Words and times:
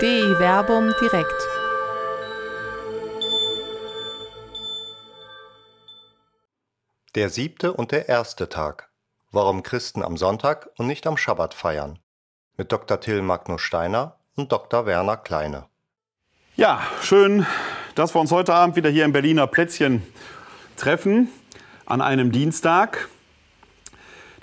DI 0.00 0.38
Werbung 0.38 0.94
direkt. 0.98 1.46
Der 7.14 7.28
siebte 7.28 7.74
und 7.74 7.92
der 7.92 8.08
erste 8.08 8.48
Tag. 8.48 8.88
Warum 9.30 9.62
Christen 9.62 10.02
am 10.02 10.16
Sonntag 10.16 10.70
und 10.78 10.86
nicht 10.86 11.06
am 11.06 11.18
Schabbat 11.18 11.52
feiern. 11.52 11.98
Mit 12.56 12.72
Dr. 12.72 12.98
Till 12.98 13.20
Magnus 13.20 13.60
Steiner 13.60 14.16
und 14.36 14.52
Dr. 14.52 14.86
Werner 14.86 15.18
Kleine. 15.18 15.66
Ja, 16.56 16.80
schön, 17.02 17.44
dass 17.94 18.14
wir 18.14 18.22
uns 18.22 18.32
heute 18.32 18.54
Abend 18.54 18.76
wieder 18.76 18.88
hier 18.88 19.04
im 19.04 19.12
Berliner 19.12 19.46
Plätzchen 19.48 20.02
treffen 20.78 21.28
an 21.84 22.00
einem 22.00 22.32
Dienstag. 22.32 23.10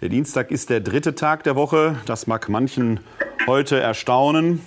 Der 0.01 0.09
Dienstag 0.09 0.51
ist 0.51 0.69
der 0.69 0.81
dritte 0.81 1.15
Tag 1.15 1.41
der 1.45 1.55
Woche. 1.55 1.97
Das 2.05 2.27
mag 2.27 2.47
manchen 2.47 2.99
heute 3.47 3.79
erstaunen 3.79 4.61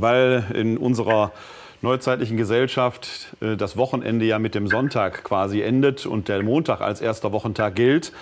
weil 0.00 0.44
in 0.54 0.76
unserer 0.76 1.32
neuzeitlichen 1.80 2.36
Gesellschaft 2.36 3.36
äh, 3.40 3.56
das 3.56 3.76
Wochenende 3.76 4.24
ja 4.24 4.38
mit 4.38 4.54
dem 4.54 4.66
Sonntag 4.66 5.24
quasi 5.24 5.62
endet 5.62 6.06
und 6.06 6.28
der 6.28 6.42
Montag 6.42 6.80
als 6.80 7.00
erster 7.00 7.32
Wochentag 7.32 7.74
gilt. 7.74 8.12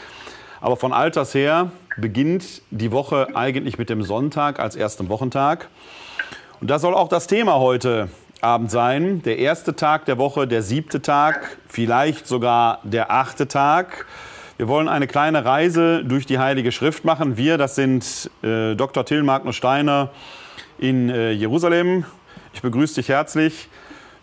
Aber 0.61 0.77
von 0.77 0.93
alters 0.93 1.35
her 1.35 1.71
beginnt 1.97 2.63
die 2.71 2.93
Woche 2.93 3.29
eigentlich 3.35 3.79
mit 3.79 3.91
dem 3.91 4.03
Sonntag 4.03 4.59
als 4.59 4.77
ersten 4.77 5.09
Wochentag. 5.09 5.69
Und 6.61 6.71
das 6.71 6.83
soll 6.83 6.95
auch 6.95 7.09
das 7.09 7.27
Thema 7.27 7.59
heute 7.59 8.09
Abend 8.41 8.71
sein. 8.71 9.23
Der 9.23 9.39
erste 9.39 9.77
Tag 9.77 10.05
der 10.07 10.19
Woche, 10.19 10.47
der 10.47 10.63
siebte 10.63 11.03
Tag, 11.03 11.59
vielleicht 11.69 12.27
sogar 12.27 12.81
der 12.83 13.11
achte 13.11 13.49
Tag. 13.49 14.07
Wir 14.57 14.69
wollen 14.69 14.89
eine 14.89 15.07
kleine 15.07 15.45
Reise 15.45 16.03
durch 16.05 16.27
die 16.27 16.39
Heilige 16.39 16.73
Schrift 16.73 17.05
machen. 17.05 17.37
Wir, 17.37 17.59
das 17.59 17.75
sind 17.75 18.31
äh, 18.43 18.75
Dr. 18.75 19.05
Till 19.05 19.23
Magnus 19.23 19.57
Steiner, 19.57 20.11
in 20.79 21.09
äh, 21.09 21.31
Jerusalem. 21.33 22.05
Ich 22.53 22.63
begrüße 22.63 22.97
dich 22.97 23.09
herzlich. 23.09 23.69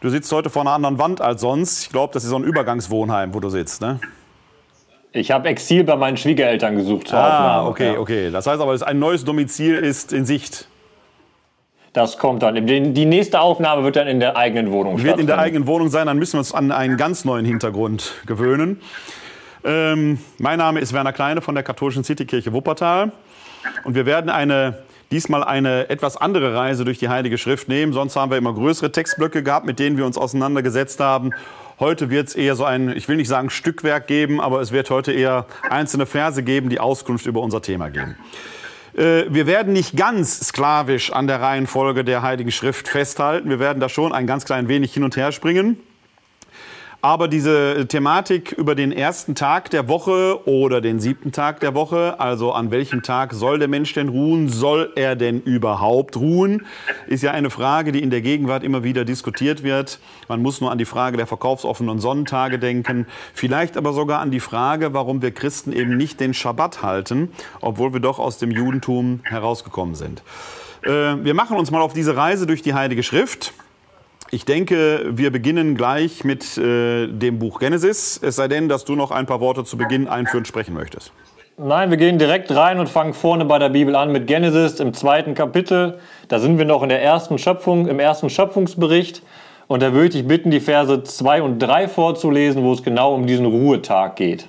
Du 0.01 0.09
sitzt 0.09 0.31
heute 0.31 0.49
vor 0.49 0.63
einer 0.63 0.71
anderen 0.71 0.99
Wand 0.99 1.21
als 1.21 1.41
sonst. 1.41 1.83
Ich 1.83 1.89
glaube, 1.89 2.13
das 2.13 2.23
ist 2.23 2.29
so 2.29 2.35
ein 2.35 2.43
Übergangswohnheim, 2.43 3.33
wo 3.33 3.39
du 3.39 3.49
sitzt, 3.49 3.81
ne? 3.81 3.99
Ich 5.13 5.31
habe 5.31 5.47
Exil 5.47 5.83
bei 5.83 5.95
meinen 5.95 6.17
Schwiegereltern 6.17 6.75
gesucht 6.75 7.13
ah, 7.13 7.25
Aufnahme. 7.25 7.69
okay, 7.69 7.93
ja. 7.93 7.99
okay. 7.99 8.31
Das 8.31 8.47
heißt 8.47 8.59
aber, 8.59 8.75
ein 8.85 8.99
neues 8.99 9.23
Domizil 9.23 9.75
ist 9.75 10.11
in 10.11 10.25
Sicht. 10.25 10.67
Das 11.93 12.17
kommt 12.17 12.41
dann. 12.41 12.65
Die 12.65 13.05
nächste 13.05 13.39
Aufnahme 13.39 13.83
wird 13.83 13.95
dann 13.95 14.07
in 14.07 14.19
der 14.19 14.35
eigenen 14.35 14.71
Wohnung 14.71 15.03
Wird 15.03 15.19
in 15.19 15.27
der 15.27 15.37
eigenen 15.37 15.67
Wohnung 15.67 15.89
sein, 15.89 16.07
dann 16.07 16.17
müssen 16.17 16.33
wir 16.33 16.39
uns 16.39 16.51
an 16.51 16.71
einen 16.71 16.97
ganz 16.97 17.23
neuen 17.23 17.45
Hintergrund 17.45 18.13
gewöhnen. 18.25 18.81
Ähm, 19.63 20.17
mein 20.39 20.57
Name 20.57 20.79
ist 20.79 20.91
Werner 20.91 21.13
Kleine 21.13 21.41
von 21.41 21.53
der 21.53 21.63
katholischen 21.63 22.03
Citykirche 22.03 22.51
Wuppertal. 22.51 23.11
Und 23.83 23.93
wir 23.93 24.07
werden 24.07 24.31
eine 24.31 24.79
diesmal 25.13 25.43
eine 25.43 25.89
etwas 25.89 26.17
andere 26.17 26.55
Reise 26.55 26.85
durch 26.85 26.97
die 26.97 27.07
Heilige 27.07 27.37
Schrift 27.37 27.67
nehmen. 27.67 27.93
Sonst 27.93 28.15
haben 28.15 28.31
wir 28.31 28.37
immer 28.37 28.53
größere 28.53 28.91
Textblöcke 28.91 29.43
gehabt, 29.43 29.65
mit 29.65 29.77
denen 29.77 29.95
wir 29.95 30.05
uns 30.05 30.17
auseinandergesetzt 30.17 30.99
haben. 30.99 31.29
Heute 31.79 32.09
wird 32.09 32.29
es 32.29 32.35
eher 32.35 32.55
so 32.55 32.65
ein, 32.65 32.89
ich 32.89 33.07
will 33.07 33.17
nicht 33.17 33.27
sagen 33.27 33.49
Stückwerk 33.49 34.07
geben, 34.07 34.41
aber 34.41 34.59
es 34.59 34.71
wird 34.71 34.89
heute 34.89 35.11
eher 35.11 35.45
einzelne 35.69 36.07
Verse 36.07 36.41
geben, 36.41 36.69
die 36.69 36.79
Auskunft 36.79 37.27
über 37.27 37.41
unser 37.41 37.61
Thema 37.61 37.89
geben. 37.89 38.17
Äh, 38.95 39.25
wir 39.29 39.45
werden 39.45 39.73
nicht 39.73 39.95
ganz 39.95 40.39
sklavisch 40.39 41.11
an 41.11 41.27
der 41.27 41.41
Reihenfolge 41.41 42.03
der 42.03 42.23
Heiligen 42.23 42.51
Schrift 42.51 42.87
festhalten. 42.87 43.49
Wir 43.49 43.59
werden 43.59 43.79
da 43.79 43.89
schon 43.89 44.13
ein 44.13 44.25
ganz 44.25 44.45
klein 44.45 44.67
wenig 44.67 44.93
hin 44.93 45.03
und 45.03 45.15
her 45.15 45.31
springen. 45.31 45.77
Aber 47.05 47.27
diese 47.27 47.85
Thematik 47.85 48.53
über 48.53 48.75
den 48.75 48.93
ersten 48.93 49.35
Tag 49.35 49.69
der 49.71 49.89
Woche 49.89 50.47
oder 50.47 50.79
den 50.79 51.01
siebten 51.01 51.33
Tag 51.33 51.59
der 51.59 51.75
Woche, 51.75 52.17
also 52.17 52.53
an 52.53 52.71
welchem 52.71 53.03
Tag 53.03 53.33
soll 53.33 53.59
der 53.59 53.67
Mensch 53.67 53.91
denn 53.91 54.07
ruhen, 54.07 54.47
soll 54.47 54.93
er 54.95 55.17
denn 55.17 55.41
überhaupt 55.41 56.15
ruhen, 56.15 56.65
ist 57.07 57.21
ja 57.21 57.31
eine 57.31 57.49
Frage, 57.49 57.91
die 57.91 58.01
in 58.01 58.09
der 58.09 58.21
Gegenwart 58.21 58.63
immer 58.63 58.85
wieder 58.85 59.03
diskutiert 59.03 59.63
wird. 59.63 59.99
Man 60.29 60.41
muss 60.41 60.61
nur 60.61 60.71
an 60.71 60.77
die 60.77 60.85
Frage 60.85 61.17
der 61.17 61.27
verkaufsoffenen 61.27 61.99
Sonnentage 61.99 62.57
denken, 62.57 63.05
vielleicht 63.33 63.75
aber 63.75 63.91
sogar 63.91 64.21
an 64.21 64.31
die 64.31 64.39
Frage, 64.39 64.93
warum 64.93 65.21
wir 65.21 65.31
Christen 65.31 65.73
eben 65.73 65.97
nicht 65.97 66.21
den 66.21 66.33
Schabbat 66.33 66.83
halten, 66.83 67.33
obwohl 67.59 67.91
wir 67.91 67.99
doch 67.99 68.17
aus 68.17 68.37
dem 68.37 68.49
Judentum 68.49 69.19
herausgekommen 69.23 69.95
sind. 69.95 70.23
Äh, 70.83 70.89
wir 70.89 71.33
machen 71.33 71.57
uns 71.57 71.69
mal 71.69 71.81
auf 71.81 71.91
diese 71.91 72.15
Reise 72.15 72.47
durch 72.47 72.61
die 72.61 72.73
Heilige 72.73 73.03
Schrift. 73.03 73.51
Ich 74.33 74.45
denke, 74.45 75.11
wir 75.11 75.31
beginnen 75.31 75.77
gleich 75.77 76.23
mit 76.23 76.57
äh, 76.57 77.05
dem 77.05 77.37
Buch 77.37 77.59
Genesis, 77.59 78.19
es 78.19 78.35
sei 78.35 78.47
denn, 78.47 78.67
dass 78.67 78.83
du 78.83 78.95
noch 78.95 79.11
ein 79.11 79.27
paar 79.27 79.41
Worte 79.41 79.63
zu 79.63 79.77
Beginn 79.77 80.07
einführend 80.07 80.47
sprechen 80.47 80.73
möchtest. 80.73 81.11
Nein, 81.55 81.91
wir 81.91 81.97
gehen 81.97 82.17
direkt 82.17 82.49
rein 82.49 82.79
und 82.79 82.89
fangen 82.89 83.13
vorne 83.13 83.45
bei 83.45 83.59
der 83.59 83.69
Bibel 83.69 83.95
an 83.95 84.11
mit 84.11 84.25
Genesis 84.25 84.79
im 84.79 84.95
zweiten 84.95 85.35
Kapitel. 85.35 85.99
Da 86.29 86.39
sind 86.39 86.57
wir 86.57 86.65
noch 86.65 86.81
in 86.81 86.89
der 86.89 87.03
ersten 87.03 87.37
Schöpfung, 87.37 87.87
im 87.87 87.99
ersten 87.99 88.27
Schöpfungsbericht. 88.31 89.21
Und 89.67 89.83
da 89.83 89.93
würde 89.93 90.07
ich 90.07 90.13
dich 90.13 90.27
bitten, 90.27 90.49
die 90.49 90.61
Verse 90.61 91.03
2 91.03 91.43
und 91.43 91.59
3 91.59 91.87
vorzulesen, 91.87 92.63
wo 92.63 92.73
es 92.73 92.81
genau 92.81 93.13
um 93.13 93.27
diesen 93.27 93.45
Ruhetag 93.45 94.15
geht. 94.15 94.47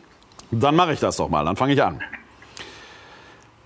Dann 0.51 0.77
mache 0.77 0.95
ich 0.95 1.01
das 1.01 1.19
doch 1.19 1.29
mal, 1.29 1.45
dann 1.45 1.57
fange 1.57 1.75
ich 1.75 1.83
an. 1.83 2.01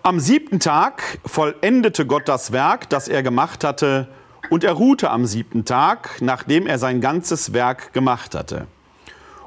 Am 0.02 0.18
siebten 0.18 0.58
Tag 0.58 1.20
vollendete 1.24 2.06
Gott 2.06 2.26
das 2.26 2.50
Werk, 2.50 2.88
das 2.88 3.06
er 3.06 3.22
gemacht 3.22 3.62
hatte, 3.62 4.08
und 4.50 4.64
er 4.64 4.72
ruhte 4.72 5.10
am 5.10 5.26
siebten 5.26 5.64
Tag, 5.64 6.18
nachdem 6.20 6.66
er 6.66 6.78
sein 6.78 7.00
ganzes 7.00 7.52
Werk 7.52 7.92
gemacht 7.92 8.34
hatte. 8.34 8.66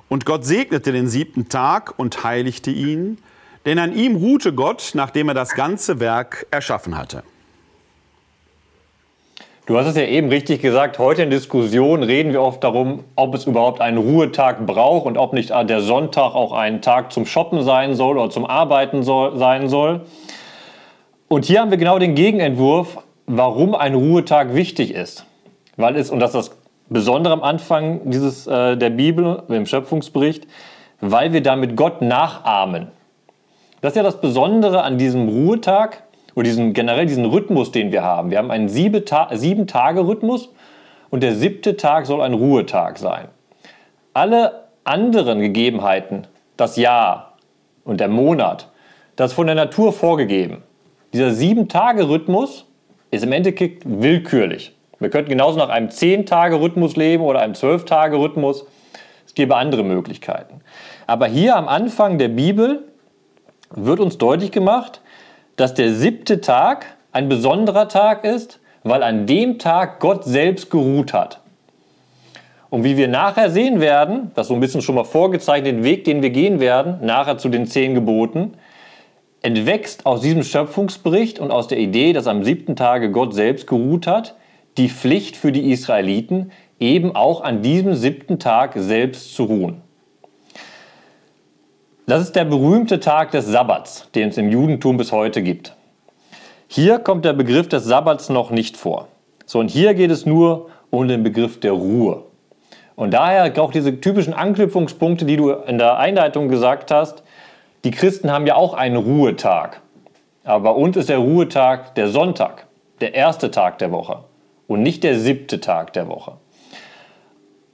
Und 0.10 0.26
Gott 0.26 0.46
segnete 0.46 0.92
den 0.92 1.08
siebten 1.08 1.50
Tag 1.50 1.98
und 1.98 2.24
heiligte 2.24 2.72
ihn, 2.72 3.18
denn 3.66 3.80
an 3.80 3.94
ihm 3.94 4.16
ruhte 4.16 4.54
Gott, 4.54 4.92
nachdem 4.94 5.30
er 5.30 5.34
das 5.34 5.54
ganze 5.54 6.00
Werk 6.00 6.48
erschaffen 6.52 6.98
hatte. 6.98 7.24
Du 9.68 9.78
hast 9.78 9.88
es 9.88 9.96
ja 9.96 10.04
eben 10.04 10.30
richtig 10.30 10.62
gesagt, 10.62 11.00
heute 11.00 11.22
in 11.22 11.30
Diskussion 11.30 12.04
reden 12.04 12.34
wir 12.34 12.42
oft 12.42 12.64
darum, 12.64 13.04
ob 13.16 13.36
es 13.36 13.46
überhaupt 13.46 13.80
einen 13.80 13.98
Ruhetag 13.98 14.66
braucht 14.66 15.06
und 15.06 15.18
ob 15.18 15.34
nicht 15.34 15.52
der 15.52 15.82
Sonntag 15.82 16.34
auch 16.34 16.52
ein 16.52 16.82
Tag 16.82 17.14
zum 17.14 17.26
Shoppen 17.26 17.64
sein 17.64 17.96
soll 17.96 18.18
oder 18.18 18.30
zum 18.32 18.46
Arbeiten 18.46 19.04
soll, 19.04 19.38
sein 19.38 19.70
soll. 19.70 20.02
Und 21.28 21.46
hier 21.46 21.62
haben 21.62 21.72
wir 21.72 21.78
genau 21.78 22.00
den 22.00 22.16
Gegenentwurf 22.16 22.98
warum 23.38 23.76
ein 23.76 23.96
Ruhetag 23.96 24.54
wichtig 24.54 24.94
ist. 24.94 25.26
Weil 25.78 25.96
es, 25.96 26.10
und 26.10 26.20
das 26.20 26.36
ist 26.36 26.50
das 26.50 26.58
Besondere 26.90 27.34
am 27.34 27.44
Anfang 27.44 28.10
dieses, 28.10 28.46
äh, 28.48 28.76
der 28.76 28.90
Bibel, 28.90 29.44
im 29.48 29.66
Schöpfungsbericht, 29.66 30.48
weil 31.00 31.32
wir 31.32 31.42
damit 31.42 31.78
Gott 31.78 32.02
nachahmen. 32.02 32.88
Das 33.80 33.94
ist 33.94 33.98
ja 33.98 34.04
das 34.04 34.20
Besondere 34.20 34.84
an 34.84 34.98
diesem 34.98 35.30
Ruhetag 35.30 36.04
oder 36.36 36.44
diesen, 36.44 36.74
generell 36.74 37.06
diesen 37.06 37.26
Rhythmus, 37.26 37.72
den 37.72 37.92
wir 37.92 38.04
haben. 38.04 38.32
Wir 38.32 38.38
haben 38.38 38.52
einen 38.52 38.68
Sieben-Tage-Rhythmus 38.68 40.50
und 41.10 41.24
der 41.24 41.34
siebte 41.34 41.78
Tag 41.78 42.06
soll 42.06 42.22
ein 42.22 42.34
Ruhetag 42.34 42.98
sein. 42.98 43.30
Alle 44.14 44.66
anderen 44.84 45.40
Gegebenheiten, 45.40 46.28
das 46.58 46.76
Jahr 46.76 47.38
und 47.86 48.02
der 48.02 48.10
Monat, 48.10 48.70
das 49.16 49.32
ist 49.32 49.36
von 49.36 49.48
der 49.48 49.56
Natur 49.56 49.94
vorgegeben. 49.94 50.64
Dieser 51.14 51.32
Sieben-Tage-Rhythmus 51.32 52.66
ist 53.12 53.24
im 53.24 53.32
Endeffekt 53.32 53.84
willkürlich. 53.86 54.74
Wir 55.00 55.10
könnten 55.10 55.30
genauso 55.30 55.58
nach 55.58 55.70
einem 55.70 55.90
10-Tage-Rhythmus 55.90 56.96
leben 56.96 57.24
oder 57.24 57.42
einem 57.42 57.54
12-Tage-Rhythmus. 57.54 58.66
Es 59.26 59.34
gäbe 59.34 59.56
andere 59.56 59.84
Möglichkeiten. 59.84 60.62
Aber 61.08 61.28
hier 61.28 61.56
am 61.56 61.68
Anfang 61.68 62.18
der 62.18 62.30
Bibel 62.30 62.84
wird 63.72 64.00
uns 64.00 64.18
deutlich 64.18 64.52
gemacht, 64.52 65.02
dass 65.56 65.74
der 65.74 65.94
siebte 65.94 66.42
Tag 66.42 66.86
ein 67.12 67.30
besonderer 67.30 67.88
Tag 67.88 68.24
ist, 68.24 68.60
weil 68.84 69.04
an 69.04 69.26
dem 69.26 69.60
Tag 69.60 70.00
Gott 70.00 70.24
selbst 70.24 70.70
geruht 70.70 71.14
hat. 71.14 71.40
Und 72.70 72.84
wie 72.86 72.96
wir 72.96 73.10
nachher 73.10 73.50
sehen 73.50 73.82
werden, 73.82 74.32
das 74.34 74.46
ist 74.46 74.48
so 74.48 74.54
ein 74.54 74.62
bisschen 74.62 74.82
schon 74.82 74.96
mal 74.96 75.04
vorgezeichnet, 75.04 75.76
den 75.76 75.84
Weg, 75.84 76.06
den 76.06 76.22
wir 76.22 76.30
gehen 76.30 76.60
werden, 76.60 77.00
nachher 77.02 77.38
zu 77.38 77.50
den 77.50 77.66
zehn 77.66 77.94
Geboten, 77.96 78.54
entwächst 79.42 80.06
aus 80.06 80.22
diesem 80.22 80.44
Schöpfungsbericht 80.44 81.40
und 81.40 81.52
aus 81.52 81.68
der 81.68 81.80
Idee, 81.80 82.14
dass 82.14 82.28
am 82.28 82.44
siebten 82.44 82.76
Tage 82.76 83.12
Gott 83.12 83.34
selbst 83.34 83.68
geruht 83.68 84.08
hat, 84.08 84.36
die 84.78 84.90
Pflicht 84.90 85.36
für 85.36 85.52
die 85.52 85.72
Israeliten, 85.72 86.52
eben 86.80 87.16
auch 87.16 87.42
an 87.42 87.62
diesem 87.62 87.94
siebten 87.96 88.40
Tag 88.40 88.74
selbst 88.76 89.36
zu 89.36 89.44
ruhen. 89.44 89.82
Das 92.08 92.22
ist 92.22 92.36
der 92.36 92.46
berühmte 92.46 93.00
Tag 93.00 93.32
des 93.32 93.46
Sabbats, 93.46 94.10
den 94.16 94.30
es 94.30 94.38
im 94.38 94.50
Judentum 94.50 94.98
bis 94.98 95.12
heute 95.12 95.42
gibt. 95.42 95.76
Hier 96.68 97.00
kommt 97.00 97.26
der 97.26 97.34
Begriff 97.34 97.70
des 97.70 97.84
Sabbats 97.86 98.30
noch 98.30 98.50
nicht 98.50 98.78
vor. 98.78 99.08
So, 99.46 99.60
und 99.60 99.70
hier 99.70 99.94
geht 99.94 100.12
es 100.12 100.26
nur 100.26 100.70
um 100.90 101.08
den 101.08 101.24
Begriff 101.24 101.60
der 101.60 101.74
Ruhe. 101.74 102.24
Und 102.96 103.14
daher 103.14 103.52
auch 103.62 103.72
diese 103.72 104.00
typischen 104.00 104.34
Anknüpfungspunkte, 104.34 105.26
die 105.26 105.38
du 105.38 105.52
in 105.52 105.78
der 105.78 105.98
Einleitung 105.98 106.50
gesagt 106.50 106.92
hast, 106.92 107.24
die 107.84 107.92
Christen 107.92 108.32
haben 108.32 108.48
ja 108.48 108.56
auch 108.56 108.74
einen 108.74 108.96
Ruhetag. 108.96 109.82
Aber 110.44 110.74
bei 110.74 110.80
uns 110.80 110.98
ist 110.98 111.10
der 111.10 111.18
Ruhetag 111.18 111.96
der 111.96 112.08
Sonntag, 112.10 112.68
der 113.00 113.14
erste 113.14 113.52
Tag 113.52 113.78
der 113.80 113.92
Woche 113.92 114.24
und 114.68 114.82
nicht 114.84 115.04
der 115.04 115.20
siebte 115.20 115.60
Tag 115.60 115.94
der 115.94 116.08
Woche. 116.08 116.34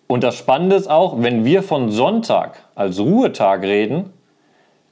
Und 0.07 0.24
das 0.24 0.38
Spannende 0.38 0.75
ist 0.75 0.89
auch, 0.89 1.15
wenn 1.21 1.44
wir 1.44 1.63
von 1.63 1.92
Sonntag 1.92 2.63
als 2.75 3.00
Ruhetag 3.00 3.62
reden, 3.63 4.13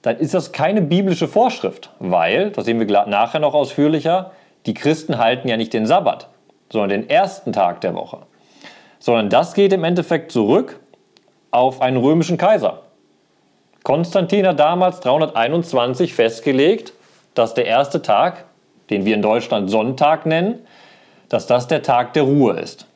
dann 0.02 0.18
ist 0.18 0.34
das 0.34 0.52
keine 0.52 0.82
biblische 0.82 1.28
Vorschrift, 1.28 1.92
weil, 2.00 2.52
das 2.52 2.66
sehen 2.66 2.80
wir 2.80 3.06
nachher 3.08 3.40
noch 3.40 3.54
ausführlicher, 3.54 4.32
die 4.66 4.74
Christen 4.74 5.18
halten 5.18 5.48
ja 5.48 5.58
nicht 5.58 5.74
den 5.74 5.86
Sabbat. 5.86 6.30
sondern 6.72 6.90
den 6.90 7.10
ersten 7.10 7.54
Tag 7.54 7.82
der 7.82 7.96
Woche. 7.96 8.20
Sondern 9.00 9.30
das 9.30 9.54
geht 9.54 9.72
im 9.72 9.84
Endeffekt 9.84 10.32
zurück 10.32 10.80
auf 11.52 11.82
einen 11.82 11.98
römischen 11.98 12.38
Kaiser. 12.38 12.82
Konstantin 13.86 14.48
hat 14.48 14.60
damals 14.60 15.00
321 15.02 16.16
festgelegt, 16.16 16.94
dass 17.36 17.54
der 17.54 17.68
erste 17.68 18.02
Tag, 18.02 18.46
den 18.90 19.06
wir 19.06 19.14
in 19.14 19.22
Deutschland 19.22 19.70
Sonntag 19.70 20.26
nennen, 20.26 20.66
dass 21.30 21.46
das 21.46 21.68
der 21.68 21.84
Tag 21.84 22.14
der 22.14 22.24
Ruhe 22.24 22.54
ist, 22.54 22.88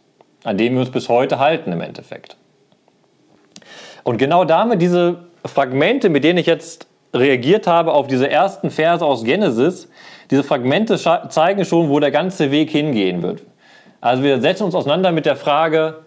an 0.44 0.58
dem 0.58 0.74
wir 0.74 0.80
uns 0.80 0.90
bis 0.90 1.08
heute 1.08 1.38
halten 1.38 1.72
im 1.72 1.82
Endeffekt. 1.82 2.38
Und 4.04 4.18
genau 4.18 4.46
damit 4.46 4.82
diese 4.82 5.26
Fragmente, 5.46 6.10
mit 6.10 6.24
denen 6.24 6.40
ich 6.40 6.48
jetzt 6.48 6.88
reagiert 7.14 7.68
habe 7.68 7.94
auf 7.94 8.08
diese 8.08 8.28
ersten 8.28 8.72
Verse 8.72 9.06
aus 9.06 9.24
Genesis, 9.24 9.90
diese 10.32 10.44
Fragmente 10.44 10.98
zeigen 10.98 11.66
schon, 11.66 11.90
wo 11.90 12.00
der 12.00 12.12
ganze 12.12 12.50
Weg 12.50 12.72
hingehen 12.72 13.22
wird. 13.22 13.44
Also 14.02 14.24
wir 14.24 14.42
setzen 14.42 14.64
uns 14.64 14.74
auseinander 14.74 15.12
mit 15.12 15.28
der 15.28 15.36
Frage, 15.36 16.00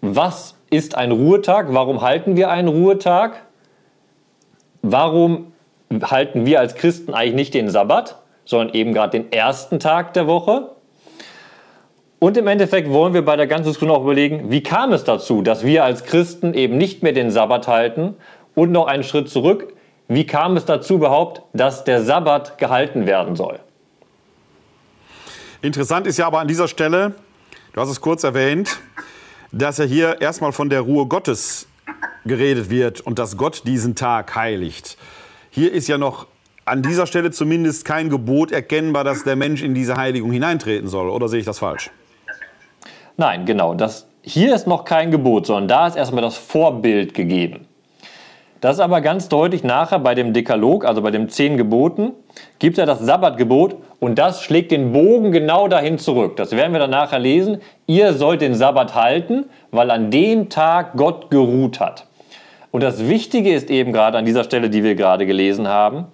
was 0.00 0.54
ist 0.70 0.94
ein 0.94 1.10
Ruhetag? 1.10 1.66
Warum 1.70 2.02
halten 2.02 2.36
wir 2.36 2.50
einen 2.50 2.68
Ruhetag? 2.68 3.45
Warum 4.88 5.52
halten 6.00 6.46
wir 6.46 6.60
als 6.60 6.76
Christen 6.76 7.12
eigentlich 7.12 7.34
nicht 7.34 7.54
den 7.54 7.68
Sabbat, 7.68 8.22
sondern 8.44 8.72
eben 8.72 8.94
gerade 8.94 9.18
den 9.18 9.32
ersten 9.32 9.80
Tag 9.80 10.14
der 10.14 10.28
Woche? 10.28 10.70
Und 12.20 12.36
im 12.36 12.46
Endeffekt 12.46 12.88
wollen 12.90 13.12
wir 13.12 13.24
bei 13.24 13.34
der 13.34 13.48
ganzen 13.48 13.64
Diskussion 13.64 13.90
auch 13.90 14.04
überlegen, 14.04 14.48
wie 14.52 14.62
kam 14.62 14.92
es 14.92 15.02
dazu, 15.02 15.42
dass 15.42 15.64
wir 15.64 15.82
als 15.82 16.04
Christen 16.04 16.54
eben 16.54 16.78
nicht 16.78 17.02
mehr 17.02 17.12
den 17.12 17.32
Sabbat 17.32 17.66
halten 17.66 18.14
und 18.54 18.70
noch 18.70 18.86
einen 18.86 19.02
Schritt 19.02 19.28
zurück, 19.28 19.74
wie 20.06 20.24
kam 20.24 20.56
es 20.56 20.64
dazu 20.64 20.94
überhaupt, 20.94 21.42
dass 21.52 21.82
der 21.82 22.04
Sabbat 22.04 22.56
gehalten 22.58 23.06
werden 23.06 23.34
soll? 23.34 23.58
Interessant 25.62 26.06
ist 26.06 26.16
ja 26.16 26.28
aber 26.28 26.38
an 26.38 26.46
dieser 26.46 26.68
Stelle, 26.68 27.16
du 27.72 27.80
hast 27.80 27.88
es 27.88 28.00
kurz 28.00 28.22
erwähnt, 28.22 28.78
dass 29.50 29.78
ja 29.78 29.84
hier 29.84 30.20
erstmal 30.20 30.52
von 30.52 30.70
der 30.70 30.82
Ruhe 30.82 31.06
Gottes 31.06 31.66
geredet 32.26 32.70
wird 32.70 33.00
und 33.00 33.18
dass 33.18 33.36
Gott 33.36 33.62
diesen 33.66 33.94
Tag 33.94 34.34
heiligt. 34.34 34.96
Hier 35.50 35.72
ist 35.72 35.88
ja 35.88 35.98
noch 35.98 36.26
an 36.64 36.82
dieser 36.82 37.06
Stelle 37.06 37.30
zumindest 37.30 37.84
kein 37.84 38.10
Gebot 38.10 38.50
erkennbar, 38.50 39.04
dass 39.04 39.24
der 39.24 39.36
Mensch 39.36 39.62
in 39.62 39.74
diese 39.74 39.96
Heiligung 39.96 40.32
hineintreten 40.32 40.88
soll. 40.88 41.08
Oder 41.08 41.28
sehe 41.28 41.40
ich 41.40 41.46
das 41.46 41.60
falsch? 41.60 41.90
Nein, 43.16 43.46
genau. 43.46 43.74
Das, 43.74 44.08
hier 44.22 44.54
ist 44.54 44.66
noch 44.66 44.84
kein 44.84 45.10
Gebot, 45.10 45.46
sondern 45.46 45.68
da 45.68 45.86
ist 45.86 45.96
erstmal 45.96 46.22
das 46.22 46.36
Vorbild 46.36 47.14
gegeben. 47.14 47.66
Das 48.60 48.74
ist 48.74 48.80
aber 48.80 49.00
ganz 49.00 49.28
deutlich 49.28 49.62
nachher 49.64 49.98
bei 49.98 50.14
dem 50.14 50.32
Dekalog, 50.32 50.84
also 50.84 51.02
bei 51.02 51.10
den 51.10 51.28
zehn 51.28 51.56
Geboten, 51.56 52.12
gibt 52.58 52.78
er 52.78 52.86
das 52.86 53.00
Sabbatgebot 53.00 53.76
und 54.00 54.18
das 54.18 54.42
schlägt 54.42 54.72
den 54.72 54.92
Bogen 54.92 55.30
genau 55.30 55.68
dahin 55.68 55.98
zurück. 55.98 56.36
Das 56.36 56.52
werden 56.52 56.72
wir 56.72 56.80
dann 56.80 56.90
nachher 56.90 57.18
lesen. 57.18 57.60
Ihr 57.86 58.14
sollt 58.14 58.40
den 58.40 58.54
Sabbat 58.54 58.94
halten, 58.94 59.44
weil 59.70 59.90
an 59.90 60.10
dem 60.10 60.48
Tag 60.48 60.96
Gott 60.96 61.30
geruht 61.30 61.80
hat. 61.80 62.06
Und 62.70 62.82
das 62.82 63.08
Wichtige 63.08 63.52
ist 63.52 63.70
eben 63.70 63.92
gerade 63.92 64.18
an 64.18 64.24
dieser 64.24 64.44
Stelle, 64.44 64.68
die 64.70 64.82
wir 64.82 64.94
gerade 64.94 65.26
gelesen 65.26 65.68
haben, 65.68 66.06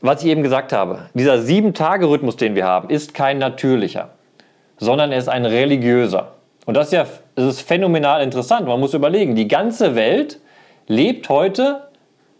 was 0.00 0.22
ich 0.22 0.30
eben 0.30 0.42
gesagt 0.42 0.72
habe, 0.72 1.08
dieser 1.14 1.40
Sieben-Tage-Rhythmus, 1.40 2.36
den 2.36 2.54
wir 2.54 2.64
haben, 2.64 2.90
ist 2.90 3.14
kein 3.14 3.38
natürlicher, 3.38 4.10
sondern 4.78 5.12
er 5.12 5.18
ist 5.18 5.28
ein 5.28 5.44
religiöser. 5.46 6.32
Und 6.66 6.76
das 6.76 6.88
ist 6.88 6.92
ja 6.92 7.06
das 7.34 7.56
ist 7.56 7.62
phänomenal 7.62 8.22
interessant. 8.22 8.66
Man 8.66 8.80
muss 8.80 8.94
überlegen, 8.94 9.34
die 9.34 9.48
ganze 9.48 9.94
Welt 9.94 10.38
lebt 10.86 11.28
heute 11.28 11.88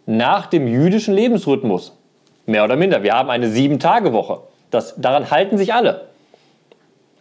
nach 0.05 0.47
dem 0.47 0.67
jüdischen 0.67 1.15
Lebensrhythmus. 1.15 1.97
Mehr 2.45 2.65
oder 2.65 2.77
minder. 2.77 3.03
Wir 3.03 3.15
haben 3.15 3.31
eine 3.31 3.49
Sieben-Tage-Woche. 3.49 4.41
daran 4.71 5.31
halten 5.31 5.57
sich 5.57 5.73
alle. 5.73 6.09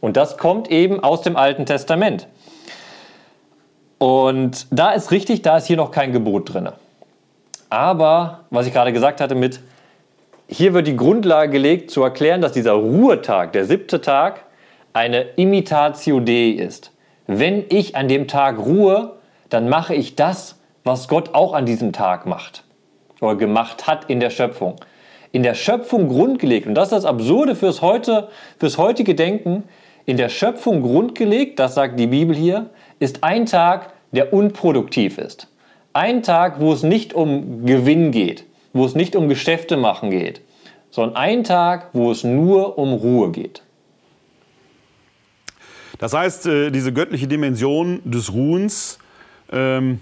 Und 0.02 0.18
das 0.18 0.38
kommt 0.38 0.70
eben 0.70 1.02
aus 1.02 1.22
dem 1.22 1.38
Alten 1.38 1.66
Testament. 1.66 2.28
Und 4.02 4.66
da 4.72 4.94
ist 4.94 5.12
richtig, 5.12 5.44
da 5.44 5.58
ist 5.58 5.68
hier 5.68 5.78
noch 5.78 5.92
kein 5.92 6.12
Gebot 6.12 6.52
drin. 6.52 6.70
Aber, 7.70 8.40
was 8.50 8.66
ich 8.66 8.74
gerade 8.74 8.94
gesagt 8.94 9.22
hatte 9.22 9.36
mit, 9.36 9.60
hier 10.48 10.74
wird 10.74 10.88
die 10.88 10.96
Grundlage 10.96 11.52
gelegt, 11.52 11.92
zu 11.92 12.02
erklären, 12.02 12.42
dass 12.42 12.52
dieser 12.52 12.72
Ruhetag, 12.72 13.52
der 13.54 13.66
siebte 13.66 14.02
Tag, 14.02 14.46
eine 14.92 15.22
Imitatio 15.36 16.20
Dei 16.20 16.50
ist. 16.50 16.92
Wenn 17.28 17.66
ich 17.70 17.96
an 17.96 18.08
dem 18.08 18.28
Tag 18.28 18.58
ruhe, 18.58 19.18
dann 19.50 19.70
mache 19.70 19.94
ich 19.94 20.16
das, 20.16 20.58
was 20.84 21.08
Gott 21.08 21.36
auch 21.36 21.54
an 21.54 21.68
diesem 21.68 21.94
Tag 21.94 22.26
macht 22.26 22.64
oder 23.20 23.36
gemacht 23.36 23.86
hat 23.86 24.06
in 24.06 24.20
der 24.20 24.32
Schöpfung. 24.32 24.78
In 25.32 25.44
der 25.44 25.54
Schöpfung 25.54 26.10
grundgelegt, 26.10 26.66
und 26.66 26.74
das 26.74 26.86
ist 26.86 26.94
das 26.94 27.06
Absurde 27.06 27.56
fürs, 27.56 27.84
heute, 27.84 28.30
fürs 28.58 28.80
heutige 28.80 29.14
Denken, 29.14 29.64
in 30.08 30.18
der 30.18 30.30
Schöpfung 30.30 30.82
grundgelegt, 30.82 31.60
das 31.60 31.76
sagt 31.76 32.00
die 32.00 32.08
Bibel 32.08 32.36
hier, 32.36 32.72
ist 33.02 33.24
ein 33.24 33.48
Tag, 33.48 33.94
der 34.12 34.32
unproduktiv 34.32 35.18
ist. 35.18 35.48
Ein 35.94 36.24
Tag, 36.24 36.60
wo 36.60 36.72
es 36.72 36.84
nicht 36.84 37.14
um 37.14 37.66
Gewinn 37.66 38.12
geht, 38.12 38.46
wo 38.74 38.86
es 38.86 38.96
nicht 38.96 39.16
um 39.16 39.28
Geschäfte 39.28 39.76
machen 39.76 40.12
geht, 40.12 40.42
sondern 40.92 41.16
ein 41.18 41.44
Tag, 41.44 41.90
wo 41.94 42.12
es 42.12 42.24
nur 42.24 42.78
um 42.78 42.94
Ruhe 42.94 43.32
geht. 43.32 43.64
Das 45.98 46.14
heißt, 46.14 46.46
äh, 46.46 46.72
diese 46.72 46.94
göttliche 46.94 47.28
Dimension 47.28 48.02
des 48.06 48.32
Ruhens, 48.32 49.00
ähm, 49.52 50.00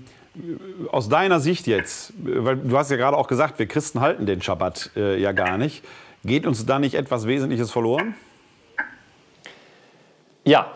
aus 0.92 1.10
deiner 1.10 1.40
Sicht 1.40 1.68
jetzt, 1.68 2.14
weil 2.18 2.58
du 2.58 2.78
hast 2.78 2.92
ja 2.92 2.98
gerade 2.98 3.18
auch 3.18 3.28
gesagt, 3.28 3.60
wir 3.60 3.66
Christen 3.66 4.00
halten 4.00 4.26
den 4.26 4.42
Schabbat 4.42 4.92
äh, 4.96 5.20
ja 5.20 5.32
gar 5.32 5.58
nicht. 5.58 5.84
Geht 6.24 6.46
uns 6.46 6.66
da 6.66 6.80
nicht 6.80 6.96
etwas 6.96 7.28
Wesentliches 7.28 7.72
verloren? 7.72 8.16
Ja, 10.46 10.72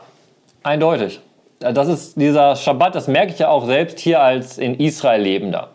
eindeutig. 0.63 1.21
Das 1.71 1.87
ist 1.87 2.19
dieser 2.19 2.57
Schabbat, 2.57 2.93
das 2.93 3.07
merke 3.07 3.31
ich 3.31 3.39
ja 3.39 3.47
auch 3.47 3.65
selbst 3.65 3.99
hier 3.99 4.21
als 4.21 4.57
in 4.57 4.75
Israel 4.75 5.21
lebender. 5.21 5.69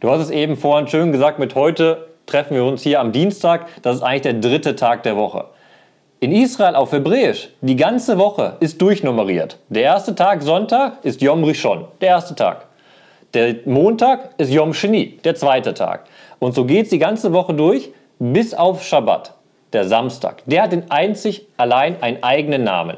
Du 0.00 0.10
hast 0.10 0.20
es 0.20 0.30
eben 0.30 0.56
vorhin 0.56 0.88
schön 0.88 1.12
gesagt, 1.12 1.38
mit 1.38 1.54
heute 1.54 2.06
treffen 2.24 2.54
wir 2.54 2.64
uns 2.64 2.82
hier 2.82 3.00
am 3.00 3.12
Dienstag. 3.12 3.66
Das 3.82 3.96
ist 3.96 4.02
eigentlich 4.02 4.22
der 4.22 4.34
dritte 4.34 4.76
Tag 4.76 5.02
der 5.02 5.16
Woche. 5.16 5.44
In 6.20 6.32
Israel 6.32 6.74
auf 6.74 6.92
Hebräisch, 6.92 7.50
die 7.60 7.76
ganze 7.76 8.16
Woche 8.16 8.56
ist 8.60 8.80
durchnummeriert. 8.80 9.58
Der 9.68 9.82
erste 9.82 10.14
Tag, 10.14 10.42
Sonntag, 10.42 11.04
ist 11.04 11.20
Yom 11.20 11.44
Rishon, 11.44 11.84
der 12.00 12.08
erste 12.08 12.34
Tag. 12.34 12.66
Der 13.34 13.56
Montag 13.66 14.30
ist 14.38 14.50
Yom 14.50 14.72
Sheni, 14.72 15.18
der 15.22 15.34
zweite 15.34 15.74
Tag. 15.74 16.04
Und 16.38 16.54
so 16.54 16.64
geht 16.64 16.84
es 16.84 16.90
die 16.90 16.98
ganze 16.98 17.34
Woche 17.34 17.52
durch, 17.52 17.90
bis 18.18 18.54
auf 18.54 18.82
Schabbat, 18.82 19.34
der 19.74 19.84
Samstag. 19.84 20.42
Der 20.46 20.62
hat 20.62 20.72
den 20.72 20.90
einzig 20.90 21.46
allein 21.58 22.02
einen 22.02 22.22
eigenen 22.22 22.64
Namen. 22.64 22.96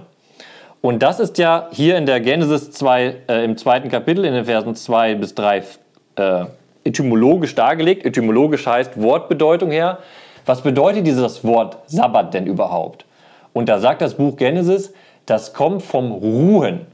Und 0.81 1.03
das 1.03 1.19
ist 1.19 1.39
ja 1.39 1.69
hier 1.73 1.97
in 1.97 2.07
der 2.07 2.21
Genesis 2.21 2.71
2, 2.71 3.15
äh, 3.29 3.45
im 3.45 3.57
zweiten 3.57 3.89
Kapitel, 3.89 4.25
in 4.25 4.33
den 4.33 4.45
Versen 4.45 4.75
2 4.75 5.17
bis 5.17 5.35
3, 5.35 5.63
äh, 6.17 6.45
etymologisch 6.85 7.55
dargelegt. 7.55 8.07
Etymologisch 8.07 8.67
heißt 8.67 9.01
Wortbedeutung 9.01 9.71
her. 9.71 9.99
Was 10.47 10.63
bedeutet 10.63 11.07
dieses 11.07 11.45
Wort 11.45 11.79
Sabbat 11.87 12.33
denn 12.33 12.47
überhaupt? 12.47 13.05
Und 13.53 13.69
da 13.69 13.81
sagt 13.81 14.03
das 14.03 14.15
Buch 14.15 14.37
Genesis, 14.37 14.93
das 15.27 15.53
kommt 15.53 15.83
vom 15.83 16.13
Ruhen. 16.13 16.87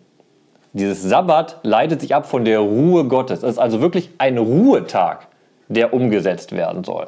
Dieses 0.72 1.02
Sabbat 1.02 1.58
leitet 1.62 2.00
sich 2.00 2.14
ab 2.14 2.26
von 2.26 2.44
der 2.44 2.60
Ruhe 2.60 3.04
Gottes. 3.04 3.42
Es 3.42 3.52
ist 3.52 3.58
also 3.58 3.80
wirklich 3.80 4.10
ein 4.18 4.38
Ruhetag, 4.38 5.28
der 5.68 5.92
umgesetzt 5.92 6.52
werden 6.52 6.82
soll. 6.82 7.06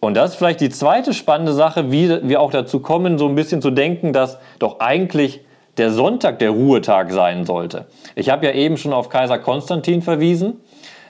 Und 0.00 0.14
das 0.14 0.30
ist 0.30 0.36
vielleicht 0.36 0.60
die 0.60 0.70
zweite 0.70 1.12
spannende 1.12 1.52
Sache, 1.52 1.90
wie 1.90 2.28
wir 2.28 2.40
auch 2.40 2.50
dazu 2.50 2.80
kommen, 2.80 3.18
so 3.18 3.28
ein 3.28 3.34
bisschen 3.34 3.60
zu 3.60 3.70
denken, 3.70 4.12
dass 4.12 4.38
doch 4.58 4.80
eigentlich 4.80 5.40
der 5.78 5.90
Sonntag 5.90 6.38
der 6.38 6.50
Ruhetag 6.50 7.12
sein 7.12 7.44
sollte. 7.44 7.86
Ich 8.14 8.30
habe 8.30 8.46
ja 8.46 8.52
eben 8.52 8.76
schon 8.76 8.92
auf 8.92 9.08
Kaiser 9.08 9.38
Konstantin 9.38 10.02
verwiesen, 10.02 10.60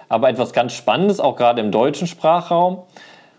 aber 0.08 0.28
etwas 0.28 0.52
ganz 0.52 0.72
Spannendes, 0.72 1.20
auch 1.20 1.36
gerade 1.36 1.60
im 1.60 1.70
deutschen 1.70 2.06
Sprachraum, 2.06 2.82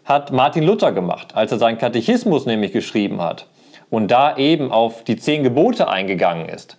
hat 0.05 0.31
Martin 0.31 0.63
Luther 0.63 0.91
gemacht, 0.91 1.35
als 1.35 1.51
er 1.51 1.57
seinen 1.57 1.77
Katechismus 1.77 2.45
nämlich 2.45 2.71
geschrieben 2.71 3.21
hat 3.21 3.47
und 3.89 4.09
da 4.09 4.37
eben 4.37 4.71
auf 4.71 5.03
die 5.03 5.17
zehn 5.17 5.43
Gebote 5.43 5.87
eingegangen 5.89 6.47
ist 6.49 6.77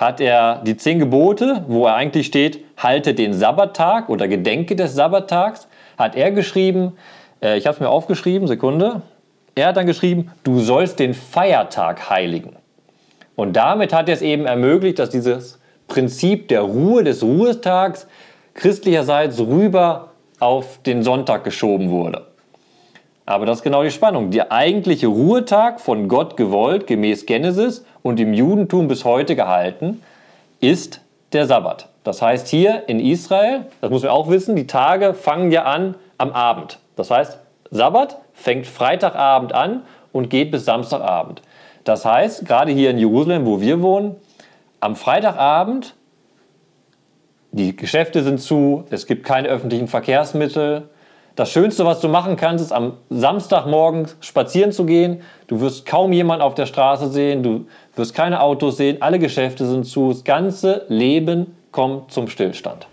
hat 0.00 0.18
er 0.18 0.62
die 0.64 0.78
zehn 0.78 0.98
Gebote, 0.98 1.62
wo 1.68 1.86
er 1.86 1.94
eigentlich 1.94 2.26
steht, 2.26 2.64
halte 2.78 3.12
den 3.12 3.34
Sabbattag 3.34 4.08
oder 4.08 4.28
gedenke 4.28 4.74
des 4.74 4.94
Sabbattags, 4.94 5.68
hat 5.98 6.16
er 6.16 6.30
geschrieben, 6.30 6.96
äh, 7.42 7.58
ich 7.58 7.66
habe 7.66 7.74
es 7.74 7.80
mir 7.80 7.90
aufgeschrieben, 7.90 8.48
Sekunde, 8.48 9.02
er 9.54 9.68
hat 9.68 9.76
dann 9.76 9.86
geschrieben, 9.86 10.32
du 10.42 10.58
sollst 10.60 10.98
den 11.00 11.12
Feiertag 11.12 12.08
heiligen. 12.08 12.56
Und 13.40 13.54
damit 13.54 13.94
hat 13.94 14.06
er 14.10 14.14
es 14.14 14.20
eben 14.20 14.44
ermöglicht, 14.44 14.98
dass 14.98 15.08
dieses 15.08 15.58
Prinzip 15.88 16.48
der 16.48 16.60
Ruhe 16.60 17.04
des 17.04 17.22
Ruhetags 17.22 18.06
christlicherseits 18.52 19.40
rüber 19.40 20.08
auf 20.40 20.82
den 20.82 21.02
Sonntag 21.02 21.44
geschoben 21.44 21.88
wurde. 21.88 22.26
Aber 23.24 23.46
das 23.46 23.60
ist 23.60 23.62
genau 23.62 23.82
die 23.82 23.90
Spannung. 23.90 24.30
Der 24.30 24.52
eigentliche 24.52 25.06
Ruhetag 25.06 25.80
von 25.80 26.06
Gott 26.06 26.36
gewollt, 26.36 26.86
gemäß 26.86 27.24
Genesis 27.24 27.82
und 28.02 28.20
im 28.20 28.34
Judentum 28.34 28.88
bis 28.88 29.06
heute 29.06 29.34
gehalten, 29.36 30.02
ist 30.60 31.00
der 31.32 31.46
Sabbat. 31.46 31.88
Das 32.04 32.20
heißt 32.20 32.46
hier 32.46 32.90
in 32.90 33.00
Israel, 33.00 33.64
das 33.80 33.88
muss 33.88 34.02
man 34.02 34.10
auch 34.10 34.28
wissen, 34.28 34.54
die 34.54 34.66
Tage 34.66 35.14
fangen 35.14 35.50
ja 35.50 35.62
an 35.62 35.94
am 36.18 36.32
Abend. 36.32 36.78
Das 36.94 37.10
heißt, 37.10 37.38
Sabbat 37.70 38.18
fängt 38.34 38.66
Freitagabend 38.66 39.54
an 39.54 39.84
und 40.12 40.28
geht 40.28 40.50
bis 40.50 40.66
Samstagabend. 40.66 41.40
Das 41.84 42.04
heißt, 42.04 42.46
gerade 42.46 42.72
hier 42.72 42.90
in 42.90 42.98
Jerusalem, 42.98 43.46
wo 43.46 43.60
wir 43.60 43.80
wohnen, 43.82 44.16
am 44.80 44.96
Freitagabend, 44.96 45.94
die 47.52 47.74
Geschäfte 47.74 48.22
sind 48.22 48.40
zu, 48.40 48.84
es 48.90 49.06
gibt 49.06 49.24
keine 49.24 49.48
öffentlichen 49.48 49.88
Verkehrsmittel. 49.88 50.88
Das 51.36 51.50
Schönste, 51.50 51.84
was 51.84 52.00
du 52.00 52.08
machen 52.08 52.36
kannst, 52.36 52.64
ist 52.64 52.72
am 52.72 52.94
Samstagmorgen 53.08 54.08
spazieren 54.20 54.72
zu 54.72 54.84
gehen. 54.84 55.22
Du 55.46 55.60
wirst 55.60 55.86
kaum 55.86 56.12
jemanden 56.12 56.42
auf 56.42 56.54
der 56.54 56.66
Straße 56.66 57.08
sehen, 57.10 57.42
du 57.42 57.66
wirst 57.96 58.14
keine 58.14 58.40
Autos 58.40 58.76
sehen, 58.76 58.98
alle 59.00 59.18
Geschäfte 59.18 59.66
sind 59.66 59.84
zu. 59.84 60.10
Das 60.12 60.24
ganze 60.24 60.84
Leben 60.88 61.56
kommt 61.72 62.12
zum 62.12 62.28
Stillstand. 62.28 62.86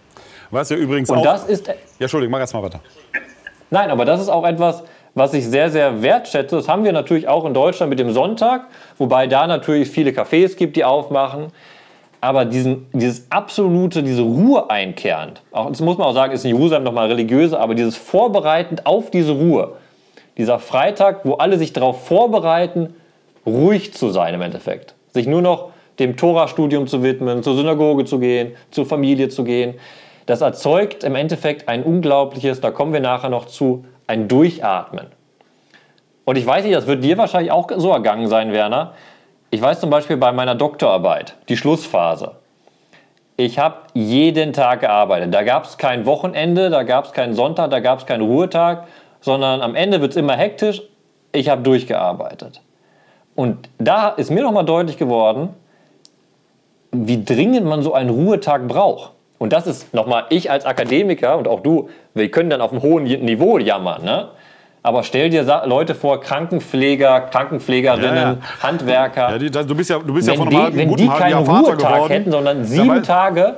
Was 0.50 0.70
ja 0.70 0.78
übrigens 0.78 1.10
Und 1.10 1.20
auch. 1.20 1.24
das 1.24 1.46
ist 1.46 1.68
ja, 1.68 1.74
Entschuldigung, 2.00 2.32
mach 2.32 2.40
erst 2.40 2.54
mal 2.54 2.64
weiter. 2.64 2.80
Nein, 3.70 3.90
aber 3.92 4.06
das 4.06 4.22
ist 4.22 4.30
auch 4.30 4.46
etwas, 4.46 4.84
was 5.18 5.34
ich 5.34 5.48
sehr, 5.48 5.72
sehr 5.72 6.04
wertschätze. 6.04 6.56
Das 6.56 6.70
haben 6.70 6.84
wir 6.84 6.94
natürlich 6.94 7.28
auch 7.28 7.46
in 7.46 7.54
Deutschland 7.54 7.90
mit 7.90 7.98
dem 7.98 8.12
Sonntag, 8.12 8.68
wobei 9.00 9.26
da 9.26 9.48
natürlich 9.48 9.90
viele 9.90 10.12
Cafés 10.12 10.56
gibt, 10.56 10.76
die 10.76 10.84
aufmachen. 10.84 11.48
Aber 12.22 12.46
diesen, 12.46 12.88
dieses 12.94 13.26
absolute, 13.32 14.04
diese 14.04 14.22
Ruhe 14.22 14.70
einkehrend, 14.70 15.42
auch, 15.52 15.70
das 15.70 15.82
muss 15.82 15.98
man 15.98 16.08
auch 16.08 16.14
sagen, 16.14 16.34
ist 16.34 16.46
in 16.46 16.56
Jerusalem 16.56 16.84
nochmal 16.84 17.08
religiöser, 17.08 17.60
aber 17.60 17.74
dieses 17.74 17.96
Vorbereitend 17.96 18.86
auf 18.86 19.10
diese 19.10 19.32
Ruhe, 19.32 19.74
dieser 20.38 20.60
Freitag, 20.60 21.22
wo 21.26 21.34
alle 21.34 21.58
sich 21.58 21.74
darauf 21.74 22.06
vorbereiten, 22.06 22.96
ruhig 23.46 23.94
zu 23.94 24.10
sein 24.10 24.36
im 24.36 24.42
Endeffekt, 24.42 24.94
sich 25.14 25.28
nur 25.28 25.42
noch 25.42 25.70
dem 26.00 26.16
Tora-Studium 26.16 26.86
zu 26.86 27.02
widmen, 27.02 27.42
zur 27.42 27.56
Synagoge 27.56 28.06
zu 28.06 28.20
gehen, 28.20 28.52
zur 28.70 28.86
Familie 28.86 29.30
zu 29.30 29.44
gehen, 29.44 29.76
das 30.28 30.42
erzeugt 30.42 31.04
im 31.04 31.16
Endeffekt 31.16 31.68
ein 31.70 31.84
unglaubliches, 31.84 32.62
da 32.62 32.70
kommen 32.70 32.94
wir 32.94 33.00
nachher 33.00 33.30
noch 33.30 33.46
zu, 33.46 33.86
ein 34.08 34.28
Durchatmen. 34.28 35.08
Und 36.26 36.38
ich 36.38 36.46
weiß 36.46 36.64
nicht, 36.64 36.76
das 36.76 36.88
wird 36.88 37.04
dir 37.04 37.18
wahrscheinlich 37.18 37.52
auch 37.52 37.70
so 37.76 37.92
ergangen 37.92 38.28
sein, 38.28 38.52
Werner. 38.52 38.94
Ich 39.50 39.62
weiß 39.62 39.80
zum 39.80 39.90
Beispiel 39.90 40.18
bei 40.18 40.32
meiner 40.32 40.56
Doktorarbeit, 40.56 41.36
die 41.48 41.56
Schlussphase. 41.56 42.32
Ich 43.38 43.60
habe 43.60 43.76
jeden 43.94 44.52
Tag 44.52 44.82
gearbeitet. 44.82 45.34
Da 45.34 45.44
gab 45.44 45.66
es 45.66 45.78
kein 45.78 46.06
Wochenende, 46.06 46.70
da 46.70 46.84
gab 46.84 47.06
es 47.06 47.14
keinen 47.14 47.34
Sonntag, 47.34 47.70
da 47.70 47.80
gab 47.80 48.00
es 48.00 48.06
keinen 48.06 48.22
Ruhetag, 48.22 48.88
sondern 49.22 49.62
am 49.62 49.76
Ende 49.76 50.02
wird 50.02 50.12
es 50.12 50.18
immer 50.18 50.36
hektisch. 50.36 50.82
Ich 51.32 51.50
habe 51.50 51.62
durchgearbeitet. 51.62 52.62
Und 53.36 53.70
da 53.78 54.10
ist 54.10 54.32
mir 54.32 54.42
nochmal 54.42 54.66
deutlich 54.66 54.98
geworden, 54.98 55.50
wie 56.92 57.24
dringend 57.24 57.68
man 57.68 57.84
so 57.84 57.94
einen 57.94 58.10
Ruhetag 58.10 58.68
braucht. 58.68 59.12
Und 59.40 59.54
das 59.54 59.68
ist 59.68 59.94
nochmal, 59.94 60.26
ich 60.30 60.50
als 60.50 60.66
Akademiker 60.66 61.38
und 61.38 61.48
auch 61.48 61.62
du, 61.62 61.90
wir 62.14 62.30
können 62.32 62.50
dann 62.50 62.62
auf 62.62 62.72
einem 62.72 62.82
hohen 62.82 63.04
Niveau 63.04 63.58
jammern, 63.58 64.04
ne? 64.04 64.30
Aber 64.84 65.04
stell 65.04 65.30
dir 65.30 65.44
Leute 65.66 65.96
vor, 65.96 66.22
Krankenpfleger, 66.22 67.22
Krankenpflegerinnen, 67.32 68.16
Ja, 68.16 68.32
ja. 68.32 68.38
Handwerker. 68.64 69.32
Ja, 69.32 69.38
die, 69.38 69.52
du 69.52 69.76
bist 69.76 69.90
ja, 69.90 70.00
du 70.00 70.14
bist 70.14 70.28
ja 70.28 70.34
wenn 70.34 70.40
von 70.40 70.50
die, 70.50 70.56
einem 70.56 70.66
halben, 70.66 70.78
wenn 70.78 70.96
die 70.96 71.08
keinen 71.08 71.46
Ruhetag 71.46 71.78
geworden. 71.78 72.12
hätten, 72.12 72.32
sondern 72.32 72.64
sieben 72.64 73.04
Tage 73.04 73.58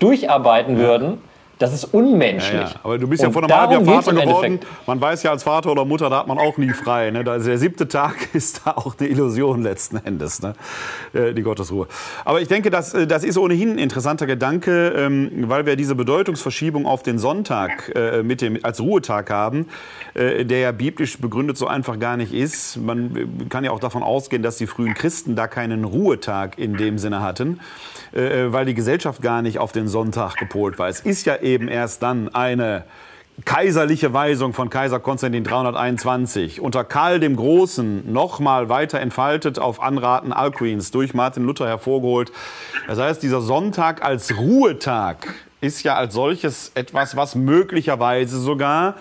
durcharbeiten 0.00 0.78
würden, 0.78 1.22
das 1.62 1.72
ist 1.72 1.84
unmenschlich. 1.94 2.52
Ja, 2.52 2.68
ja. 2.68 2.80
Aber 2.82 2.98
du 2.98 3.06
bist 3.06 3.22
ja 3.22 3.30
von 3.30 3.44
einem 3.44 3.56
halben 3.56 3.86
Jahr 3.86 4.02
Vater 4.02 4.20
geworden. 4.20 4.58
Man 4.86 5.00
weiß 5.00 5.22
ja 5.22 5.30
als 5.30 5.44
Vater 5.44 5.70
oder 5.70 5.84
Mutter, 5.84 6.10
da 6.10 6.18
hat 6.18 6.26
man 6.26 6.38
auch 6.38 6.58
nie 6.58 6.70
frei. 6.70 7.10
Ne? 7.12 7.20
Ist 7.20 7.46
der 7.46 7.58
siebte 7.58 7.86
Tag 7.86 8.14
ist 8.34 8.62
da 8.64 8.72
auch 8.72 8.96
eine 8.98 9.08
Illusion 9.08 9.62
letzten 9.62 9.98
Endes, 9.98 10.42
ne? 10.42 10.54
Äh, 11.12 11.34
die 11.34 11.42
Gottesruhe. 11.42 11.86
Aber 12.24 12.40
ich 12.40 12.48
denke, 12.48 12.70
das, 12.70 12.94
äh, 12.94 13.06
das 13.06 13.22
ist 13.22 13.38
ohnehin 13.38 13.72
ein 13.72 13.78
interessanter 13.78 14.26
Gedanke, 14.26 14.88
ähm, 14.88 15.30
weil 15.48 15.64
wir 15.64 15.76
diese 15.76 15.94
Bedeutungsverschiebung 15.94 16.84
auf 16.84 17.04
den 17.04 17.20
Sonntag 17.20 17.92
äh, 17.94 18.24
mit 18.24 18.40
dem, 18.40 18.58
als 18.62 18.80
Ruhetag 18.80 19.30
haben, 19.30 19.66
der 20.14 20.58
ja 20.58 20.72
biblisch 20.72 21.18
begründet 21.18 21.56
so 21.56 21.66
einfach 21.66 21.98
gar 21.98 22.16
nicht 22.16 22.34
ist. 22.34 22.76
Man 22.76 23.48
kann 23.48 23.64
ja 23.64 23.70
auch 23.70 23.80
davon 23.80 24.02
ausgehen, 24.02 24.42
dass 24.42 24.56
die 24.56 24.66
frühen 24.66 24.94
Christen 24.94 25.36
da 25.36 25.46
keinen 25.46 25.84
Ruhetag 25.84 26.58
in 26.58 26.76
dem 26.76 26.98
Sinne 26.98 27.22
hatten 27.22 27.60
weil 28.14 28.66
die 28.66 28.74
Gesellschaft 28.74 29.22
gar 29.22 29.40
nicht 29.40 29.58
auf 29.58 29.72
den 29.72 29.88
Sonntag 29.88 30.36
gepolt 30.36 30.78
war. 30.78 30.86
Es 30.86 31.00
ist 31.00 31.24
ja 31.24 31.36
eben 31.52 31.68
erst 31.68 32.02
dann 32.02 32.34
eine 32.34 32.84
kaiserliche 33.44 34.12
Weisung 34.12 34.52
von 34.52 34.70
Kaiser 34.70 35.00
Konstantin 35.00 35.42
321 35.42 36.60
unter 36.60 36.84
Karl 36.84 37.18
dem 37.18 37.36
Großen 37.36 38.12
nochmal 38.12 38.68
weiter 38.68 39.00
entfaltet 39.00 39.58
auf 39.58 39.82
Anraten 39.82 40.32
Alcuins 40.32 40.90
durch 40.90 41.14
Martin 41.14 41.44
Luther 41.44 41.66
hervorgeholt. 41.66 42.30
Das 42.86 42.98
heißt, 42.98 43.22
dieser 43.22 43.40
Sonntag 43.40 44.04
als 44.04 44.36
Ruhetag 44.36 45.34
ist 45.60 45.82
ja 45.82 45.94
als 45.96 46.14
solches 46.14 46.72
etwas, 46.74 47.16
was 47.16 47.34
möglicherweise 47.34 48.38
sogar 48.38 48.96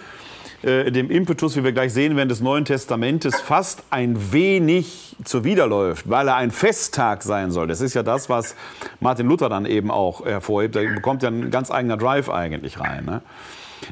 äh, 0.63 0.91
dem 0.91 1.10
Impetus, 1.10 1.56
wie 1.56 1.63
wir 1.63 1.72
gleich 1.72 1.94
sehen 1.94 2.15
werden, 2.15 2.30
des 2.30 2.41
Neuen 2.41 2.65
Testamentes 2.65 3.39
fast 3.39 3.84
ein 3.89 4.32
wenig 4.32 5.15
zuwiderläuft, 5.24 6.10
weil 6.10 6.27
er 6.27 6.36
ein 6.36 6.51
Festtag 6.51 7.24
sein 7.24 7.51
soll. 7.51 7.68
Das 7.68 7.82
ist 7.82 7.94
ja 7.94 8.03
das, 8.03 8.30
was 8.30 8.56
Martin 9.00 9.27
Luther 9.27 9.50
dann 9.50 9.65
eben 9.65 9.89
auch 9.89 10.25
hervorhebt. 10.25 10.75
Da 10.75 10.82
bekommt 10.82 11.24
ja 11.24 11.30
ein 11.30 11.50
ganz 11.51 11.72
eigener 11.72 11.98
Drive 11.98 12.30
eigentlich 12.30 12.80
rein. 12.80 13.06
Ne? 13.06 13.22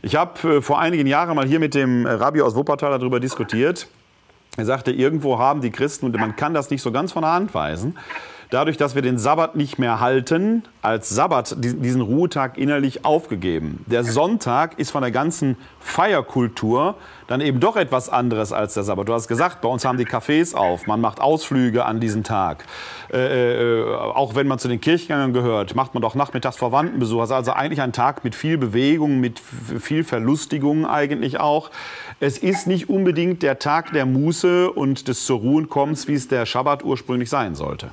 Ich 0.01 0.15
habe 0.15 0.57
äh, 0.57 0.61
vor 0.61 0.79
einigen 0.79 1.07
Jahren 1.07 1.35
mal 1.35 1.47
hier 1.47 1.59
mit 1.59 1.73
dem 1.73 2.05
Rabbi 2.05 2.41
aus 2.41 2.55
Wuppertal 2.55 2.91
darüber 2.91 3.19
diskutiert. 3.19 3.87
Er 4.57 4.65
sagte, 4.65 4.91
irgendwo 4.91 5.39
haben 5.39 5.61
die 5.61 5.71
Christen, 5.71 6.05
und 6.05 6.19
man 6.19 6.35
kann 6.35 6.53
das 6.53 6.69
nicht 6.69 6.81
so 6.81 6.91
ganz 6.91 7.11
von 7.11 7.21
der 7.21 7.31
Hand 7.31 7.53
weisen, 7.53 7.97
dadurch, 8.49 8.77
dass 8.77 8.95
wir 8.95 9.01
den 9.01 9.17
Sabbat 9.17 9.55
nicht 9.55 9.77
mehr 9.77 9.99
halten, 9.99 10.63
als 10.81 11.09
Sabbat 11.09 11.55
diesen 11.59 12.01
Ruhetag 12.01 12.57
innerlich 12.57 13.05
aufgegeben. 13.05 13.85
Der 13.87 14.03
Sonntag 14.03 14.79
ist 14.79 14.91
von 14.91 15.01
der 15.01 15.11
ganzen 15.11 15.57
Feierkultur 15.79 16.95
dann 17.27 17.41
eben 17.41 17.59
doch 17.59 17.75
etwas 17.75 18.09
anderes 18.09 18.51
als 18.51 18.73
der 18.73 18.83
Sabbat. 18.83 19.07
Du 19.07 19.13
hast 19.13 19.27
gesagt, 19.27 19.61
bei 19.61 19.69
uns 19.69 19.85
haben 19.85 19.97
die 19.97 20.05
Cafés 20.05 20.55
auf, 20.55 20.87
man 20.87 20.99
macht 20.99 21.21
Ausflüge 21.21 21.85
an 21.85 21.99
diesem 21.99 22.23
Tag. 22.23 22.65
Äh, 23.13 23.81
äh, 23.81 23.95
auch 23.95 24.33
wenn 24.35 24.47
man 24.47 24.57
zu 24.57 24.67
den 24.67 24.81
Kirchgängern 24.81 25.31
gehört, 25.31 25.75
macht 25.75 25.93
man 25.93 26.01
doch 26.01 26.15
nachmittags 26.15 26.57
Verwandtenbesuch. 26.57 27.21
Also, 27.21 27.35
also 27.35 27.51
eigentlich 27.51 27.81
ein 27.81 27.93
Tag 27.93 28.23
mit 28.23 28.33
viel 28.33 28.57
Bewegung, 28.57 29.19
mit 29.19 29.39
viel 29.39 30.03
Verlustigung 30.03 30.87
eigentlich 30.87 31.39
auch. 31.39 31.69
Es 32.19 32.39
ist 32.39 32.65
nicht 32.65 32.89
unbedingt 32.89 33.43
der 33.43 33.59
Tag 33.59 33.93
der 33.93 34.07
Muße 34.07 34.71
und 34.71 35.07
des 35.07 35.25
zur 35.25 35.39
Ruhenkommens, 35.39 36.07
wie 36.07 36.15
es 36.15 36.27
der 36.27 36.45
Schabbat 36.45 36.83
ursprünglich 36.83 37.29
sein 37.29 37.53
sollte. 37.53 37.91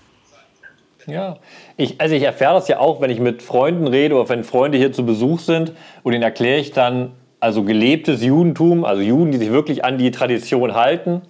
Ja, 1.07 1.37
ich, 1.77 2.01
also 2.01 2.15
ich 2.15 2.23
erfahre 2.23 2.55
das 2.55 2.67
ja 2.69 2.81
auch, 2.81 3.01
wenn 3.01 3.11
ich 3.11 3.21
mit 3.21 3.43
Freunden 3.43 3.87
rede 3.87 4.17
oder 4.17 4.29
wenn 4.29 4.43
Freunde 4.43 4.77
hier 4.77 4.93
zu 4.93 5.07
Besuch 5.07 5.39
sind 5.39 5.73
und 6.03 6.13
ihnen 6.13 6.23
erkläre 6.23 6.59
ich 6.59 6.73
dann, 6.73 7.13
also 7.39 7.63
gelebtes 7.63 8.25
Judentum, 8.25 8.85
also 8.85 9.03
Juden, 9.03 9.31
die 9.31 9.39
sich 9.39 9.53
wirklich 9.53 9.85
an 9.85 9.99
die 9.99 10.11
Tradition 10.11 10.75
halten. 10.75 11.23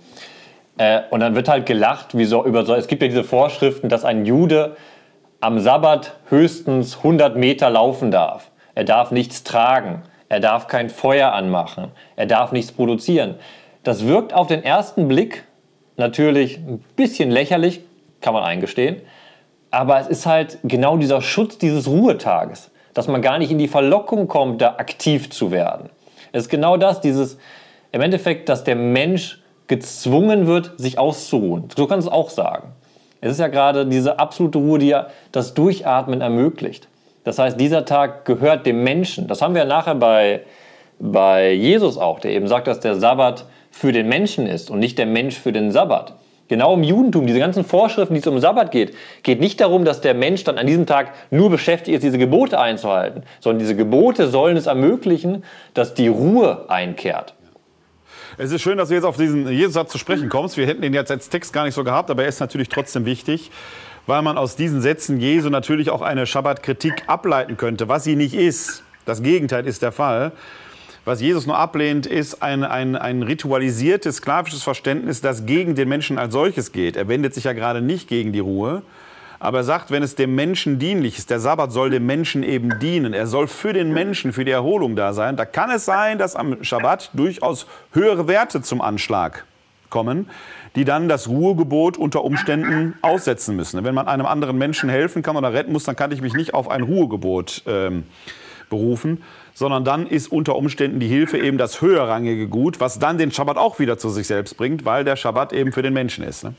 Äh, 0.79 1.01
und 1.11 1.21
dann 1.21 1.35
wird 1.35 1.49
halt 1.49 1.67
gelacht, 1.67 2.17
wie 2.17 2.25
so, 2.25 2.45
über 2.45 2.65
so, 2.65 2.75
es 2.75 2.87
gibt 2.87 3.03
ja 3.03 3.09
diese 3.09 3.25
Vorschriften, 3.25 3.89
dass 3.89 4.05
ein 4.05 4.25
Jude 4.25 4.77
am 5.41 5.59
Sabbat 5.59 6.15
höchstens 6.31 6.99
100 6.99 7.37
Meter 7.37 7.69
laufen 7.69 8.11
darf. 8.11 8.51
Er 8.75 8.85
darf 8.85 9.11
nichts 9.11 9.45
tragen, 9.45 10.03
er 10.29 10.41
darf 10.41 10.69
kein 10.69 10.91
Feuer 10.91 11.33
anmachen, 11.33 11.89
er 12.17 12.27
darf 12.27 12.53
nichts 12.53 12.73
produzieren. 12.73 13.35
Das 13.83 14.07
wirkt 14.07 14.33
auf 14.33 14.47
den 14.47 14.65
ersten 14.65 15.09
Blick 15.09 15.45
natürlich 15.97 16.59
ein 16.59 16.83
bisschen 16.97 17.31
lächerlich, 17.31 17.81
kann 18.21 18.35
man 18.35 18.43
eingestehen. 18.43 19.03
Aber 19.77 20.01
es 20.01 20.07
ist 20.07 20.25
halt 20.25 20.57
genau 20.65 20.97
dieser 20.97 21.21
Schutz 21.21 21.59
dieses 21.59 21.87
Ruhetages, 21.87 22.71
dass 22.95 23.09
man 23.09 23.21
gar 23.21 23.37
nicht 23.37 23.51
in 23.51 23.59
die 23.59 23.69
Verlockung 23.69 24.27
kommt, 24.27 24.63
da 24.63 24.77
aktiv 24.79 25.29
zu 25.29 25.51
werden. 25.51 25.91
Es 26.33 26.45
ist 26.45 26.49
genau 26.49 26.79
das, 26.79 27.03
dieses 27.03 27.37
im 27.93 28.01
Endeffekt, 28.01 28.49
dass 28.49 28.65
der 28.65 28.75
Mensch 28.75 29.43
gezwungen 29.67 30.47
wird, 30.47 30.73
sich 30.79 30.99
auszuruhen. 30.99 31.69
So 31.77 31.87
kannst 31.87 32.07
du 32.07 32.11
es 32.11 32.17
auch 32.17 32.31
sagen. 32.31 32.69
Es 33.21 33.33
ist 33.33 33.39
ja 33.39 33.49
gerade 33.49 33.85
diese 33.85 34.19
absolute 34.19 34.57
Ruhe, 34.57 34.79
die 34.79 34.89
ja 34.89 35.09
das 35.31 35.53
Durchatmen 35.53 36.23
ermöglicht. 36.23 36.89
Das 37.25 37.39
heißt, 37.39 37.61
dieser 37.61 37.85
Tag 37.85 38.25
gehört 38.25 38.65
dem 38.65 38.83
Menschen. 38.83 39.29
Das 39.29 39.43
haben 39.43 39.55
wir 39.55 39.67
nachher 39.67 39.97
bei, 39.97 40.41
bei 40.99 41.53
Jesus 41.53 41.99
auch, 41.99 42.19
der 42.19 42.31
eben 42.31 42.49
sagt, 42.49 42.67
dass 42.67 42.81
der 42.81 42.95
Sabbat 42.95 43.45
für 43.71 43.93
den 43.93 44.09
Menschen 44.09 44.47
ist 44.47 44.71
und 44.71 44.79
nicht 44.79 44.97
der 44.97 45.05
Mensch 45.05 45.39
für 45.39 45.53
den 45.53 45.71
Sabbat. 45.71 46.15
Genau 46.49 46.75
im 46.75 46.85
Judentum, 46.85 47.27
diese 47.27 47.41
ganzen 47.41 47.65
Vorschriften, 47.65 48.15
die 48.15 48.21
es 48.21 48.27
um 48.27 48.39
Sabbat 48.39 48.71
geht, 48.71 48.95
geht 49.23 49.41
nicht 49.41 49.61
darum, 49.61 49.85
dass 49.85 50.01
der 50.01 50.15
Mensch 50.15 50.45
dann 50.45 50.59
an 50.59 50.67
diesem 50.67 50.87
Tag 50.87 51.13
nur 51.31 51.51
beschäftigt 51.51 51.97
ist, 51.97 52.05
diese 52.05 52.19
Gebote 52.19 52.61
einzuhalten, 52.61 53.25
sondern 53.41 53.59
diese 53.59 53.75
Gebote 53.75 54.29
sollen 54.29 54.57
es 54.57 54.67
ermöglichen, 54.67 55.45
dass 55.75 55.95
die 55.95 56.09
Ruhe 56.09 56.67
einkehrt. 56.69 57.35
Es 58.39 58.53
ist 58.53 58.63
schön, 58.63 58.79
dass 58.79 58.91
du 58.91 58.95
jetzt 58.95 59.05
auf 59.05 59.17
diesen 59.17 59.49
Jesus-Satz 59.49 59.91
zu 59.91 59.99
sprechen 59.99 60.29
kommst. 60.29 60.57
Wir 60.57 60.67
hätten 60.67 60.83
ihn 60.83 60.95
jetzt 60.95 61.11
als 61.11 61.31
Text 61.31 61.53
gar 61.53 61.65
nicht 61.65 61.75
so 61.75 61.85
gehabt, 61.85 62.11
aber 62.11 62.23
er 62.23 62.29
ist 62.29 62.39
natürlich 62.39 62.69
trotzdem 62.69 63.07
wichtig, 63.07 63.51
weil 64.07 64.23
man 64.23 64.39
aus 64.39 64.57
diesen 64.57 64.83
Sätzen 64.83 65.19
Jesu 65.19 65.49
natürlich 65.49 65.91
auch 65.91 66.03
eine 66.03 66.27
Schabbat-Kritik 66.27 67.05
ableiten 67.07 67.57
könnte, 67.57 67.89
was 67.89 68.05
sie 68.05 68.15
nicht 68.15 68.35
ist. 68.35 68.85
Das 69.05 69.23
Gegenteil 69.23 69.67
ist 69.67 69.83
der 69.83 69.93
Fall. 69.93 70.33
Was 71.07 71.21
Jesus 71.21 71.47
nur 71.47 71.57
ablehnt, 71.57 72.05
ist 72.05 72.43
ein, 72.43 72.65
ein, 72.65 72.97
ein 72.97 73.23
ritualisiertes, 73.23 74.17
sklavisches 74.17 74.65
Verständnis, 74.65 75.21
das 75.21 75.47
gegen 75.47 75.77
den 75.77 75.89
Menschen 75.89 76.19
als 76.19 76.33
solches 76.33 76.73
geht. 76.73 76.97
Er 76.97 77.07
wendet 77.07 77.33
sich 77.33 77.45
ja 77.45 77.53
gerade 77.53 77.81
nicht 77.81 78.09
gegen 78.09 78.33
die 78.33 78.41
Ruhe, 78.41 78.83
aber 79.39 79.59
er 79.59 79.65
sagt, 79.65 79.93
wenn 79.93 80.03
es 80.03 80.17
dem 80.17 80.35
Menschen 80.35 80.81
dienlich 80.81 81.17
ist, 81.19 81.31
der 81.31 81.39
Sabbat 81.39 81.71
soll 81.71 81.91
dem 81.91 82.07
Menschen 82.07 82.43
eben 82.43 82.81
dienen. 82.81 83.15
Er 83.15 83.29
soll 83.29 83.47
für 83.47 83.73
den 83.73 83.93
Menschen, 83.93 84.33
für 84.33 84.45
die 84.45 84.51
Erholung 84.51 84.97
da 84.97 85.13
sein. 85.13 85.37
Da 85.37 85.45
kann 85.45 85.71
es 85.71 85.85
sein, 85.85 86.19
dass 86.19 86.35
am 86.35 86.65
Schabbat 86.65 87.11
durchaus 87.13 87.69
höhere 87.93 88.27
Werte 88.27 88.61
zum 88.63 88.81
Anschlag 88.81 89.45
kommen, 89.91 90.29
die 90.75 90.85
dann 90.85 91.09
das 91.09 91.29
Ruhegebot 91.29 91.99
unter 91.99 92.25
Umständen 92.25 92.95
aussetzen 93.03 93.55
müssen. 93.55 93.85
Wenn 93.85 93.95
man 93.95 94.09
einem 94.09 94.27
anderen 94.27 94.59
Menschen 94.59 94.91
helfen 94.91 95.23
kann 95.23 95.37
oder 95.37 95.53
retten 95.53 95.73
muss, 95.73 95.85
dann 95.85 95.95
kann 95.95 96.11
ich 96.11 96.21
mich 96.21 96.35
nicht 96.35 96.53
auf 96.53 96.69
ein 96.69 96.83
Ruhegebot 96.83 97.63
ähm, 97.69 98.03
berufen, 98.69 99.23
sondern 99.57 99.85
dann 99.85 100.07
ist 100.07 100.31
unter 100.31 100.55
Umständen 100.55 101.01
die 101.01 101.09
Hilfe 101.09 101.39
eben 101.39 101.57
das 101.57 101.81
höherrangige 101.81 102.47
Gut, 102.47 102.79
was 102.79 102.99
dann 102.99 103.17
den 103.17 103.33
Schabbat 103.33 103.57
auch 103.57 103.79
wieder 103.79 103.97
zu 103.97 104.11
sich 104.11 104.27
selbst 104.27 104.59
bringt, 104.59 104.85
weil 104.85 105.03
der 105.03 105.17
Schabbat 105.17 105.55
eben 105.55 105.73
für 105.73 105.81
den 105.81 105.95
Menschen 105.95 106.25
ist. 106.25 106.45
Ne? 106.45 106.53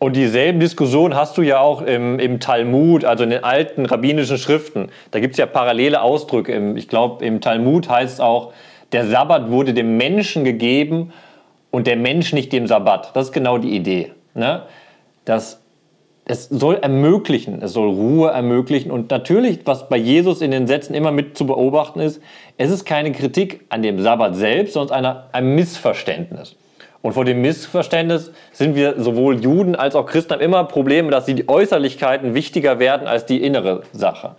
Und 0.00 0.16
dieselben 0.16 0.58
Diskussionen 0.58 1.14
hast 1.14 1.38
du 1.38 1.42
ja 1.42 1.60
auch 1.60 1.80
im, 1.80 2.18
im, 2.18 2.40
Talmud, 2.40 3.04
also 3.04 3.22
in 3.22 3.30
den 3.30 3.44
alten 3.44 3.86
rabbinischen 3.86 4.36
Schriften. 4.36 4.88
Da 5.12 5.20
gibt 5.20 5.34
es 5.34 5.38
ja 5.38 5.46
parallele 5.46 6.02
Ausdrücke. 6.02 6.74
ich 6.74 6.88
glaube, 6.88 7.24
im 7.24 7.40
Talmud 7.40 7.88
heißt 7.88 8.14
es 8.14 8.20
auch, 8.20 8.52
der 8.90 9.06
Sabbat 9.06 9.52
wurde 9.52 9.72
dem 9.72 9.96
Menschen 9.96 10.42
gegeben 10.42 11.12
und 11.70 11.86
der 11.86 11.96
Mensch 11.96 12.32
nicht 12.32 12.52
dem 12.52 12.66
Sabbat. 12.66 13.14
Das 13.14 13.28
ist 13.28 13.32
genau 13.32 13.58
die 13.58 13.76
Idee. 13.76 14.10
Ne? 14.34 14.62
Das, 15.24 15.61
es 16.24 16.48
soll 16.48 16.76
ermöglichen, 16.76 17.62
es 17.62 17.72
soll 17.72 17.88
Ruhe 17.88 18.30
ermöglichen. 18.30 18.90
Und 18.90 19.10
natürlich, 19.10 19.60
was 19.64 19.88
bei 19.88 19.96
Jesus 19.96 20.40
in 20.40 20.52
den 20.52 20.66
Sätzen 20.66 20.94
immer 20.94 21.10
mit 21.10 21.36
zu 21.36 21.46
beobachten 21.46 22.00
ist, 22.00 22.20
es 22.58 22.70
ist 22.70 22.84
keine 22.84 23.12
Kritik 23.12 23.64
an 23.70 23.82
dem 23.82 24.00
Sabbat 24.00 24.36
selbst, 24.36 24.74
sondern 24.74 25.24
ein 25.32 25.54
Missverständnis. 25.54 26.56
Und 27.02 27.14
vor 27.14 27.24
dem 27.24 27.42
Missverständnis 27.42 28.30
sind 28.52 28.76
wir 28.76 29.00
sowohl 29.00 29.42
Juden 29.42 29.74
als 29.74 29.96
auch 29.96 30.06
Christen 30.06 30.34
haben 30.34 30.40
immer 30.40 30.62
Probleme, 30.64 31.10
dass 31.10 31.24
die 31.24 31.48
Äußerlichkeiten 31.48 32.34
wichtiger 32.34 32.78
werden 32.78 33.08
als 33.08 33.26
die 33.26 33.42
innere 33.42 33.82
Sache. 33.92 34.36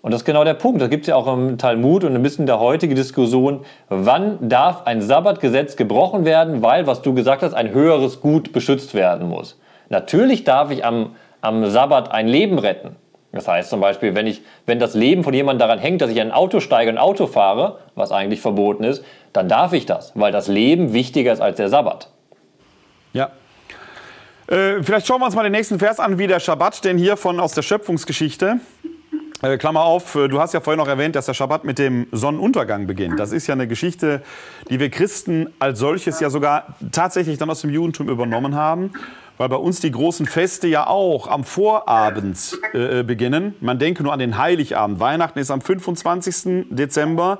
Und 0.00 0.12
das 0.12 0.22
ist 0.22 0.24
genau 0.24 0.44
der 0.44 0.54
Punkt. 0.54 0.80
Das 0.80 0.88
gibt 0.88 1.02
es 1.02 1.08
ja 1.08 1.16
auch 1.16 1.30
im 1.30 1.58
Talmud 1.58 2.04
und 2.04 2.14
ein 2.14 2.22
bisschen 2.22 2.46
der 2.46 2.60
heutige 2.60 2.94
Diskussion. 2.94 3.66
Wann 3.90 4.48
darf 4.48 4.86
ein 4.86 5.02
Sabbatgesetz 5.02 5.76
gebrochen 5.76 6.24
werden, 6.24 6.62
weil, 6.62 6.86
was 6.86 7.02
du 7.02 7.12
gesagt 7.12 7.42
hast, 7.42 7.52
ein 7.52 7.72
höheres 7.72 8.22
Gut 8.22 8.52
beschützt 8.52 8.94
werden 8.94 9.28
muss? 9.28 9.58
Natürlich 9.88 10.44
darf 10.44 10.70
ich 10.70 10.84
am, 10.84 11.16
am 11.40 11.68
Sabbat 11.68 12.10
ein 12.10 12.28
Leben 12.28 12.58
retten. 12.58 12.96
Das 13.32 13.46
heißt 13.46 13.68
zum 13.68 13.80
Beispiel, 13.80 14.14
wenn, 14.14 14.26
ich, 14.26 14.42
wenn 14.64 14.78
das 14.78 14.94
Leben 14.94 15.22
von 15.22 15.34
jemandem 15.34 15.60
daran 15.60 15.78
hängt, 15.78 16.00
dass 16.00 16.10
ich 16.10 16.16
in 16.16 16.28
ein 16.28 16.32
Auto 16.32 16.60
steige 16.60 16.90
und 16.90 16.96
ein 16.96 17.02
Auto 17.02 17.26
fahre, 17.26 17.80
was 17.94 18.10
eigentlich 18.10 18.40
verboten 18.40 18.84
ist, 18.84 19.04
dann 19.32 19.48
darf 19.48 19.72
ich 19.74 19.84
das, 19.84 20.12
weil 20.14 20.32
das 20.32 20.48
Leben 20.48 20.92
wichtiger 20.94 21.32
ist 21.32 21.40
als 21.40 21.56
der 21.56 21.68
Sabbat. 21.68 22.08
Ja. 23.12 23.30
Äh, 24.46 24.82
vielleicht 24.82 25.06
schauen 25.06 25.20
wir 25.20 25.26
uns 25.26 25.34
mal 25.34 25.42
den 25.42 25.52
nächsten 25.52 25.78
Vers 25.78 26.00
an, 26.00 26.18
wie 26.18 26.26
der 26.26 26.40
Schabbat, 26.40 26.84
denn 26.84 26.96
hier 26.96 27.18
von 27.18 27.38
aus 27.38 27.52
der 27.52 27.62
Schöpfungsgeschichte. 27.62 28.60
Äh, 29.42 29.58
Klammer 29.58 29.82
auf, 29.82 30.14
äh, 30.14 30.26
du 30.26 30.40
hast 30.40 30.54
ja 30.54 30.60
vorhin 30.60 30.78
noch 30.78 30.88
erwähnt, 30.88 31.14
dass 31.14 31.26
der 31.26 31.34
Schabbat 31.34 31.64
mit 31.64 31.78
dem 31.78 32.06
Sonnenuntergang 32.12 32.86
beginnt. 32.86 33.20
Das 33.20 33.32
ist 33.32 33.46
ja 33.46 33.52
eine 33.52 33.68
Geschichte, 33.68 34.22
die 34.70 34.80
wir 34.80 34.88
Christen 34.88 35.52
als 35.58 35.78
solches 35.78 36.18
ja 36.18 36.30
sogar 36.30 36.74
tatsächlich 36.92 37.36
dann 37.36 37.50
aus 37.50 37.60
dem 37.60 37.70
Judentum 37.70 38.08
übernommen 38.08 38.56
haben 38.56 38.90
weil 39.38 39.48
bei 39.48 39.56
uns 39.56 39.80
die 39.80 39.90
großen 39.90 40.26
Feste 40.26 40.68
ja 40.68 40.86
auch 40.86 41.28
am 41.28 41.44
Vorabend 41.44 42.58
äh, 42.74 43.02
beginnen. 43.02 43.54
Man 43.60 43.78
denke 43.78 44.02
nur 44.02 44.12
an 44.12 44.18
den 44.18 44.36
Heiligabend. 44.36 45.00
Weihnachten 45.00 45.38
ist 45.38 45.50
am 45.50 45.60
25. 45.60 46.66
Dezember. 46.70 47.38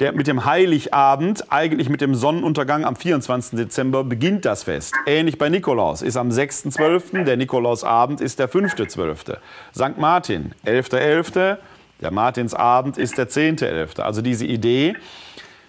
Der, 0.00 0.12
mit 0.12 0.26
dem 0.26 0.46
Heiligabend, 0.46 1.52
eigentlich 1.52 1.88
mit 1.88 2.00
dem 2.00 2.14
Sonnenuntergang 2.14 2.84
am 2.84 2.96
24. 2.96 3.56
Dezember, 3.56 4.02
beginnt 4.02 4.44
das 4.44 4.64
Fest. 4.64 4.94
Ähnlich 5.06 5.38
bei 5.38 5.48
Nikolaus, 5.48 6.02
ist 6.02 6.16
am 6.16 6.30
6.12., 6.30 7.24
der 7.24 7.36
Nikolausabend 7.36 8.20
ist 8.20 8.38
der 8.38 8.50
5.12. 8.50 9.36
St. 9.74 9.98
Martin, 9.98 10.54
11.11., 10.64 11.28
.11., 11.28 11.58
der 12.00 12.10
Martinsabend 12.10 12.98
ist 12.98 13.16
der 13.16 13.28
10.11. 13.28 14.00
Also 14.00 14.22
diese 14.22 14.46
Idee, 14.46 14.96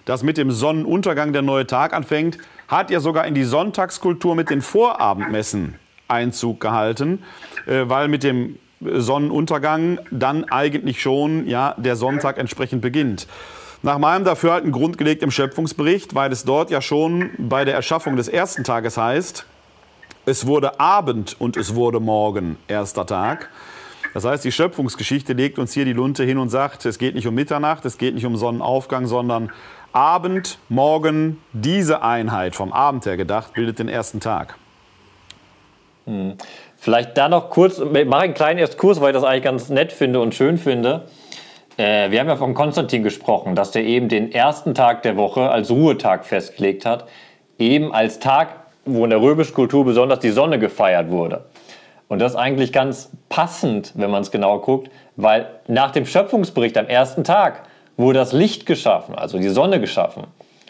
dass 0.05 0.23
mit 0.23 0.37
dem 0.37 0.49
Sonnenuntergang 0.49 1.31
der 1.31 1.43
neue 1.43 1.67
Tag 1.67 1.93
anfängt, 1.93 2.39
hat 2.73 2.89
ja 2.89 2.99
sogar 2.99 3.25
in 3.25 3.33
die 3.33 3.43
Sonntagskultur 3.43 4.35
mit 4.35 4.49
den 4.49 4.61
Vorabendmessen 4.61 5.75
Einzug 6.07 6.59
gehalten, 6.59 7.23
äh, 7.65 7.83
weil 7.85 8.07
mit 8.07 8.23
dem 8.23 8.57
Sonnenuntergang 8.81 9.99
dann 10.11 10.43
eigentlich 10.45 11.01
schon 11.01 11.47
ja, 11.47 11.75
der 11.77 11.95
Sonntag 11.95 12.37
entsprechend 12.37 12.81
beginnt. 12.81 13.27
Nach 13.81 13.97
meinem 13.97 14.23
Dafürhalten 14.23 14.71
grundgelegt 14.71 15.23
im 15.23 15.31
Schöpfungsbericht, 15.31 16.15
weil 16.15 16.31
es 16.31 16.45
dort 16.45 16.69
ja 16.69 16.81
schon 16.81 17.31
bei 17.37 17.65
der 17.65 17.73
Erschaffung 17.75 18.15
des 18.15 18.27
ersten 18.27 18.63
Tages 18.63 18.97
heißt, 18.97 19.45
es 20.25 20.47
wurde 20.47 20.79
Abend 20.79 21.35
und 21.39 21.57
es 21.57 21.75
wurde 21.75 21.99
Morgen, 21.99 22.57
erster 22.67 23.05
Tag. 23.05 23.49
Das 24.13 24.23
heißt, 24.23 24.45
die 24.45 24.51
Schöpfungsgeschichte 24.51 25.33
legt 25.33 25.59
uns 25.59 25.73
hier 25.73 25.85
die 25.85 25.93
Lunte 25.93 26.23
hin 26.23 26.37
und 26.37 26.49
sagt, 26.49 26.85
es 26.85 26.97
geht 26.97 27.15
nicht 27.15 27.27
um 27.27 27.35
Mitternacht, 27.35 27.83
es 27.83 27.97
geht 27.97 28.13
nicht 28.13 28.25
um 28.25 28.37
Sonnenaufgang, 28.37 29.05
sondern 29.07 29.51
Abend, 29.93 30.57
Morgen, 30.69 31.39
diese 31.53 32.01
Einheit 32.01 32.55
vom 32.55 32.73
Abend 32.73 33.05
her 33.05 33.15
gedacht, 33.15 33.53
bildet 33.53 33.77
den 33.77 33.87
ersten 33.87 34.19
Tag. 34.19 34.55
Hm. 36.05 36.33
Vielleicht 36.77 37.15
da 37.15 37.29
noch 37.29 37.49
kurz, 37.51 37.79
ich 37.79 38.05
mache 38.05 38.23
einen 38.23 38.33
kleinen 38.33 38.59
Erstkurs, 38.59 38.99
weil 38.99 39.11
ich 39.11 39.13
das 39.13 39.23
eigentlich 39.23 39.43
ganz 39.43 39.69
nett 39.69 39.93
finde 39.93 40.19
und 40.19 40.33
schön 40.33 40.57
finde. 40.57 41.05
Äh, 41.77 42.11
wir 42.11 42.19
haben 42.19 42.27
ja 42.27 42.35
von 42.35 42.55
Konstantin 42.55 43.03
gesprochen, 43.03 43.55
dass 43.55 43.71
der 43.71 43.83
eben 43.83 44.09
den 44.09 44.31
ersten 44.31 44.73
Tag 44.73 45.03
der 45.03 45.15
Woche 45.15 45.49
als 45.49 45.69
Ruhetag 45.69 46.25
festgelegt 46.25 46.85
hat, 46.85 47.07
eben 47.57 47.93
als 47.93 48.19
Tag, 48.19 48.49
wo 48.85 49.03
in 49.03 49.11
der 49.11 49.21
römischen 49.21 49.53
Kultur 49.53 49.85
besonders 49.85 50.19
die 50.19 50.31
Sonne 50.31 50.59
gefeiert 50.59 51.09
wurde. 51.09 51.45
Und 52.09 52.19
das 52.19 52.33
ist 52.33 52.37
eigentlich 52.37 52.73
ganz 52.73 53.11
passend, 53.29 53.93
wenn 53.95 54.11
man 54.11 54.23
es 54.23 54.31
genau 54.31 54.59
guckt, 54.59 54.89
weil 55.15 55.47
nach 55.67 55.91
dem 55.91 56.05
Schöpfungsbericht 56.05 56.77
am 56.77 56.87
ersten 56.87 57.23
Tag 57.23 57.63
wurde 57.97 58.19
das 58.19 58.33
Licht 58.33 58.65
geschaffen, 58.65 59.15
also 59.15 59.37
die 59.37 59.49
Sonne 59.49 59.79
geschaffen. 59.79 60.23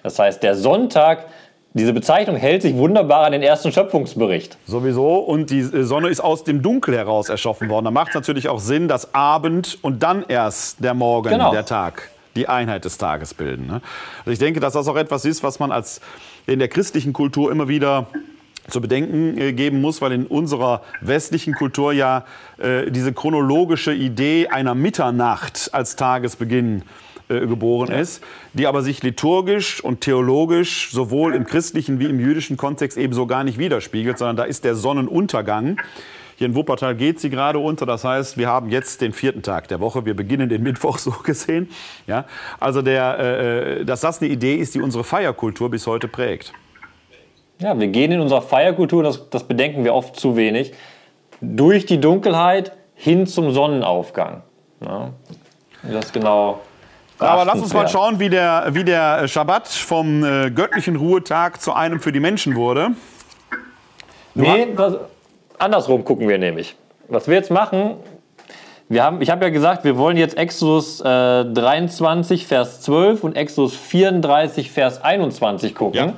Das 0.03 0.19
heißt, 0.19 0.43
der 0.43 0.55
Sonntag, 0.55 1.25
diese 1.73 1.93
Bezeichnung 1.93 2.35
hält 2.35 2.61
sich 2.61 2.75
wunderbar 2.75 3.25
an 3.25 3.31
den 3.31 3.41
ersten 3.41 3.71
Schöpfungsbericht. 3.71 4.57
Sowieso. 4.67 5.15
Und 5.15 5.49
die 5.49 5.61
Sonne 5.61 6.09
ist 6.09 6.19
aus 6.19 6.43
dem 6.43 6.61
Dunkel 6.61 6.95
heraus 6.95 7.29
erschaffen 7.29 7.69
worden. 7.69 7.85
Da 7.85 7.91
macht 7.91 8.09
es 8.09 8.15
natürlich 8.15 8.49
auch 8.49 8.59
Sinn, 8.59 8.87
dass 8.87 9.15
Abend 9.15 9.79
und 9.81 10.03
dann 10.03 10.25
erst 10.27 10.83
der 10.83 10.93
Morgen, 10.93 11.29
genau. 11.29 11.51
der 11.51 11.65
Tag, 11.65 12.09
die 12.35 12.49
Einheit 12.49 12.85
des 12.85 12.97
Tages 12.97 13.33
bilden. 13.33 13.67
Ne? 13.67 13.81
Also 14.19 14.31
ich 14.31 14.39
denke, 14.39 14.59
dass 14.59 14.73
das 14.73 14.87
auch 14.87 14.97
etwas 14.97 15.23
ist, 15.25 15.41
was 15.43 15.59
man 15.59 15.71
als 15.71 16.01
in 16.45 16.59
der 16.59 16.67
christlichen 16.67 17.13
Kultur 17.13 17.51
immer 17.51 17.67
wieder 17.67 18.07
zu 18.67 18.81
bedenken 18.81 19.37
äh, 19.37 19.53
geben 19.53 19.81
muss, 19.81 20.01
weil 20.01 20.13
in 20.13 20.25
unserer 20.25 20.81
westlichen 21.01 21.53
Kultur 21.53 21.91
ja 21.93 22.25
äh, 22.57 22.91
diese 22.91 23.13
chronologische 23.13 23.93
Idee 23.93 24.47
einer 24.47 24.73
Mitternacht 24.73 25.69
als 25.73 25.95
Tagesbeginn 25.95 26.81
äh, 26.81 26.83
geboren 27.41 27.91
ja. 27.91 27.99
ist, 27.99 28.23
die 28.53 28.67
aber 28.67 28.81
sich 28.81 29.03
liturgisch 29.03 29.83
und 29.83 30.01
theologisch 30.01 30.91
sowohl 30.91 31.35
im 31.35 31.45
christlichen 31.45 31.99
wie 31.99 32.05
im 32.05 32.19
jüdischen 32.19 32.57
Kontext 32.57 32.97
ebenso 32.97 33.27
gar 33.27 33.43
nicht 33.43 33.57
widerspiegelt, 33.57 34.17
sondern 34.17 34.35
da 34.35 34.43
ist 34.43 34.63
der 34.63 34.75
Sonnenuntergang. 34.75 35.77
Hier 36.35 36.47
in 36.47 36.55
Wuppertal 36.55 36.95
geht 36.95 37.19
sie 37.19 37.29
gerade 37.29 37.59
unter. 37.59 37.85
Das 37.85 38.03
heißt, 38.03 38.37
wir 38.37 38.47
haben 38.47 38.69
jetzt 38.69 39.01
den 39.01 39.13
vierten 39.13 39.43
Tag 39.43 39.67
der 39.67 39.79
Woche. 39.79 40.05
Wir 40.05 40.15
beginnen 40.15 40.49
den 40.49 40.63
Mittwoch 40.63 40.97
so 40.97 41.11
gesehen. 41.11 41.69
Ja, 42.07 42.25
also 42.59 42.81
der, 42.81 43.19
äh, 43.19 43.81
äh, 43.81 43.85
dass 43.85 44.01
das 44.01 44.21
eine 44.21 44.31
Idee 44.31 44.55
ist, 44.55 44.75
die 44.75 44.81
unsere 44.81 45.03
Feierkultur 45.03 45.69
bis 45.69 45.87
heute 45.87 46.07
prägt. 46.07 46.53
Ja, 47.59 47.79
wir 47.79 47.87
gehen 47.87 48.11
in 48.11 48.19
unserer 48.19 48.41
Feierkultur, 48.41 49.03
das, 49.03 49.29
das 49.29 49.47
bedenken 49.47 49.83
wir 49.83 49.93
oft 49.93 50.15
zu 50.15 50.35
wenig, 50.35 50.73
durch 51.39 51.85
die 51.85 51.99
Dunkelheit 51.99 52.73
hin 52.95 53.27
zum 53.27 53.51
Sonnenaufgang. 53.51 54.41
Ja, 54.81 55.11
das 55.83 56.11
genau 56.11 56.61
aber 57.19 57.45
lass 57.45 57.61
uns 57.61 57.73
mal 57.73 57.87
schauen, 57.87 58.19
wie 58.19 58.29
der, 58.29 58.67
wie 58.71 58.83
der 58.83 59.27
Schabbat 59.27 59.67
vom 59.67 60.23
äh, 60.23 60.51
göttlichen 60.51 60.95
Ruhetag 60.95 61.61
zu 61.61 61.73
einem 61.73 61.99
für 61.99 62.11
die 62.11 62.19
Menschen 62.19 62.55
wurde. 62.55 62.91
nee, 64.33 64.67
das, 64.75 64.95
andersrum 65.57 66.03
gucken 66.03 66.27
wir 66.27 66.37
nämlich. 66.37 66.75
Was 67.07 67.27
wir 67.27 67.35
jetzt 67.35 67.51
machen, 67.51 67.95
wir 68.89 69.03
haben, 69.03 69.21
ich 69.21 69.29
habe 69.29 69.45
ja 69.45 69.49
gesagt, 69.49 69.83
wir 69.83 69.97
wollen 69.97 70.17
jetzt 70.17 70.37
Exodus 70.37 71.01
äh, 71.01 71.03
23, 71.03 72.47
Vers 72.47 72.81
12 72.81 73.23
und 73.23 73.35
Exodus 73.35 73.75
34, 73.75 74.71
Vers 74.71 75.03
21 75.03 75.75
gucken. 75.75 75.99
Ja. 75.99 76.13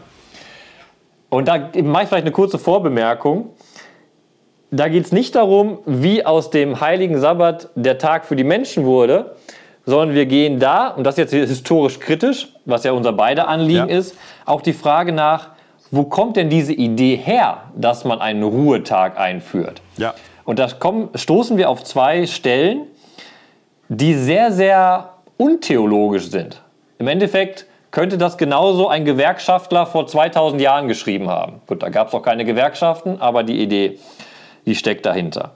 Und 1.29 1.47
da 1.47 1.57
mache 1.57 2.03
ich 2.03 2.09
vielleicht 2.09 2.13
eine 2.13 2.31
kurze 2.31 2.59
Vorbemerkung. 2.59 3.49
Da 4.71 4.87
geht 4.89 5.05
es 5.05 5.11
nicht 5.11 5.35
darum, 5.35 5.79
wie 5.85 6.25
aus 6.25 6.49
dem 6.49 6.81
heiligen 6.81 7.19
Sabbat 7.19 7.69
der 7.75 7.97
Tag 7.97 8.25
für 8.25 8.35
die 8.35 8.43
Menschen 8.43 8.85
wurde, 8.85 9.35
sondern 9.85 10.15
wir 10.15 10.25
gehen 10.25 10.59
da, 10.59 10.89
und 10.89 11.03
das 11.03 11.17
ist 11.17 11.31
jetzt 11.31 11.49
historisch 11.49 11.99
kritisch, 11.99 12.49
was 12.65 12.83
ja 12.83 12.91
unser 12.91 13.13
beide 13.13 13.47
Anliegen 13.47 13.89
ja. 13.89 13.97
ist, 13.97 14.15
auch 14.45 14.61
die 14.61 14.73
Frage 14.73 15.11
nach, 15.11 15.49
wo 15.91 16.03
kommt 16.03 16.35
denn 16.35 16.49
diese 16.49 16.73
Idee 16.73 17.15
her, 17.15 17.63
dass 17.75 18.05
man 18.05 18.19
einen 18.19 18.43
Ruhetag 18.43 19.19
einführt? 19.19 19.81
Ja. 19.97 20.13
Und 20.43 20.59
da 20.59 20.67
kommen, 20.67 21.09
stoßen 21.15 21.57
wir 21.57 21.69
auf 21.69 21.83
zwei 21.83 22.25
Stellen, 22.25 22.87
die 23.87 24.15
sehr, 24.15 24.51
sehr 24.51 25.13
untheologisch 25.37 26.29
sind. 26.29 26.61
Im 26.97 27.07
Endeffekt 27.07 27.65
könnte 27.91 28.17
das 28.17 28.37
genauso 28.37 28.87
ein 28.87 29.05
Gewerkschaftler 29.05 29.85
vor 29.85 30.07
2000 30.07 30.61
Jahren 30.61 30.87
geschrieben 30.87 31.29
haben. 31.29 31.61
Gut, 31.67 31.81
da 31.81 31.89
gab 31.89 32.09
es 32.09 32.13
auch 32.13 32.21
keine 32.21 32.45
Gewerkschaften, 32.45 33.21
aber 33.21 33.43
die 33.43 33.61
Idee, 33.61 33.99
die 34.65 34.75
steckt 34.75 35.05
dahinter. 35.05 35.51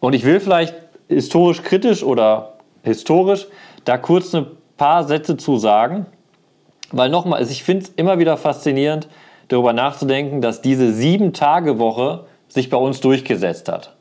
Und 0.00 0.14
ich 0.14 0.24
will 0.24 0.40
vielleicht 0.40 0.74
historisch 1.08 1.62
kritisch 1.62 2.02
oder 2.02 2.54
historisch 2.82 3.46
da 3.84 3.98
kurz 3.98 4.34
ein 4.34 4.46
paar 4.76 5.04
Sätze 5.04 5.36
zu 5.36 5.56
sagen, 5.56 6.06
weil 6.90 7.08
nochmal, 7.08 7.38
also 7.38 7.50
ich 7.50 7.64
finde 7.64 7.84
es 7.84 7.90
immer 7.90 8.18
wieder 8.18 8.36
faszinierend, 8.36 9.08
darüber 9.48 9.72
nachzudenken, 9.72 10.40
dass 10.40 10.62
diese 10.62 10.92
Sieben-Tage-Woche 10.92 12.24
sich 12.48 12.70
bei 12.70 12.76
uns 12.76 13.00
durchgesetzt 13.00 13.70
hat. 13.70 13.94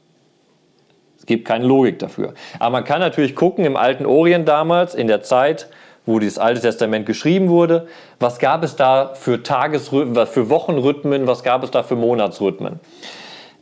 Es 1.18 1.26
gibt 1.26 1.46
keine 1.46 1.66
Logik 1.66 2.00
dafür. 2.00 2.34
Aber 2.60 2.72
man 2.72 2.84
kann 2.84 3.00
natürlich 3.00 3.36
gucken, 3.36 3.64
im 3.66 3.78
alten 3.78 4.06
Orient 4.06 4.48
damals, 4.48 4.96
in 4.96 5.08
der 5.08 5.22
Zeit, 5.22 5.70
wo 6.06 6.20
dieses 6.20 6.40
Alte 6.40 6.62
Testament 6.62 7.06
geschrieben 7.06 7.50
wurde, 7.50 7.88
was 8.20 8.40
gab 8.40 8.64
es 8.64 8.76
da 8.76 9.14
für 9.14 9.44
Tagesrhythmen, 9.44 10.26
für 10.26 10.50
Wochenrhythmen, 10.50 11.28
was 11.28 11.44
gab 11.44 11.64
es 11.64 11.72
da 11.72 11.84
für 11.84 11.96
Monatsrhythmen. 11.96 12.80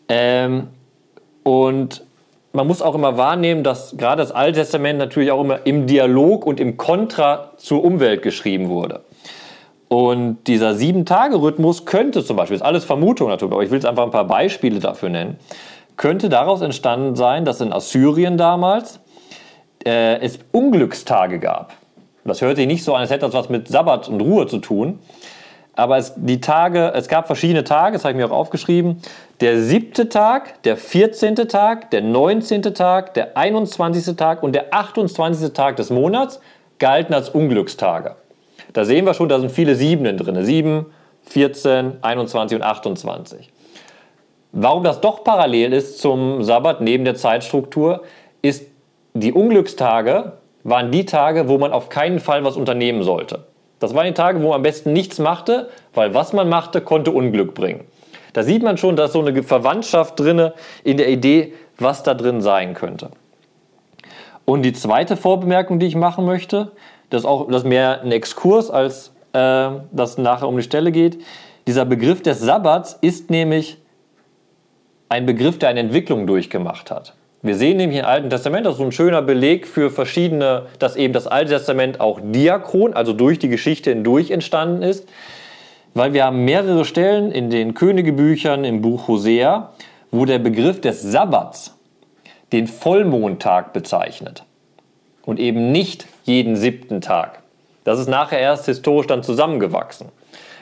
Ähm, 0.08 0.70
und 1.44 2.04
man 2.52 2.68
muss 2.68 2.82
auch 2.82 2.96
immer 2.96 3.18
wahrnehmen, 3.18 3.64
dass 3.64 3.96
gerade 3.98 4.22
das 4.22 4.32
Alte 4.32 4.60
Testament 4.60 5.00
natürlich 5.00 5.32
auch 5.32 5.42
immer 5.42 5.66
im 5.66 5.88
Dialog 5.88 6.46
und 6.46 6.60
im 6.60 6.78
Kontra 6.78 7.52
zur 7.58 7.84
Umwelt 7.84 8.22
geschrieben 8.22 8.70
wurde. 8.70 9.02
Und 9.88 10.48
dieser 10.48 10.76
Sieben-Tage-Rhythmus 10.76 11.86
könnte 11.86 12.24
zum 12.24 12.38
Beispiel, 12.38 12.56
ist 12.56 12.62
alles 12.62 12.86
Vermutung 12.86 13.30
natürlich, 13.30 13.54
aber 13.54 13.64
ich 13.64 13.72
will 13.72 13.78
jetzt 13.78 13.88
einfach 13.88 14.04
ein 14.04 14.12
paar 14.12 14.28
Beispiele 14.28 14.80
dafür 14.80 15.10
nennen, 15.10 15.38
könnte 15.98 16.30
daraus 16.30 16.62
entstanden 16.62 17.16
sein, 17.16 17.44
dass 17.44 17.60
in 17.60 17.74
Assyrien 17.74 18.38
damals 18.38 19.00
äh, 19.86 20.20
es 20.20 20.40
Unglückstage 20.52 21.40
gab. 21.40 21.74
Das 22.24 22.42
hört 22.42 22.58
sich 22.58 22.68
nicht 22.68 22.84
so 22.84 22.94
an, 22.94 23.02
als 23.02 23.10
hätte 23.10 23.26
das 23.26 23.34
was 23.34 23.50
mit 23.50 23.68
Sabbat 23.68 24.08
und 24.08 24.22
Ruhe 24.22 24.46
zu 24.46 24.60
tun. 24.60 25.00
Aber 25.80 25.98
es, 25.98 26.14
die 26.18 26.42
Tage, 26.42 26.92
es 26.94 27.08
gab 27.08 27.28
verschiedene 27.28 27.64
Tage, 27.64 27.94
das 27.94 28.04
habe 28.04 28.12
ich 28.12 28.18
mir 28.18 28.26
auch 28.26 28.38
aufgeschrieben. 28.38 29.02
Der 29.40 29.62
siebte 29.62 30.10
Tag, 30.10 30.62
der 30.64 30.76
14. 30.76 31.36
Tag, 31.36 31.90
der 31.92 32.02
19. 32.02 32.62
Tag, 32.74 33.14
der 33.14 33.38
21. 33.38 34.18
Tag 34.18 34.44
und 34.44 34.54
der 34.54 34.74
28. 34.74 35.54
Tag 35.54 35.78
des 35.78 35.90
Monats 35.90 36.42
galten 36.80 37.14
als 37.14 37.30
Unglückstage. 37.30 38.16
Da 38.74 38.84
sehen 38.84 39.06
wir 39.06 39.14
schon, 39.14 39.30
da 39.30 39.40
sind 39.40 39.52
viele 39.52 39.76
Siebenen 39.76 40.18
drin. 40.18 40.44
7, 40.44 40.86
14, 41.24 42.04
21 42.04 42.58
und 42.58 42.64
28. 42.64 43.50
Warum 44.52 44.84
das 44.84 45.00
doch 45.00 45.24
parallel 45.24 45.72
ist 45.72 46.00
zum 46.00 46.44
Sabbat 46.44 46.82
neben 46.82 47.06
der 47.06 47.16
Zeitstruktur, 47.16 48.04
ist, 48.42 48.66
die 49.14 49.32
Unglückstage 49.32 50.34
waren 50.66 50.92
die 50.92 51.06
Tage, 51.06 51.48
wo 51.48 51.58
man 51.58 51.72
auf 51.72 51.88
keinen 51.88 52.20
Fall 52.20 52.44
was 52.44 52.58
unternehmen 52.58 53.04
sollte. 53.04 53.46
Das 53.80 53.94
waren 53.94 54.06
die 54.06 54.14
Tage, 54.14 54.42
wo 54.42 54.50
man 54.50 54.58
am 54.58 54.64
besten 54.64 54.94
nichts 54.94 55.20
machte, 55.20 55.70
weil 55.94 56.14
was 56.14 56.34
man 56.34 56.50
machte, 56.50 56.82
konnte 56.82 57.12
Unglück 57.12 57.54
bringen. 57.54 57.86
Da 58.34 58.44
sieht 58.44 58.62
man 58.62 58.78
schon, 58.78 58.96
dass 58.96 59.14
so 59.14 59.26
eine 59.26 59.42
Verwandtschaft 59.44 60.20
drinne 60.20 60.54
in 60.84 60.98
der 60.98 61.10
Idee, 61.10 61.54
was 61.78 62.04
da 62.04 62.14
drin 62.14 62.42
sein 62.42 62.74
könnte. 62.74 63.12
Und 64.46 64.64
die 64.64 64.74
zweite 64.74 65.16
Vorbemerkung, 65.16 65.80
die 65.80 65.88
ich 65.88 65.96
machen 65.96 66.26
möchte, 66.26 66.72
das 67.10 67.22
ist 67.22 67.26
auch 67.26 67.48
das 67.48 67.64
ist 67.64 67.68
mehr 67.68 68.02
ein 68.02 68.12
Exkurs, 68.12 68.70
als 68.70 69.14
äh, 69.34 69.70
das 69.92 70.18
nachher 70.18 70.48
um 70.48 70.58
die 70.58 70.64
Stelle 70.64 70.92
geht. 70.92 71.22
Dieser 71.68 71.86
Begriff 71.86 72.22
des 72.22 72.40
Sabbats 72.40 72.98
ist 73.02 73.30
nämlich 73.30 73.78
ein 75.08 75.26
Begriff, 75.26 75.58
der 75.60 75.70
eine 75.70 75.80
Entwicklung 75.80 76.28
durchgemacht 76.28 76.92
hat. 76.92 77.14
Wir 77.42 77.56
sehen 77.56 77.78
nämlich 77.78 78.00
im 78.00 78.06
Alten 78.06 78.30
Testament, 78.30 78.66
das 78.66 78.74
ist 78.74 78.80
so 78.80 78.84
ein 78.84 78.92
schöner 78.92 79.22
Beleg 79.22 79.66
für 79.66 79.90
verschiedene, 79.90 80.66
dass 80.78 80.98
eben 80.98 81.14
das 81.14 81.26
Alte 81.26 81.52
Testament 81.52 82.02
auch 82.02 82.20
diachron, 82.22 82.94
also 82.94 83.14
durch 83.14 83.40
die 83.40 83.48
Geschichte 83.48 83.92
hindurch 83.92 84.32
entstanden 84.32 84.84
ist, 84.84 85.08
weil 85.94 86.12
wir 86.12 86.26
haben 86.26 86.44
mehrere 86.44 86.84
Stellen 86.84 87.32
in 87.32 87.50
den 87.50 87.76
Königebüchern 87.76 88.66
im 88.66 88.82
Buch 88.82 89.08
Hosea, 89.08 89.70
wo 90.12 90.26
der 90.26 90.40
Begriff 90.40 90.82
des 90.82 91.02
Sabbats 91.02 91.78
den 92.52 92.68
Vollmondtag 92.68 93.72
bezeichnet 93.72 94.44
und 95.24 95.40
eben 95.40 95.72
nicht 95.72 96.08
jeden 96.24 96.58
siebten 96.58 97.00
Tag. 97.00 97.42
Das 97.86 98.00
ist 98.00 98.10
nachher 98.10 98.40
erst 98.40 98.66
historisch 98.66 99.08
dann 99.08 99.24
zusammengewachsen. 99.24 100.08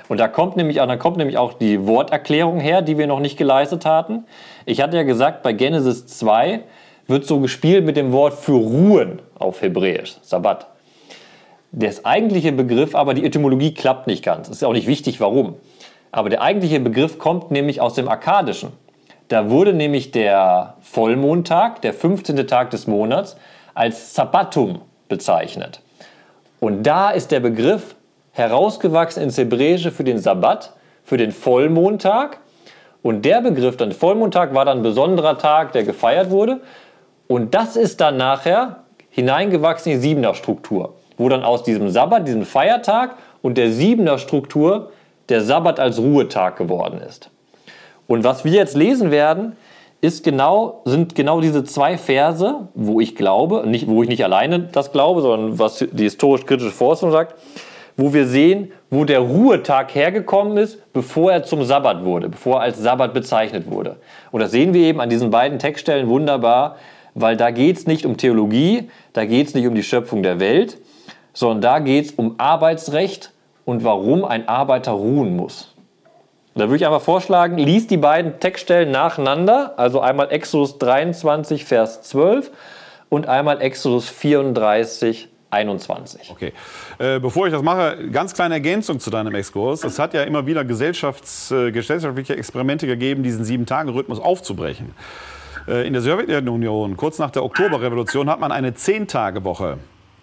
Und 0.09 0.19
da 0.19 0.27
kommt 0.27 0.55
nämlich, 0.55 0.77
da 0.77 0.97
kommt 0.97 1.17
nämlich 1.17 1.37
auch 1.37 1.53
die 1.53 1.85
Worterklärung 1.85 2.59
her, 2.59 2.81
die 2.81 2.97
wir 2.97 3.07
noch 3.07 3.19
nicht 3.19 3.37
geleistet 3.37 3.85
hatten. 3.85 4.25
Ich 4.65 4.81
hatte 4.81 4.97
ja 4.97 5.03
gesagt, 5.03 5.43
bei 5.43 5.53
Genesis 5.53 6.07
2 6.07 6.61
wird 7.07 7.25
so 7.25 7.39
gespielt 7.39 7.85
mit 7.85 7.97
dem 7.97 8.11
Wort 8.11 8.33
für 8.33 8.53
ruhen 8.53 9.21
auf 9.37 9.61
Hebräisch, 9.61 10.17
Sabbat. 10.21 10.67
Der 11.71 11.93
eigentliche 12.03 12.51
Begriff, 12.51 12.95
aber 12.95 13.13
die 13.13 13.25
Etymologie 13.25 13.73
klappt 13.73 14.07
nicht 14.07 14.23
ganz. 14.23 14.47
Ist 14.49 14.63
auch 14.63 14.73
nicht 14.73 14.87
wichtig, 14.87 15.19
warum. 15.19 15.55
Aber 16.11 16.29
der 16.29 16.41
eigentliche 16.41 16.79
Begriff 16.79 17.19
kommt 17.19 17.51
nämlich 17.51 17.81
aus 17.81 17.93
dem 17.93 18.07
Akkadischen. 18.07 18.71
Da 19.27 19.49
wurde 19.49 19.73
nämlich 19.73 20.11
der 20.11 20.75
Vollmondtag, 20.79 21.81
der 21.81 21.93
15. 21.93 22.47
Tag 22.47 22.69
des 22.69 22.87
Monats, 22.87 23.35
als 23.73 24.13
Sabbatum 24.13 24.79
bezeichnet. 25.09 25.81
Und 26.59 26.83
da 26.83 27.11
ist 27.11 27.31
der 27.31 27.41
Begriff 27.41 27.95
herausgewachsen 28.37 29.23
ins 29.23 29.37
Hebräische 29.37 29.91
für 29.91 30.03
den 30.03 30.19
Sabbat, 30.19 30.73
für 31.03 31.17
den 31.17 31.31
Vollmondtag. 31.31 32.39
Und 33.01 33.25
der 33.25 33.41
Begriff, 33.41 33.77
dann 33.77 33.91
Vollmondtag, 33.91 34.53
war 34.53 34.65
dann 34.65 34.79
ein 34.79 34.83
besonderer 34.83 35.37
Tag, 35.37 35.71
der 35.71 35.83
gefeiert 35.83 36.29
wurde. 36.29 36.61
Und 37.27 37.55
das 37.55 37.75
ist 37.75 37.99
dann 37.99 38.17
nachher 38.17 38.83
hineingewachsen 39.09 39.91
in 39.91 39.97
die 39.97 40.07
Siebener 40.07 40.35
Struktur, 40.35 40.93
wo 41.17 41.29
dann 41.29 41.43
aus 41.43 41.63
diesem 41.63 41.89
Sabbat, 41.89 42.27
diesem 42.27 42.45
Feiertag 42.45 43.15
und 43.41 43.57
der 43.57 43.71
Siebener 43.71 44.19
Struktur 44.19 44.91
der 45.29 45.41
Sabbat 45.41 45.79
als 45.79 45.97
Ruhetag 45.99 46.57
geworden 46.57 47.01
ist. 47.01 47.31
Und 48.07 48.23
was 48.23 48.45
wir 48.45 48.53
jetzt 48.53 48.75
lesen 48.75 49.11
werden, 49.11 49.57
ist 49.99 50.23
genau, 50.23 50.81
sind 50.85 51.15
genau 51.15 51.41
diese 51.41 51.63
zwei 51.63 51.97
Verse, 51.97 52.67
wo 52.75 52.99
ich 52.99 53.15
glaube, 53.15 53.63
nicht, 53.65 53.87
wo 53.87 54.03
ich 54.03 54.09
nicht 54.09 54.23
alleine 54.23 54.59
das 54.59 54.91
glaube, 54.91 55.21
sondern 55.21 55.57
was 55.57 55.83
die 55.91 56.03
historisch-kritische 56.03 56.71
Forschung 56.71 57.11
sagt, 57.11 57.35
wo 57.97 58.13
wir 58.13 58.27
sehen, 58.27 58.71
wo 58.91 59.03
der 59.03 59.19
Ruhetag 59.19 59.93
hergekommen 59.93 60.57
ist, 60.57 60.93
bevor 60.93 61.31
er 61.31 61.43
zum 61.43 61.63
Sabbat 61.63 62.05
wurde, 62.05 62.29
bevor 62.29 62.57
er 62.57 62.61
als 62.61 62.77
Sabbat 62.77 63.13
bezeichnet 63.13 63.69
wurde. 63.69 63.97
Und 64.31 64.39
das 64.39 64.51
sehen 64.51 64.73
wir 64.73 64.81
eben 64.81 65.01
an 65.01 65.09
diesen 65.09 65.31
beiden 65.31 65.57
Textstellen 65.57 66.07
wunderbar, 66.07 66.77
weil 67.15 67.35
da 67.35 67.49
geht 67.49 67.77
es 67.77 67.87
nicht 67.87 68.05
um 68.05 68.15
Theologie, 68.15 68.89
da 69.13 69.25
geht 69.25 69.47
es 69.47 69.55
nicht 69.55 69.65
um 69.65 69.73
die 69.73 69.83
Schöpfung 69.83 70.21
der 70.21 70.39
Welt, 70.39 70.77
sondern 71.33 71.61
da 71.61 71.79
geht 71.79 72.05
es 72.05 72.11
um 72.11 72.35
Arbeitsrecht 72.37 73.31
und 73.65 73.83
warum 73.83 74.23
ein 74.23 74.47
Arbeiter 74.47 74.91
ruhen 74.91 75.35
muss. 75.35 75.73
Da 76.53 76.61
würde 76.61 76.77
ich 76.77 76.85
einfach 76.85 77.01
vorschlagen, 77.01 77.57
lies 77.57 77.87
die 77.87 77.97
beiden 77.97 78.39
Textstellen 78.39 78.91
nacheinander, 78.91 79.73
also 79.77 79.99
einmal 80.01 80.31
Exodus 80.31 80.77
23, 80.79 81.65
Vers 81.65 82.03
12 82.03 82.51
und 83.09 83.27
einmal 83.27 83.61
Exodus 83.61 84.09
34, 84.09 85.29
21. 85.49 86.29
Okay. 86.31 86.53
Äh, 86.97 87.19
bevor 87.19 87.47
ich 87.47 87.53
das 87.53 87.61
mache, 87.61 88.09
ganz 88.11 88.33
kleine 88.33 88.55
Ergänzung 88.55 88.99
zu 88.99 89.09
deinem 89.09 89.33
Exkurs. 89.35 89.83
Es 89.83 89.99
hat 89.99 90.13
ja 90.13 90.23
immer 90.23 90.45
wieder 90.45 90.61
Gesellschafts-, 90.61 91.51
äh, 91.51 91.71
gesellschaftliche 91.71 92.35
Experimente 92.35 92.87
gegeben, 92.87 93.23
diesen 93.23 93.45
Sieben-Tage-Rhythmus 93.45 94.19
aufzubrechen. 94.19 94.93
Äh, 95.67 95.87
in 95.87 95.93
der 95.93 96.01
Sowjetunion, 96.01 96.97
kurz 96.97 97.19
nach 97.19 97.31
der 97.31 97.43
Oktoberrevolution, 97.43 98.29
hat 98.29 98.39
man 98.39 98.51
eine 98.51 98.73
Zehn-Tage-Woche 98.73 99.77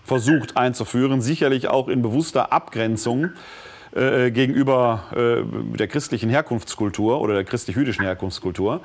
versucht 0.04 0.56
einzuführen, 0.56 1.20
sicherlich 1.22 1.68
auch 1.68 1.88
in 1.88 2.02
bewusster 2.02 2.52
Abgrenzung 2.52 3.30
äh, 3.94 4.30
gegenüber 4.30 5.04
äh, 5.14 5.76
der 5.76 5.88
christlichen 5.88 6.28
Herkunftskultur 6.28 7.20
oder 7.20 7.34
der 7.34 7.44
christlich-jüdischen 7.44 8.04
Herkunftskultur. 8.04 8.80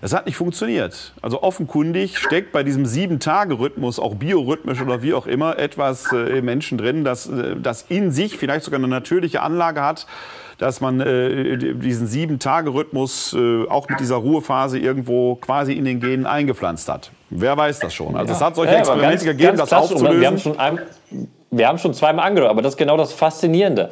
Es 0.00 0.14
hat 0.14 0.26
nicht 0.26 0.36
funktioniert. 0.36 1.12
Also 1.22 1.42
offenkundig 1.42 2.18
steckt 2.18 2.52
bei 2.52 2.62
diesem 2.62 2.86
Sieben-Tage-Rhythmus, 2.86 3.98
auch 3.98 4.14
biorhythmisch 4.14 4.80
oder 4.80 5.02
wie 5.02 5.14
auch 5.14 5.26
immer, 5.26 5.58
etwas 5.58 6.12
äh, 6.12 6.38
im 6.38 6.44
Menschen 6.44 6.78
drin, 6.78 7.04
das, 7.04 7.28
äh, 7.28 7.56
das 7.56 7.82
in 7.88 8.10
sich 8.10 8.36
vielleicht 8.36 8.64
sogar 8.64 8.78
eine 8.78 8.88
natürliche 8.88 9.40
Anlage 9.42 9.82
hat, 9.82 10.06
dass 10.58 10.80
man 10.80 11.00
äh, 11.00 11.56
diesen 11.56 12.06
Sieben-Tage-Rhythmus 12.06 13.34
äh, 13.34 13.66
auch 13.68 13.88
mit 13.88 14.00
dieser 14.00 14.16
Ruhephase 14.16 14.78
irgendwo 14.78 15.36
quasi 15.36 15.72
in 15.72 15.84
den 15.84 16.00
Genen 16.00 16.26
eingepflanzt 16.26 16.88
hat. 16.88 17.10
Wer 17.30 17.56
weiß 17.56 17.80
das 17.80 17.94
schon? 17.94 18.14
Also 18.16 18.32
ja. 18.32 18.36
es 18.36 18.44
hat 18.44 18.54
solche 18.54 18.72
ja, 18.72 18.78
Experimente 18.78 19.10
ganz, 19.10 19.24
gegeben, 19.24 19.56
ganz 19.56 19.70
das 19.70 19.72
aufzulösen. 19.72 20.20
Wir 20.20 20.26
haben, 20.26 20.38
schon 20.38 20.58
ein, 20.58 20.78
wir 21.50 21.68
haben 21.68 21.78
schon 21.78 21.94
zweimal 21.94 22.26
angedeutet, 22.26 22.50
aber 22.50 22.62
das 22.62 22.74
ist 22.74 22.78
genau 22.78 22.96
das 22.96 23.12
Faszinierende 23.12 23.90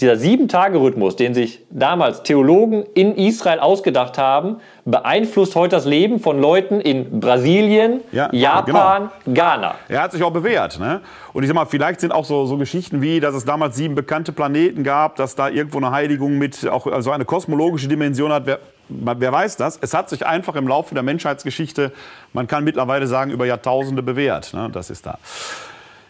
dieser 0.00 0.16
Sieben-Tage-Rhythmus, 0.16 1.14
den 1.16 1.34
sich 1.34 1.60
damals 1.70 2.24
Theologen 2.24 2.84
in 2.94 3.14
Israel 3.14 3.60
ausgedacht 3.60 4.18
haben, 4.18 4.56
beeinflusst 4.84 5.54
heute 5.54 5.76
das 5.76 5.84
Leben 5.84 6.18
von 6.18 6.40
Leuten 6.40 6.80
in 6.80 7.20
Brasilien, 7.20 8.00
ja, 8.10 8.28
Japan, 8.32 9.10
genau. 9.24 9.34
Ghana. 9.34 9.74
Er 9.88 10.02
hat 10.02 10.12
sich 10.12 10.22
auch 10.24 10.32
bewährt. 10.32 10.80
Ne? 10.80 11.00
Und 11.32 11.44
ich 11.44 11.48
sag 11.48 11.54
mal, 11.54 11.66
vielleicht 11.66 12.00
sind 12.00 12.12
auch 12.12 12.24
so, 12.24 12.44
so 12.46 12.56
Geschichten 12.56 13.02
wie, 13.02 13.20
dass 13.20 13.34
es 13.34 13.44
damals 13.44 13.76
sieben 13.76 13.94
bekannte 13.94 14.32
Planeten 14.32 14.82
gab, 14.82 15.14
dass 15.16 15.36
da 15.36 15.48
irgendwo 15.48 15.78
eine 15.78 15.92
Heiligung 15.92 16.38
mit 16.38 16.66
auch 16.68 16.88
also 16.88 17.12
eine 17.12 17.24
kosmologische 17.24 17.86
Dimension 17.86 18.32
hat. 18.32 18.46
Wer, 18.46 18.58
wer 18.88 19.32
weiß 19.32 19.56
das? 19.56 19.78
Es 19.80 19.94
hat 19.94 20.10
sich 20.10 20.26
einfach 20.26 20.56
im 20.56 20.66
Laufe 20.66 20.94
der 20.94 21.04
Menschheitsgeschichte, 21.04 21.92
man 22.32 22.48
kann 22.48 22.64
mittlerweile 22.64 23.06
sagen, 23.06 23.30
über 23.30 23.46
Jahrtausende 23.46 24.02
bewährt. 24.02 24.54
Ne? 24.54 24.70
Das 24.72 24.90
ist 24.90 25.06
da. 25.06 25.18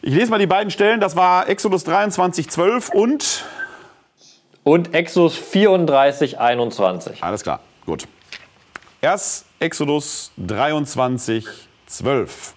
Ich 0.00 0.14
lese 0.14 0.30
mal 0.30 0.38
die 0.38 0.46
beiden 0.46 0.70
Stellen. 0.70 1.00
Das 1.00 1.16
war 1.16 1.48
Exodus 1.48 1.84
23, 1.84 2.50
12 2.50 2.90
und 2.90 3.44
und 4.64 4.94
Exodus 4.94 5.36
34, 5.36 6.40
21. 6.40 7.22
Alles 7.22 7.42
klar, 7.42 7.60
gut. 7.86 8.08
Erst 9.00 9.44
Exodus 9.60 10.32
23, 10.38 11.46
12. 11.86 12.54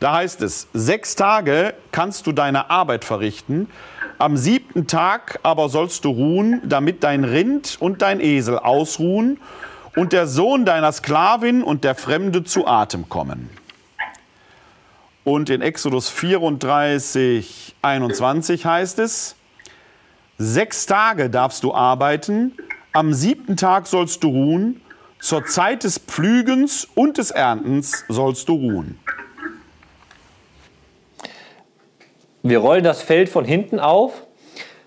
Da 0.00 0.12
heißt 0.12 0.42
es, 0.42 0.66
sechs 0.74 1.14
Tage 1.14 1.74
kannst 1.92 2.26
du 2.26 2.32
deine 2.32 2.68
Arbeit 2.68 3.04
verrichten, 3.04 3.70
am 4.18 4.36
siebten 4.36 4.86
Tag 4.86 5.40
aber 5.42 5.68
sollst 5.68 6.04
du 6.04 6.10
ruhen, 6.10 6.60
damit 6.64 7.02
dein 7.02 7.24
Rind 7.24 7.76
und 7.80 8.02
dein 8.02 8.20
Esel 8.20 8.58
ausruhen 8.58 9.40
und 9.96 10.12
der 10.12 10.26
Sohn 10.26 10.64
deiner 10.64 10.92
Sklavin 10.92 11.62
und 11.62 11.84
der 11.84 11.94
Fremde 11.94 12.44
zu 12.44 12.66
Atem 12.66 13.08
kommen. 13.08 13.50
Und 15.24 15.48
in 15.48 15.62
Exodus 15.62 16.10
34, 16.10 17.74
21 17.80 18.66
heißt 18.66 18.98
es, 18.98 19.36
sechs 20.38 20.86
Tage 20.86 21.30
darfst 21.30 21.62
du 21.62 21.74
arbeiten, 21.74 22.52
am 22.92 23.12
siebten 23.12 23.56
Tag 23.56 23.86
sollst 23.86 24.22
du 24.22 24.28
ruhen, 24.28 24.80
zur 25.20 25.44
Zeit 25.46 25.84
des 25.84 25.98
Pflügens 25.98 26.86
und 26.94 27.18
des 27.18 27.30
Erntens 27.30 28.04
sollst 28.08 28.48
du 28.48 28.54
ruhen. 28.54 28.98
Wir 32.42 32.58
rollen 32.58 32.84
das 32.84 33.00
Feld 33.00 33.30
von 33.30 33.46
hinten 33.46 33.80
auf. 33.80 34.12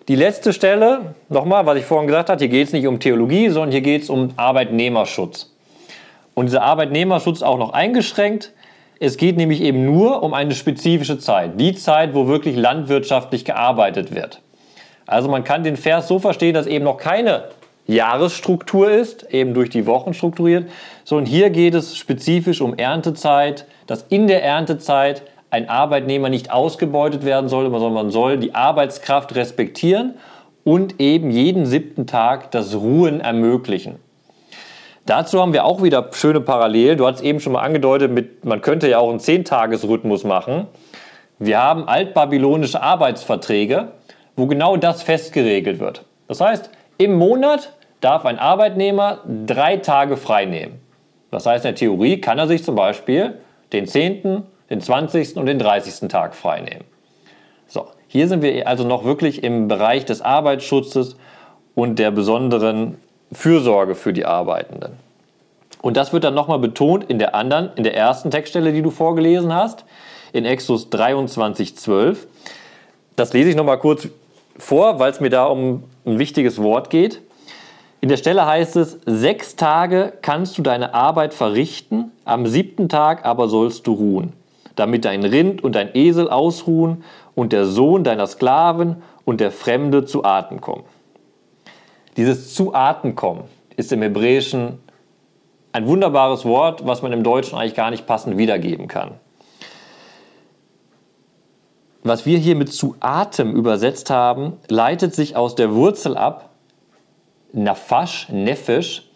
Die 0.07 0.15
letzte 0.15 0.53
Stelle, 0.53 1.15
nochmal, 1.27 1.65
was 1.65 1.79
ich 1.79 1.85
vorhin 1.85 2.05
gesagt 2.05 2.29
habe, 2.29 2.39
hier 2.39 2.49
geht 2.49 2.67
es 2.67 2.73
nicht 2.73 2.85
um 2.85 2.99
Theologie, 2.99 3.49
sondern 3.49 3.71
hier 3.71 3.81
geht 3.81 4.03
es 4.03 4.11
um 4.11 4.29
Arbeitnehmerschutz. 4.37 5.51
Und 6.35 6.45
dieser 6.45 6.61
Arbeitnehmerschutz 6.61 7.41
auch 7.41 7.57
noch 7.57 7.73
eingeschränkt. 7.73 8.53
Es 8.99 9.17
geht 9.17 9.37
nämlich 9.37 9.61
eben 9.61 9.85
nur 9.85 10.21
um 10.21 10.35
eine 10.35 10.53
spezifische 10.53 11.17
Zeit. 11.17 11.59
Die 11.59 11.73
Zeit, 11.73 12.13
wo 12.13 12.27
wirklich 12.27 12.55
landwirtschaftlich 12.55 13.43
gearbeitet 13.43 14.13
wird. 14.13 14.41
Also 15.07 15.29
man 15.29 15.43
kann 15.43 15.63
den 15.63 15.77
Vers 15.77 16.07
so 16.07 16.19
verstehen, 16.19 16.53
dass 16.53 16.67
eben 16.67 16.85
noch 16.85 16.97
keine 16.97 17.45
Jahresstruktur 17.87 18.91
ist, 18.91 19.31
eben 19.31 19.53
durch 19.53 19.69
die 19.69 19.85
Wochen 19.85 20.13
strukturiert, 20.13 20.69
sondern 21.05 21.25
hier 21.25 21.49
geht 21.49 21.73
es 21.73 21.97
spezifisch 21.97 22.61
um 22.61 22.77
Erntezeit, 22.77 23.65
dass 23.87 24.03
in 24.09 24.27
der 24.27 24.43
Erntezeit 24.43 25.23
ein 25.49 25.69
Arbeitnehmer 25.69 26.29
nicht 26.29 26.51
ausgebeutet 26.51 27.23
werden 27.23 27.47
soll, 27.47 27.69
sondern 27.71 27.93
man 27.93 28.11
soll 28.11 28.37
die 28.37 28.53
Arbeitskraft 28.53 29.33
respektieren 29.35 30.15
und 30.65 30.99
eben 30.99 31.31
jeden 31.31 31.65
siebten 31.65 32.05
Tag 32.05 32.51
das 32.51 32.75
Ruhen 32.75 33.21
ermöglichen. 33.21 33.95
Dazu 35.05 35.39
haben 35.39 35.53
wir 35.53 35.63
auch 35.63 35.81
wieder 35.81 36.09
schöne 36.11 36.41
Parallelen. 36.41 36.97
Du 36.97 37.07
hast 37.07 37.21
eben 37.21 37.39
schon 37.39 37.53
mal 37.53 37.61
angedeutet, 37.61 38.11
mit, 38.11 38.43
man 38.43 38.59
könnte 38.59 38.89
ja 38.89 38.99
auch 38.99 39.09
einen 39.09 39.21
Zehntagesrhythmus 39.21 40.25
machen. 40.25 40.67
Wir 41.39 41.59
haben 41.59 41.87
altbabylonische 41.87 42.81
Arbeitsverträge, 42.81 43.93
wo 44.37 44.45
genau 44.45 44.77
das 44.77 45.03
festgeregelt 45.03 45.79
wird. 45.79 46.05
Das 46.29 46.39
heißt, 46.39 46.69
im 46.97 47.15
Monat 47.15 47.73
darf 47.99 48.25
ein 48.25 48.39
Arbeitnehmer 48.39 49.19
drei 49.45 49.77
Tage 49.77 50.15
frei 50.15 50.45
nehmen. 50.45 50.79
Das 51.31 51.45
heißt, 51.45 51.65
in 51.65 51.69
der 51.69 51.75
Theorie 51.75 52.21
kann 52.21 52.39
er 52.39 52.47
sich 52.47 52.63
zum 52.63 52.75
Beispiel 52.75 53.39
den 53.73 53.87
10., 53.87 54.43
den 54.69 54.81
20. 54.81 55.35
und 55.37 55.47
den 55.47 55.59
30. 55.59 56.07
Tag 56.07 56.35
frei 56.35 56.61
nehmen. 56.61 56.85
So, 57.67 57.87
hier 58.07 58.27
sind 58.27 58.41
wir 58.41 58.67
also 58.67 58.85
noch 58.85 59.03
wirklich 59.03 59.43
im 59.43 59.67
Bereich 59.67 60.05
des 60.05 60.21
Arbeitsschutzes 60.21 61.17
und 61.75 61.99
der 61.99 62.11
besonderen 62.11 62.97
Fürsorge 63.31 63.95
für 63.95 64.13
die 64.13 64.25
Arbeitenden. 64.25 64.93
Und 65.81 65.97
das 65.97 66.13
wird 66.13 66.23
dann 66.23 66.33
nochmal 66.33 66.59
betont 66.59 67.05
in 67.09 67.19
der 67.19 67.35
anderen, 67.35 67.71
in 67.75 67.83
der 67.83 67.95
ersten 67.95 68.31
Textstelle, 68.31 68.71
die 68.71 68.81
du 68.81 68.89
vorgelesen 68.89 69.53
hast, 69.53 69.85
in 70.33 70.45
Exodus 70.45 70.89
23, 70.89 71.75
12. 71.75 72.27
Das 73.15 73.33
lese 73.33 73.49
ich 73.49 73.55
nochmal 73.55 73.79
kurz 73.79 74.07
vor, 74.57 74.99
weil 74.99 75.11
es 75.11 75.19
mir 75.19 75.29
da 75.29 75.45
um 75.45 75.83
ein 76.05 76.19
wichtiges 76.19 76.61
Wort 76.61 76.89
geht. 76.89 77.21
In 77.99 78.09
der 78.09 78.17
Stelle 78.17 78.45
heißt 78.45 78.75
es, 78.75 78.99
sechs 79.05 79.55
Tage 79.55 80.13
kannst 80.21 80.57
du 80.57 80.61
deine 80.61 80.93
Arbeit 80.93 81.33
verrichten, 81.33 82.11
am 82.25 82.45
siebten 82.45 82.89
Tag 82.89 83.25
aber 83.25 83.47
sollst 83.47 83.87
du 83.87 83.93
ruhen, 83.93 84.33
damit 84.75 85.05
dein 85.05 85.23
Rind 85.23 85.63
und 85.63 85.75
dein 85.75 85.95
Esel 85.95 86.29
ausruhen 86.29 87.03
und 87.33 87.53
der 87.53 87.65
Sohn 87.65 88.03
deiner 88.03 88.27
Sklaven 88.27 88.97
und 89.25 89.41
der 89.41 89.51
Fremde 89.51 90.05
zu 90.05 90.23
Atem 90.23 90.61
kommen. 90.61 90.83
Dieses 92.17 92.53
zu 92.53 92.73
Atem 92.73 93.15
kommen 93.15 93.45
ist 93.75 93.91
im 93.91 94.01
Hebräischen 94.01 94.79
ein 95.71 95.87
wunderbares 95.87 96.45
Wort, 96.45 96.85
was 96.85 97.01
man 97.01 97.13
im 97.13 97.23
Deutschen 97.23 97.57
eigentlich 97.57 97.75
gar 97.75 97.91
nicht 97.91 98.07
passend 98.07 98.37
wiedergeben 98.37 98.87
kann. 98.87 99.19
Was 102.07 102.25
wir 102.25 102.37
hier 102.37 102.55
mit 102.55 102.71
zu 102.71 102.95
Atem 103.01 103.53
übersetzt 103.53 104.09
haben, 104.09 104.53
leitet 104.69 105.13
sich 105.13 105.35
aus 105.35 105.55
der 105.55 105.73
Wurzel 105.73 106.15
ab, 106.15 106.51
Nafash, 107.51 108.29
Nefesh, 108.29 109.09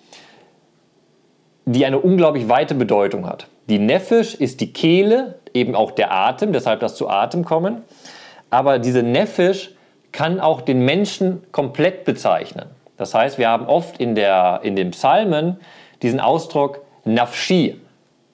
die 1.63 1.85
eine 1.85 1.99
unglaublich 1.99 2.49
weite 2.49 2.75
Bedeutung 2.75 3.27
hat. 3.27 3.47
Die 3.69 3.79
Nefesh 3.79 4.35
ist 4.35 4.59
die 4.59 4.73
Kehle, 4.73 5.39
eben 5.53 5.73
auch 5.73 5.91
der 5.91 6.11
Atem, 6.11 6.51
deshalb 6.51 6.81
das 6.81 6.95
zu 6.95 7.07
Atem 7.07 7.45
kommen. 7.45 7.83
Aber 8.49 8.77
diese 8.77 9.03
Nefesh 9.03 9.71
kann 10.11 10.41
auch 10.41 10.59
den 10.59 10.83
Menschen 10.83 11.43
komplett 11.53 12.03
bezeichnen. 12.03 12.65
Das 12.97 13.13
heißt, 13.13 13.37
wir 13.37 13.47
haben 13.47 13.67
oft 13.67 14.01
in, 14.01 14.15
der, 14.15 14.59
in 14.63 14.75
den 14.75 14.91
Psalmen 14.91 15.61
diesen 16.01 16.19
Ausdruck 16.19 16.81
Nafshi, 17.05 17.79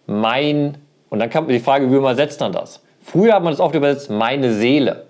mein, 0.08 0.80
und 1.12 1.20
dann 1.20 1.30
kam 1.30 1.48
die 1.48 1.60
Frage, 1.60 1.92
wie 1.92 1.96
übersetzt 1.96 2.40
man 2.40 2.54
das? 2.54 2.82
Früher 3.10 3.36
hat 3.36 3.44
man 3.44 3.54
das 3.54 3.62
oft 3.62 3.74
übersetzt, 3.74 4.10
meine 4.10 4.52
Seele. 4.52 5.06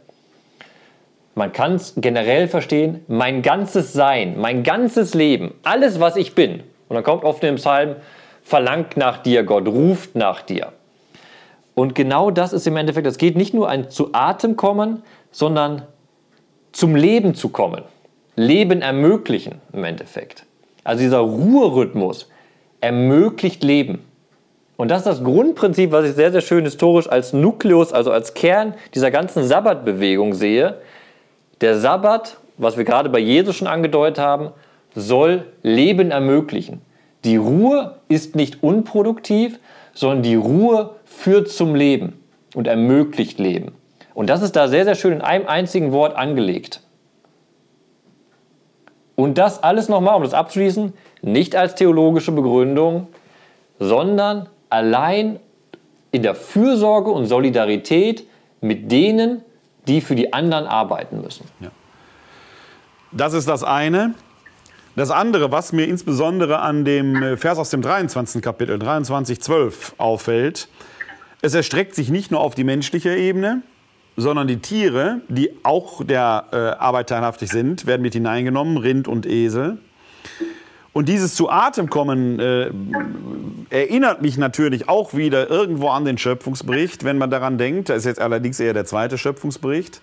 Man 1.34 1.52
kann 1.52 1.74
es 1.74 1.94
generell 1.98 2.48
verstehen, 2.48 3.04
mein 3.08 3.42
ganzes 3.42 3.92
Sein, 3.92 4.40
mein 4.40 4.62
ganzes 4.62 5.16
Leben, 5.16 5.56
alles, 5.64 6.00
was 6.00 6.16
ich 6.16 6.36
bin. 6.36 6.62
Und 6.90 6.94
dann 6.96 7.04
kommt 7.04 7.24
oft 7.24 7.44
in 7.44 7.48
dem 7.48 7.56
Psalm, 7.56 7.96
verlangt 8.44 8.98
nach 8.98 9.18
dir, 9.18 9.44
Gott 9.44 9.68
ruft 9.68 10.16
nach 10.16 10.44
dir. 10.44 10.74
Und 11.74 11.96
genau 11.96 12.30
das 12.30 12.54
ist 12.54 12.68
im 12.68 12.78
Endeffekt, 12.78 13.08
es 13.08 13.18
geht 13.18 13.36
nicht 13.36 13.56
nur 13.56 13.68
ein 13.68 13.90
zu 13.90 14.10
Atem 14.14 14.56
kommen, 14.56 15.02
sondern 15.32 15.82
zum 16.74 16.96
Leben 16.96 17.34
zu 17.34 17.50
kommen. 17.50 17.82
Leben 18.36 18.84
ermöglichen 18.84 19.56
im 19.74 19.84
Endeffekt. 19.84 20.46
Also 20.84 21.02
dieser 21.02 21.20
Ruherhythmus 21.20 22.30
ermöglicht 22.80 23.64
Leben. 23.64 24.06
Und 24.78 24.90
das 24.90 25.00
ist 25.00 25.08
das 25.08 25.24
Grundprinzip, 25.24 25.92
was 25.92 26.06
ich 26.06 26.14
sehr, 26.14 26.32
sehr 26.32 26.42
schön 26.42 26.64
historisch 26.64 27.10
als 27.10 27.34
Nukleus, 27.34 27.92
also 27.92 28.12
als 28.12 28.36
Kern 28.36 28.76
dieser 28.94 29.10
ganzen 29.10 29.44
Sabbatbewegung 29.44 30.36
sehe, 30.36 30.76
der 31.62 31.78
Sabbat, 31.80 32.38
was 32.58 32.78
wir 32.78 32.84
gerade 32.84 33.10
bei 33.10 33.20
Jesus 33.20 33.56
schon 33.56 33.68
angedeutet 33.68 34.20
haben, 34.20 34.52
soll 34.94 35.46
Leben 35.64 36.12
ermöglichen. 36.12 36.82
Die 37.24 37.38
Ruhe 37.38 37.96
ist 38.08 38.36
nicht 38.36 38.62
unproduktiv, 38.62 39.60
sondern 39.94 40.22
die 40.22 40.36
Ruhe 40.36 40.92
führt 41.06 41.50
zum 41.50 41.74
Leben 41.74 42.20
und 42.54 42.68
ermöglicht 42.68 43.40
Leben. 43.40 43.74
Und 44.14 44.30
das 44.30 44.44
ist 44.44 44.56
da 44.56 44.68
sehr, 44.68 44.86
sehr 44.86 44.96
schön 44.96 45.14
in 45.14 45.22
einem 45.22 45.48
einzigen 45.48 45.92
Wort 45.92 46.16
angelegt. 46.16 46.82
Und 49.16 49.40
das 49.40 49.64
alles 49.64 49.90
nochmal, 49.90 50.16
um 50.16 50.24
das 50.24 50.36
abzuschließen, 50.36 50.94
nicht 51.24 51.56
als 51.56 51.74
theologische 51.74 52.32
Begründung, 52.32 53.08
sondern 53.80 54.48
allein 54.70 55.40
in 56.12 56.24
der 56.24 56.36
Fürsorge 56.36 57.12
und 57.12 57.28
Solidarität 57.28 58.26
mit 58.62 58.92
denen, 58.92 59.42
die 59.88 60.02
für 60.02 60.16
die 60.16 60.34
anderen 60.34 60.66
arbeiten 60.66 61.22
müssen. 61.22 61.46
Ja. 61.60 61.70
Das 63.12 63.34
ist 63.34 63.48
das 63.48 63.64
eine. 63.64 64.16
Das 64.96 65.12
andere, 65.12 65.52
was 65.52 65.74
mir 65.74 65.86
insbesondere 65.86 66.60
an 66.60 66.84
dem 66.84 67.22
äh, 67.22 67.38
Vers 67.38 67.60
aus 67.60 67.70
dem 67.70 67.82
23. 67.82 68.42
Kapitel, 68.42 68.80
23, 68.80 69.40
12, 69.40 69.96
auffällt, 69.98 70.70
es 71.42 71.54
erstreckt 71.54 71.94
sich 71.94 72.10
nicht 72.10 72.32
nur 72.32 72.40
auf 72.40 72.56
die 72.56 72.64
menschliche 72.64 73.16
Ebene, 73.16 73.62
sondern 74.16 74.48
die 74.48 74.58
Tiere, 74.58 75.22
die 75.30 75.52
auch 75.64 76.04
der 76.04 76.46
äh, 76.52 76.56
Arbeit 76.56 77.10
teilhaftig 77.10 77.52
sind, 77.52 77.86
werden 77.86 78.02
mit 78.02 78.14
hineingenommen, 78.14 78.78
Rind 78.78 79.08
und 79.08 79.28
Esel. 79.28 79.78
Und 80.98 81.08
dieses 81.08 81.36
zu 81.36 81.52
Atem 81.52 81.92
kommen 81.92 82.40
äh, 82.40 82.72
erinnert 83.70 84.24
mich 84.24 84.36
natürlich 84.40 84.90
auch 84.90 85.14
wieder 85.14 85.48
irgendwo 85.48 85.90
an 85.90 86.06
den 86.06 86.18
Schöpfungsbericht, 86.18 87.04
wenn 87.04 87.20
man 87.20 87.30
daran 87.30 87.60
denkt, 87.60 87.90
das 87.90 87.98
ist 87.98 88.06
jetzt 88.06 88.20
allerdings 88.20 88.60
eher 88.60 88.74
der 88.74 88.86
zweite 88.86 89.20
Schöpfungsbericht, 89.20 90.02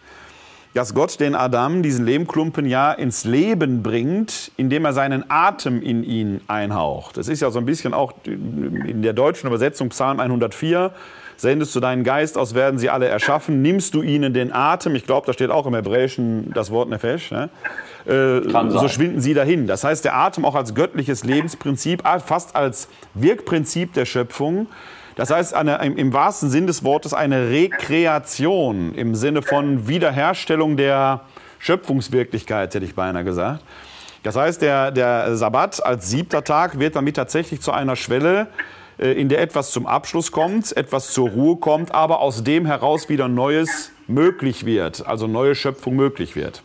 dass 0.72 0.94
Gott 0.94 1.18
den 1.18 1.34
Adam, 1.34 1.82
diesen 1.82 2.06
Lehmklumpen, 2.06 2.64
ja 2.64 2.92
ins 2.92 3.24
Leben 3.24 3.82
bringt, 3.82 4.52
indem 4.56 4.84
er 4.84 4.92
seinen 4.92 5.28
Atem 5.28 5.82
in 5.82 6.04
ihn 6.04 6.42
einhaucht. 6.46 7.16
Das 7.16 7.26
ist 7.26 7.42
ja 7.42 7.50
so 7.50 7.58
ein 7.58 7.66
bisschen 7.66 7.92
auch 7.92 8.12
in 8.24 9.02
der 9.02 9.14
deutschen 9.14 9.48
Übersetzung 9.48 9.88
Psalm 9.88 10.20
104, 10.20 10.92
sendest 11.36 11.74
du 11.74 11.80
deinen 11.80 12.04
Geist 12.04 12.38
aus, 12.38 12.54
werden 12.54 12.78
sie 12.78 12.90
alle 12.90 13.06
erschaffen, 13.06 13.62
nimmst 13.62 13.94
du 13.94 14.02
ihnen 14.02 14.34
den 14.34 14.52
Atem, 14.52 14.94
ich 14.94 15.06
glaube, 15.06 15.26
da 15.26 15.32
steht 15.32 15.50
auch 15.50 15.66
im 15.66 15.74
Hebräischen 15.74 16.52
das 16.52 16.70
Wort 16.70 16.88
Nefesh, 16.88 17.30
ne? 17.30 17.48
äh, 18.06 18.40
so 18.70 18.88
schwinden 18.88 19.20
sie 19.20 19.34
dahin. 19.34 19.66
Das 19.66 19.84
heißt, 19.84 20.04
der 20.04 20.16
Atem 20.16 20.44
auch 20.44 20.54
als 20.54 20.74
göttliches 20.74 21.24
Lebensprinzip, 21.24 22.02
fast 22.24 22.54
als 22.56 22.88
Wirkprinzip 23.14 23.92
der 23.94 24.04
Schöpfung, 24.04 24.66
das 25.16 25.30
heißt 25.30 25.54
eine, 25.54 25.76
im 25.84 26.12
wahrsten 26.12 26.50
Sinn 26.50 26.66
des 26.66 26.82
Wortes 26.82 27.14
eine 27.14 27.50
Rekreation 27.50 28.94
im 28.94 29.14
Sinne 29.14 29.42
von 29.42 29.86
Wiederherstellung 29.86 30.76
der 30.76 31.20
Schöpfungswirklichkeit, 31.60 32.74
hätte 32.74 32.84
ich 32.84 32.94
beinahe 32.94 33.24
gesagt. 33.24 33.62
Das 34.24 34.36
heißt, 34.36 34.62
der, 34.62 34.90
der 34.90 35.36
Sabbat 35.36 35.84
als 35.84 36.10
siebter 36.10 36.42
Tag 36.42 36.78
wird 36.80 36.96
damit 36.96 37.16
tatsächlich 37.16 37.60
zu 37.60 37.72
einer 37.72 37.94
Schwelle, 37.94 38.48
in 38.98 39.28
der 39.28 39.40
etwas 39.40 39.70
zum 39.70 39.86
Abschluss 39.86 40.30
kommt, 40.32 40.76
etwas 40.76 41.12
zur 41.12 41.30
Ruhe 41.30 41.56
kommt, 41.56 41.92
aber 41.92 42.20
aus 42.20 42.44
dem 42.44 42.66
heraus 42.66 43.08
wieder 43.08 43.28
Neues 43.28 43.90
möglich 44.06 44.66
wird, 44.66 45.06
also 45.06 45.26
neue 45.26 45.54
Schöpfung 45.54 45.96
möglich 45.96 46.36
wird. 46.36 46.62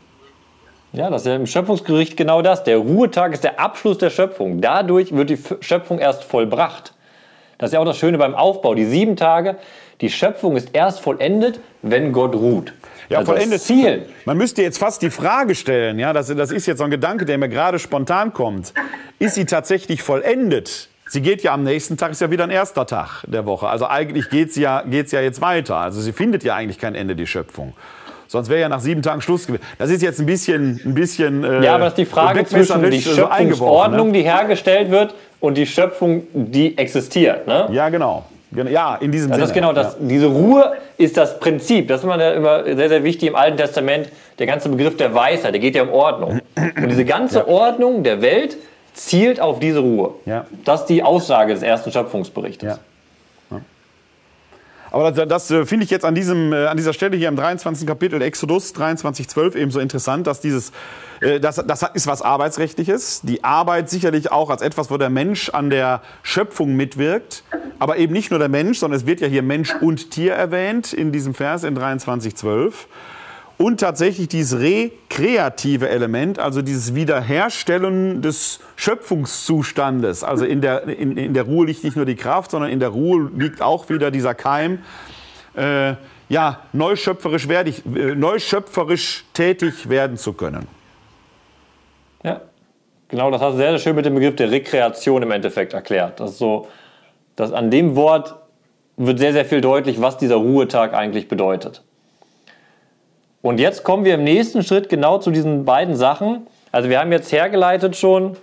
Ja, 0.91 1.09
das 1.09 1.21
ist 1.21 1.27
ja 1.27 1.35
im 1.35 1.45
Schöpfungsgericht 1.45 2.17
genau 2.17 2.41
das. 2.41 2.63
Der 2.63 2.77
Ruhetag 2.77 3.33
ist 3.33 3.43
der 3.43 3.59
Abschluss 3.59 3.99
der 3.99 4.09
Schöpfung. 4.09 4.59
Dadurch 4.59 5.15
wird 5.15 5.29
die 5.29 5.37
Schöpfung 5.61 5.99
erst 5.99 6.23
vollbracht. 6.23 6.93
Das 7.59 7.69
ist 7.69 7.73
ja 7.73 7.79
auch 7.79 7.85
das 7.85 7.97
Schöne 7.97 8.17
beim 8.17 8.33
Aufbau. 8.33 8.73
Die 8.73 8.85
sieben 8.85 9.15
Tage, 9.15 9.57
die 10.01 10.09
Schöpfung 10.09 10.55
ist 10.55 10.69
erst 10.73 11.01
vollendet, 11.01 11.59
wenn 11.83 12.11
Gott 12.11 12.33
ruht. 12.33 12.73
Ja, 13.09 13.19
also 13.19 13.33
vollendet. 13.33 13.61
Ziel. 13.61 14.07
Man 14.25 14.37
müsste 14.37 14.63
jetzt 14.63 14.79
fast 14.79 15.01
die 15.01 15.09
Frage 15.11 15.53
stellen, 15.53 15.99
ja, 15.99 16.13
das, 16.13 16.27
das 16.27 16.51
ist 16.51 16.65
jetzt 16.65 16.79
so 16.79 16.85
ein 16.85 16.91
Gedanke, 16.91 17.25
der 17.25 17.37
mir 17.37 17.49
gerade 17.49 17.77
spontan 17.77 18.33
kommt. 18.33 18.73
Ist 19.19 19.35
sie 19.35 19.45
tatsächlich 19.45 20.01
vollendet? 20.01 20.89
Sie 21.09 21.21
geht 21.21 21.41
ja 21.41 21.53
am 21.53 21.63
nächsten 21.63 21.97
Tag, 21.97 22.11
ist 22.11 22.21
ja 22.21 22.29
wieder 22.29 22.43
ein 22.43 22.51
erster 22.51 22.85
Tag 22.85 23.23
der 23.25 23.47
Woche. 23.47 23.67
Also 23.67 23.87
eigentlich 23.87 24.29
geht 24.29 24.51
es 24.51 24.55
ja, 24.55 24.83
geht's 24.83 25.11
ja 25.11 25.21
jetzt 25.21 25.41
weiter. 25.41 25.77
Also 25.77 26.01
sie 26.01 26.13
findet 26.13 26.43
ja 26.43 26.55
eigentlich 26.55 26.77
kein 26.77 26.93
Ende, 26.93 27.15
die 27.15 27.25
Schöpfung. 27.25 27.73
Sonst 28.27 28.47
wäre 28.47 28.61
ja 28.61 28.69
nach 28.69 28.79
sieben 28.79 29.01
Tagen 29.01 29.21
Schluss 29.21 29.47
gewesen. 29.47 29.63
Das 29.79 29.89
ist 29.89 30.03
jetzt 30.03 30.19
ein 30.19 30.27
bisschen, 30.27 30.79
ein 30.85 30.93
bisschen. 30.93 31.43
Äh, 31.43 31.65
ja, 31.65 31.73
aber 31.73 31.85
das 31.85 31.93
ist 31.93 31.97
die 31.97 32.05
Frage 32.05 32.45
zwischen 32.45 32.91
die 32.91 33.01
Schöpfungsordnung, 33.01 34.07
ne? 34.07 34.13
die 34.13 34.21
hergestellt 34.21 34.91
wird, 34.91 35.15
und 35.39 35.57
die 35.57 35.65
Schöpfung, 35.65 36.27
die 36.33 36.77
existiert. 36.77 37.47
Ne? 37.47 37.69
Ja, 37.71 37.89
genau. 37.89 38.25
Ja, 38.51 38.95
in 38.95 39.11
diesem 39.11 39.29
das 39.29 39.39
Sinne. 39.39 39.53
Genau 39.53 39.73
das, 39.73 39.93
ja. 39.93 40.07
Diese 40.07 40.27
Ruhe 40.27 40.73
ist 40.97 41.17
das 41.17 41.39
Prinzip. 41.39 41.87
Das 41.87 41.99
ist 41.99 42.03
immer, 42.03 42.33
immer 42.33 42.63
sehr, 42.63 42.89
sehr 42.89 43.03
wichtig 43.03 43.29
im 43.29 43.35
Alten 43.35 43.57
Testament. 43.57 44.09
Der 44.37 44.47
ganze 44.47 44.69
Begriff 44.69 44.97
der 44.97 45.13
Weisheit, 45.13 45.53
der 45.53 45.59
geht 45.59 45.75
ja 45.75 45.83
um 45.83 45.89
Ordnung. 45.89 46.41
Und 46.55 46.89
diese 46.89 47.05
ganze 47.05 47.39
ja. 47.39 47.47
Ordnung 47.47 48.03
der 48.03 48.21
Welt 48.21 48.57
zielt 48.99 49.39
auf 49.39 49.59
diese 49.59 49.79
Ruhe. 49.79 50.15
Ja. 50.25 50.45
Das 50.65 50.81
ist 50.81 50.87
die 50.87 51.03
Aussage 51.03 51.53
des 51.53 51.63
ersten 51.63 51.91
Schöpfungsberichtes. 51.91 52.67
Ja. 52.67 52.79
Aber 54.91 55.11
das, 55.11 55.27
das 55.27 55.51
äh, 55.51 55.65
finde 55.65 55.83
ich 55.83 55.91
jetzt 55.91 56.05
an, 56.05 56.15
diesem, 56.15 56.51
äh, 56.51 56.65
an 56.65 56.77
dieser 56.77 56.93
Stelle 56.93 57.15
hier 57.15 57.27
im 57.27 57.35
23. 57.35 57.85
Kapitel 57.85 58.21
Exodus 58.21 58.73
23,12 58.73 59.55
eben 59.55 59.71
so 59.71 59.79
interessant, 59.79 60.25
dass 60.25 60.41
dieses, 60.41 60.71
äh, 61.21 61.39
das, 61.39 61.63
das 61.65 61.83
ist 61.93 62.07
was 62.07 62.21
Arbeitsrechtliches. 62.21 63.21
Die 63.23 63.43
Arbeit 63.43 63.89
sicherlich 63.89 64.31
auch 64.31 64.49
als 64.49 64.61
etwas, 64.61 64.89
wo 64.89 64.97
der 64.97 65.09
Mensch 65.09 65.49
an 65.49 65.69
der 65.69 66.01
Schöpfung 66.23 66.75
mitwirkt. 66.75 67.43
Aber 67.77 67.97
eben 67.97 68.13
nicht 68.13 68.31
nur 68.31 68.39
der 68.39 68.49
Mensch, 68.49 68.79
sondern 68.79 68.99
es 68.99 69.05
wird 69.05 69.21
ja 69.21 69.27
hier 69.27 69.43
Mensch 69.43 69.75
und 69.75 70.11
Tier 70.11 70.33
erwähnt 70.33 70.91
in 70.91 71.11
diesem 71.11 71.33
Vers 71.33 71.63
in 71.63 71.77
23,12 71.77 72.73
und 73.61 73.81
tatsächlich 73.81 74.29
dieses 74.29 74.61
rekreative 74.61 75.89
Element, 75.89 76.39
also 76.39 76.61
dieses 76.61 76.95
Wiederherstellen 76.95 78.21
des 78.21 78.61
Schöpfungszustandes. 78.77 80.23
Also 80.23 80.45
in 80.45 80.61
der, 80.61 80.83
in, 80.83 81.17
in 81.17 81.33
der 81.33 81.43
Ruhe 81.43 81.65
liegt 81.65 81.83
nicht 81.83 81.97
nur 81.97 82.05
die 82.05 82.15
Kraft, 82.15 82.51
sondern 82.51 82.71
in 82.71 82.79
der 82.79 82.89
Ruhe 82.89 83.29
liegt 83.35 83.61
auch 83.61 83.89
wieder 83.89 84.11
dieser 84.11 84.33
Keim, 84.33 84.79
äh, 85.57 85.95
ja, 86.29 86.61
neuschöpferisch, 86.71 87.49
werdig, 87.49 87.83
äh, 87.85 88.15
neuschöpferisch 88.15 89.25
tätig 89.33 89.89
werden 89.89 90.15
zu 90.15 90.31
können. 90.31 90.65
Ja, 92.23 92.39
genau, 93.09 93.29
das 93.29 93.41
hast 93.41 93.53
du 93.53 93.57
sehr, 93.57 93.71
sehr 93.71 93.79
schön 93.79 93.95
mit 93.95 94.05
dem 94.05 94.15
Begriff 94.15 94.37
der 94.37 94.51
Rekreation 94.51 95.21
im 95.21 95.31
Endeffekt 95.31 95.73
erklärt. 95.73 96.21
Das 96.21 96.37
so, 96.37 96.69
dass 97.35 97.51
an 97.51 97.69
dem 97.71 97.97
Wort 97.97 98.35
wird 98.95 99.19
sehr, 99.19 99.33
sehr 99.33 99.43
viel 99.43 99.59
deutlich, 99.59 99.99
was 99.99 100.17
dieser 100.17 100.37
Ruhetag 100.37 100.93
eigentlich 100.93 101.27
bedeutet. 101.27 101.83
Und 103.41 103.59
jetzt 103.59 103.83
kommen 103.83 104.03
wir 104.03 104.15
im 104.15 104.23
nächsten 104.23 104.63
Schritt 104.63 104.89
genau 104.89 105.17
zu 105.17 105.31
diesen 105.31 105.63
beiden 105.63 105.95
Sachen. 105.95 106.47
Also 106.71 106.89
wir 106.89 106.99
haben 106.99 107.11
jetzt 107.11 107.31
hergeleitet 107.31 107.95
schon, 107.95 108.35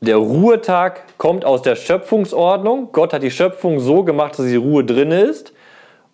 der 0.00 0.16
Ruhetag 0.16 1.02
kommt 1.18 1.44
aus 1.44 1.62
der 1.62 1.74
Schöpfungsordnung. 1.74 2.90
Gott 2.92 3.12
hat 3.12 3.24
die 3.24 3.32
Schöpfung 3.32 3.80
so 3.80 4.04
gemacht, 4.04 4.38
dass 4.38 4.46
die 4.46 4.54
Ruhe 4.56 4.84
drin 4.84 5.10
ist. 5.10 5.52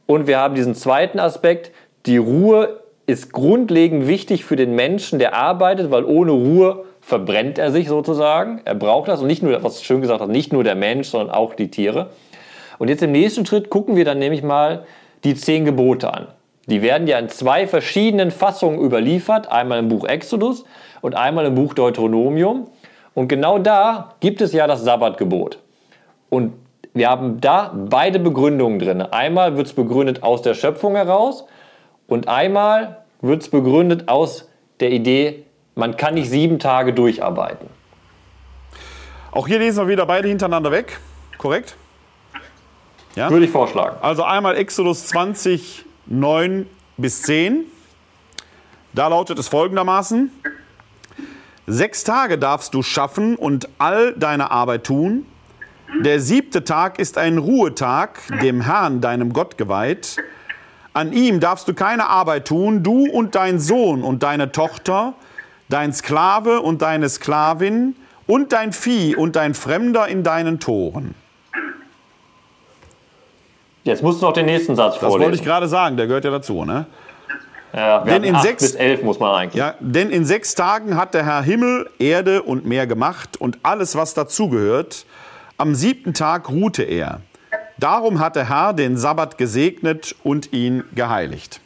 Und 0.07 0.27
wir 0.27 0.39
haben 0.39 0.55
diesen 0.55 0.75
zweiten 0.75 1.19
Aspekt, 1.19 1.73
die 2.07 2.17
Ruhe 2.17 2.81
ist 3.07 3.33
grundlegend 3.33 4.07
wichtig 4.07 4.47
für 4.47 4.57
den 4.57 4.75
Menschen, 4.75 5.19
der 5.19 5.35
arbeitet, 5.35 5.91
weil 5.91 6.05
ohne 6.05 6.33
Ruhe 6.33 6.85
verbrennt 7.03 7.59
er 7.59 7.71
sich 7.71 7.89
sozusagen. 7.89 8.63
Er 8.65 8.75
braucht 8.75 9.09
das 9.09 9.21
und 9.21 9.27
nicht 9.27 9.43
nur, 9.43 9.63
was 9.63 9.83
schön 9.83 10.01
gesagt 10.01 10.23
hat, 10.23 10.31
nicht 10.31 10.55
nur 10.55 10.65
der 10.65 10.75
Mensch, 10.75 11.09
sondern 11.09 11.35
auch 11.35 11.53
die 11.53 11.71
Tiere. 11.71 12.11
Und 12.79 12.89
jetzt 12.89 13.03
im 13.03 13.13
nächsten 13.13 13.45
Schritt 13.45 13.69
gucken 13.69 13.97
wir 13.97 14.07
dann 14.07 14.19
nämlich 14.19 14.43
mal 14.43 14.87
die 15.25 15.35
zehn 15.35 15.67
Gebote 15.67 16.13
an. 16.13 16.29
Die 16.67 16.83
werden 16.83 17.07
ja 17.07 17.19
in 17.19 17.29
zwei 17.29 17.67
verschiedenen 17.67 18.31
Fassungen 18.31 18.81
überliefert, 18.81 19.51
einmal 19.51 19.79
im 19.79 19.89
Buch 19.89 20.05
Exodus 20.05 20.65
und 21.03 21.15
einmal 21.15 21.47
im 21.47 21.55
Buch 21.55 21.75
Deuteronomium. 21.75 22.69
Und 23.15 23.29
genau 23.29 23.59
da 23.59 24.15
gibt 24.21 24.41
es 24.41 24.53
ja 24.53 24.67
das 24.67 24.83
Sabbatgebot. 24.83 25.59
Und 26.31 26.55
wir 26.95 27.11
haben 27.11 27.41
da 27.41 27.73
beide 27.75 28.19
Begründungen 28.19 28.79
drin. 28.79 29.03
Einmal 29.03 29.57
wird 29.57 29.67
es 29.67 29.73
begründet 29.73 30.23
aus 30.23 30.43
der 30.43 30.55
Schöpfung 30.55 30.95
heraus 30.95 31.45
und 32.07 32.29
einmal 32.29 33.05
wird 33.21 33.43
es 33.43 33.49
begründet 33.49 34.09
aus 34.09 34.49
der 34.81 34.91
Idee, 34.91 35.45
man 35.75 35.97
kann 35.97 36.15
nicht 36.15 36.31
sieben 36.31 36.59
Tage 36.59 36.93
durcharbeiten. 36.93 37.69
Auch 39.33 39.49
hier 39.49 39.59
lesen 39.59 39.85
wir 39.85 39.89
wieder 39.89 40.07
beide 40.07 40.29
hintereinander 40.29 40.71
weg, 40.71 41.01
korrekt? 41.39 41.77
Ja? 43.17 43.31
Würde 43.31 43.45
ich 43.47 43.51
vorschlagen. 43.51 43.97
Also 44.01 44.23
einmal 44.23 44.57
Exodus 44.57 45.07
20, 45.09 45.84
9 46.07 46.67
bis 46.97 47.23
10. 47.23 47.65
Da 48.93 49.09
lautet 49.09 49.39
es 49.39 49.49
folgendermaßen. 49.49 50.31
Sechs 51.67 52.05
Tage 52.05 52.39
darfst 52.39 52.75
du 52.75 52.83
schaffen 52.83 53.37
und 53.37 53.69
all 53.79 54.13
deine 54.15 54.51
Arbeit 54.51 54.85
tun. 54.85 55.27
Der 56.01 56.21
siebte 56.21 56.65
Tag 56.65 56.99
ist 56.99 57.19
ein 57.19 57.39
Ruhetag, 57.39 58.21
dem 58.43 58.61
Herrn, 58.61 59.01
deinem 59.01 59.33
Gott 59.33 59.57
geweiht. 59.57 60.17
An 60.93 61.13
ihm 61.13 61.41
darfst 61.41 61.67
du 61.69 61.75
keine 61.75 62.09
Arbeit 62.09 62.47
tun, 62.47 62.83
du 62.83 63.11
und 63.11 63.35
dein 63.35 63.59
Sohn 63.59 64.03
und 64.03 64.23
deine 64.23 64.53
Tochter, 64.53 65.15
dein 65.69 65.93
Sklave 65.93 66.61
und 66.61 66.83
deine 66.83 67.09
Sklavin 67.09 67.97
und 68.27 68.53
dein 68.53 68.73
Vieh 68.73 69.17
und 69.17 69.37
dein 69.37 69.55
Fremder 69.55 70.09
in 70.09 70.23
deinen 70.23 70.61
Toren. 70.61 71.15
Jetzt 73.85 74.03
musst 74.03 74.21
du 74.21 74.27
noch 74.27 74.33
den 74.33 74.47
nächsten 74.47 74.75
Satz 74.77 74.97
vorlesen. 74.97 75.19
Das 75.19 75.27
wollte 75.27 75.39
ich 75.39 75.45
gerade 75.45 75.69
sagen, 75.69 75.97
der 75.97 76.07
gehört 76.07 76.25
ja 76.25 76.31
dazu, 76.31 76.65
ne? 76.65 76.87
Ja, 77.75 78.05
denn 78.05 78.23
in 78.23 78.39
sechs, 78.41 78.63
bis 78.63 78.75
elf 78.77 79.03
muss 79.03 79.19
man 79.19 79.35
eigentlich. 79.35 79.59
Ja, 79.59 79.75
denn 79.81 80.11
in 80.11 80.25
sechs 80.25 80.55
Tagen 80.55 80.97
hat 80.97 81.13
der 81.13 81.25
Herr 81.27 81.43
Himmel, 81.43 81.91
Erde 81.99 82.43
und 82.43 82.65
Meer 82.65 82.87
gemacht 82.87 83.37
und 83.37 83.59
alles, 83.63 83.97
was 83.97 84.15
dazugehört. 84.15 85.07
Am 85.59 85.75
siebten 85.75 86.15
Tag 86.15 86.49
ruhte 86.49 86.83
er. 86.83 87.21
Darum 87.79 88.21
hat 88.21 88.37
der 88.37 88.49
Herr 88.49 88.73
den 88.73 88.97
Sabbat 88.97 89.39
gesegnet 89.39 90.15
und 90.23 90.53
ihn 90.53 90.85
geheiligt. 90.95 91.61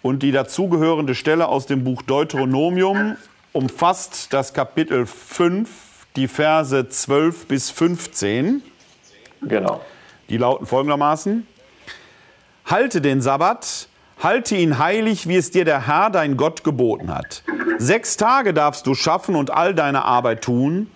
Und 0.00 0.22
die 0.22 0.30
dazugehörende 0.30 1.16
Stelle 1.16 1.48
aus 1.48 1.66
dem 1.66 1.82
Buch 1.82 2.02
Deuteronomium 2.02 3.16
umfasst 3.52 4.32
das 4.32 4.54
Kapitel 4.54 5.06
5, 5.06 5.68
die 6.14 6.28
Verse 6.28 6.88
12 6.88 7.46
bis 7.46 7.70
15. 7.72 8.62
Genau. 9.42 9.80
Die 10.28 10.36
lauten 10.36 10.66
folgendermaßen: 10.66 11.46
Halte 12.66 13.00
den 13.00 13.20
Sabbat, 13.20 13.88
halte 14.22 14.56
ihn 14.56 14.78
heilig, 14.78 15.28
wie 15.28 15.36
es 15.36 15.50
dir 15.50 15.64
der 15.64 15.86
Herr, 15.86 16.10
dein 16.10 16.36
Gott, 16.36 16.64
geboten 16.64 17.14
hat. 17.14 17.42
Sechs 17.78 18.16
Tage 18.16 18.54
darfst 18.54 18.86
du 18.86 18.94
schaffen 18.94 19.36
und 19.36 19.50
all 19.50 19.74
deine 19.74 20.04
Arbeit 20.04 20.42
tun. 20.42 20.90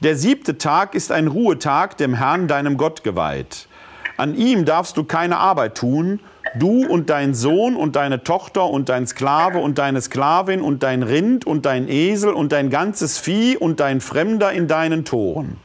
Der 0.00 0.16
siebte 0.16 0.58
Tag 0.58 0.94
ist 0.94 1.12
ein 1.12 1.28
Ruhetag, 1.28 1.96
dem 1.96 2.14
Herrn, 2.14 2.48
deinem 2.48 2.76
Gott, 2.76 3.04
geweiht. 3.04 3.68
An 4.16 4.34
ihm 4.36 4.64
darfst 4.64 4.96
du 4.96 5.04
keine 5.04 5.38
Arbeit 5.38 5.76
tun, 5.76 6.20
du 6.56 6.86
und 6.86 7.10
dein 7.10 7.34
Sohn 7.34 7.74
und 7.74 7.96
deine 7.96 8.22
Tochter 8.22 8.68
und 8.68 8.88
dein 8.88 9.06
Sklave 9.06 9.58
und 9.58 9.78
deine 9.78 10.00
Sklavin 10.00 10.60
und 10.60 10.82
dein 10.82 11.02
Rind 11.02 11.46
und 11.46 11.66
dein 11.66 11.88
Esel 11.88 12.32
und 12.32 12.52
dein 12.52 12.70
ganzes 12.70 13.18
Vieh 13.18 13.56
und 13.56 13.80
dein 13.80 14.00
Fremder 14.00 14.52
in 14.52 14.68
deinen 14.68 15.04
Toren. 15.04 15.56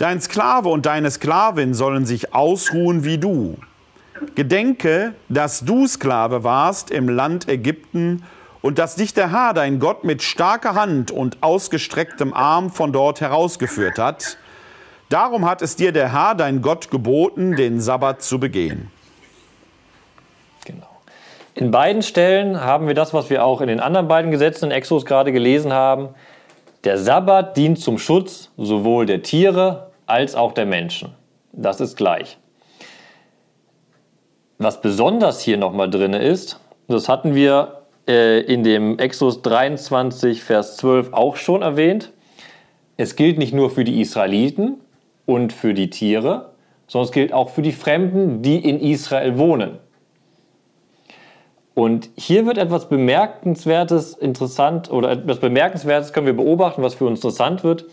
Dein 0.00 0.18
Sklave 0.22 0.70
und 0.70 0.86
deine 0.86 1.10
Sklavin 1.10 1.74
sollen 1.74 2.06
sich 2.06 2.32
ausruhen 2.32 3.04
wie 3.04 3.18
du. 3.18 3.58
Gedenke, 4.34 5.12
dass 5.28 5.60
du 5.60 5.86
Sklave 5.86 6.42
warst 6.42 6.90
im 6.90 7.06
Land 7.10 7.50
Ägypten 7.50 8.24
und 8.62 8.78
dass 8.78 8.94
dich 8.94 9.12
der 9.12 9.30
Herr, 9.30 9.52
dein 9.52 9.78
Gott, 9.78 10.04
mit 10.04 10.22
starker 10.22 10.74
Hand 10.74 11.10
und 11.10 11.42
ausgestrecktem 11.42 12.32
Arm 12.32 12.70
von 12.70 12.94
dort 12.94 13.20
herausgeführt 13.20 13.98
hat. 13.98 14.38
Darum 15.10 15.44
hat 15.44 15.60
es 15.60 15.76
dir 15.76 15.92
der 15.92 16.14
Herr, 16.14 16.34
dein 16.34 16.62
Gott, 16.62 16.90
geboten, 16.90 17.54
den 17.54 17.78
Sabbat 17.78 18.22
zu 18.22 18.40
begehen. 18.40 18.90
Genau. 20.64 20.88
In 21.54 21.70
beiden 21.70 22.00
Stellen 22.00 22.58
haben 22.58 22.86
wir 22.86 22.94
das, 22.94 23.12
was 23.12 23.28
wir 23.28 23.44
auch 23.44 23.60
in 23.60 23.68
den 23.68 23.80
anderen 23.80 24.08
beiden 24.08 24.30
Gesetzen 24.30 24.66
in 24.66 24.70
Exodus 24.70 25.04
gerade 25.04 25.30
gelesen 25.30 25.74
haben. 25.74 26.08
Der 26.84 26.96
Sabbat 26.96 27.58
dient 27.58 27.78
zum 27.78 27.98
Schutz 27.98 28.48
sowohl 28.56 29.04
der 29.04 29.22
Tiere 29.22 29.89
als 30.10 30.34
auch 30.34 30.52
der 30.52 30.66
Menschen. 30.66 31.14
Das 31.52 31.80
ist 31.80 31.96
gleich. 31.96 32.38
Was 34.58 34.82
besonders 34.82 35.40
hier 35.40 35.56
nochmal 35.56 35.88
drin 35.88 36.12
ist, 36.12 36.60
das 36.88 37.08
hatten 37.08 37.34
wir 37.34 37.82
äh, 38.06 38.40
in 38.40 38.64
dem 38.64 38.98
Exodus 38.98 39.42
23, 39.42 40.42
Vers 40.42 40.76
12 40.76 41.12
auch 41.12 41.36
schon 41.36 41.62
erwähnt. 41.62 42.12
es 42.96 43.16
gilt 43.16 43.38
nicht 43.38 43.54
nur 43.54 43.70
für 43.70 43.84
die 43.84 44.00
Israeliten 44.02 44.80
und 45.24 45.54
für 45.54 45.72
die 45.72 45.88
Tiere, 45.88 46.50
sondern 46.86 47.06
es 47.06 47.12
gilt 47.12 47.32
auch 47.32 47.48
für 47.48 47.62
die 47.62 47.72
Fremden, 47.72 48.42
die 48.42 48.58
in 48.58 48.78
Israel 48.78 49.38
wohnen. 49.38 49.78
Und 51.74 52.10
hier 52.16 52.44
wird 52.44 52.58
etwas 52.58 52.88
Bemerkenswertes 52.88 54.14
interessant 54.14 54.90
oder 54.90 55.12
etwas 55.12 55.38
Bemerkenswertes 55.38 56.12
können 56.12 56.26
wir 56.26 56.36
beobachten, 56.36 56.82
was 56.82 56.94
für 56.94 57.06
uns 57.06 57.20
interessant 57.20 57.64
wird. 57.64 57.86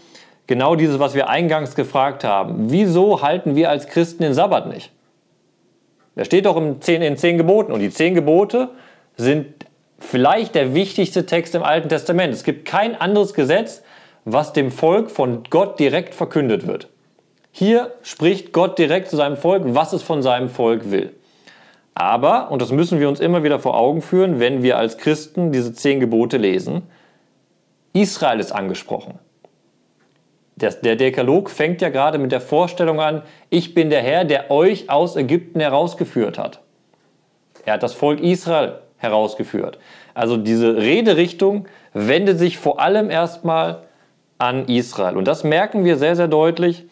Genau 0.48 0.76
dieses, 0.76 1.00
was 1.00 1.14
wir 1.14 1.30
eingangs 1.30 1.76
gefragt 1.76 2.24
haben. 2.24 2.72
Wieso 2.72 3.22
halten 3.22 3.56
wir 3.56 3.70
als 3.70 3.88
Christen 3.88 4.24
den 4.24 4.34
Sabbat 4.34 4.68
nicht? 4.68 4.92
Der 6.16 6.26
steht 6.26 6.46
doch 6.46 6.58
in 6.58 6.80
den 6.80 7.18
zehn 7.18 7.38
Geboten. 7.38 7.72
Und 7.72 7.82
die 7.82 7.90
zehn 7.90 8.16
Gebote 8.16 8.70
sind 9.18 9.46
vielleicht 10.00 10.56
der 10.56 10.74
wichtigste 10.74 11.26
Text 11.26 11.54
im 11.54 11.64
Alten 11.64 11.90
Testament. 11.90 12.34
Es 12.34 12.44
gibt 12.44 12.66
kein 12.66 13.00
anderes 13.00 13.34
Gesetz, 13.34 13.84
was 14.26 14.54
dem 14.54 14.72
Volk 14.72 15.12
von 15.12 15.44
Gott 15.50 15.80
direkt 15.80 16.16
verkündet 16.16 16.66
wird. 16.66 16.90
Hier 17.52 17.94
spricht 18.02 18.54
Gott 18.54 18.78
direkt 18.78 19.10
zu 19.10 19.16
seinem 19.16 19.38
Volk, 19.38 19.64
was 19.66 19.94
es 19.94 20.04
von 20.04 20.22
seinem 20.22 20.50
Volk 20.50 20.92
will. 20.92 21.14
Aber, 21.94 22.52
und 22.52 22.62
das 22.62 22.72
müssen 22.72 23.00
wir 23.00 23.10
uns 23.10 23.20
immer 23.20 23.44
wieder 23.44 23.60
vor 23.60 23.76
Augen 23.76 24.02
führen, 24.02 24.40
wenn 24.40 24.62
wir 24.62 24.78
als 24.78 24.98
Christen 24.98 25.52
diese 25.52 25.74
zehn 25.74 26.00
Gebote 26.00 26.38
lesen, 26.38 26.84
Israel 27.94 28.40
ist 28.40 28.52
angesprochen. 28.52 29.18
Der, 30.58 30.96
Dekalog 30.96 31.52
fängt 31.52 31.82
ja 31.82 31.90
gerade 31.90 32.18
mit 32.18 32.32
der 32.32 32.42
Vorstellung 32.42 33.00
an, 33.00 33.22
ich 33.52 33.76
bin 33.76 33.92
der 33.92 34.02
Herr, 34.02 34.26
der 34.26 34.50
euch 34.50 34.90
aus 34.90 35.16
Ägypten 35.16 35.60
herausgeführt 35.60 36.40
hat. 36.40 36.62
Er 37.64 37.74
hat 37.74 37.84
das 37.84 37.94
Volk 37.94 38.20
Israel 38.20 38.80
herausgeführt. 38.98 39.78
Also 40.16 40.36
diese 40.36 40.78
Rederichtung 40.78 41.68
wendet 41.94 42.40
sich 42.40 42.58
vor 42.58 42.80
allem 42.80 43.12
erstmal 43.12 43.84
an 44.40 44.66
Israel. 44.68 45.16
Und 45.16 45.28
das 45.28 45.44
merken 45.44 45.86
wir 45.86 45.98
sehr, 45.98 46.16
sehr 46.16 46.28
deutlich 46.28 46.86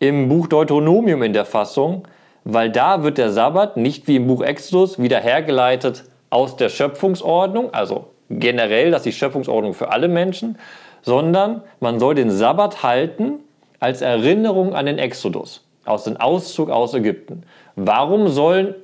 im 0.00 0.28
Buch 0.28 0.48
Deuteronomium 0.48 1.22
in 1.22 1.32
der 1.32 1.44
Fassung, 1.44 2.08
weil 2.42 2.70
da 2.70 3.04
wird 3.04 3.18
der 3.18 3.30
Sabbat 3.30 3.76
nicht 3.76 4.08
wie 4.08 4.16
im 4.16 4.26
Buch 4.26 4.42
Exodus 4.42 5.00
wieder 5.00 5.20
hergeleitet 5.20 6.04
aus 6.30 6.56
der 6.56 6.68
Schöpfungsordnung, 6.68 7.72
also 7.72 8.08
generell, 8.28 8.90
dass 8.90 9.02
die 9.02 9.12
Schöpfungsordnung 9.12 9.74
für 9.74 9.92
alle 9.92 10.08
Menschen, 10.08 10.58
sondern 11.06 11.62
man 11.78 12.00
soll 12.00 12.16
den 12.16 12.32
Sabbat 12.32 12.82
halten 12.82 13.38
als 13.78 14.02
Erinnerung 14.02 14.74
an 14.74 14.86
den 14.86 14.98
Exodus, 14.98 15.64
aus 15.84 16.02
dem 16.02 16.16
Auszug 16.16 16.68
aus 16.68 16.94
Ägypten. 16.94 17.44
Warum 17.76 18.28
sollen 18.28 18.74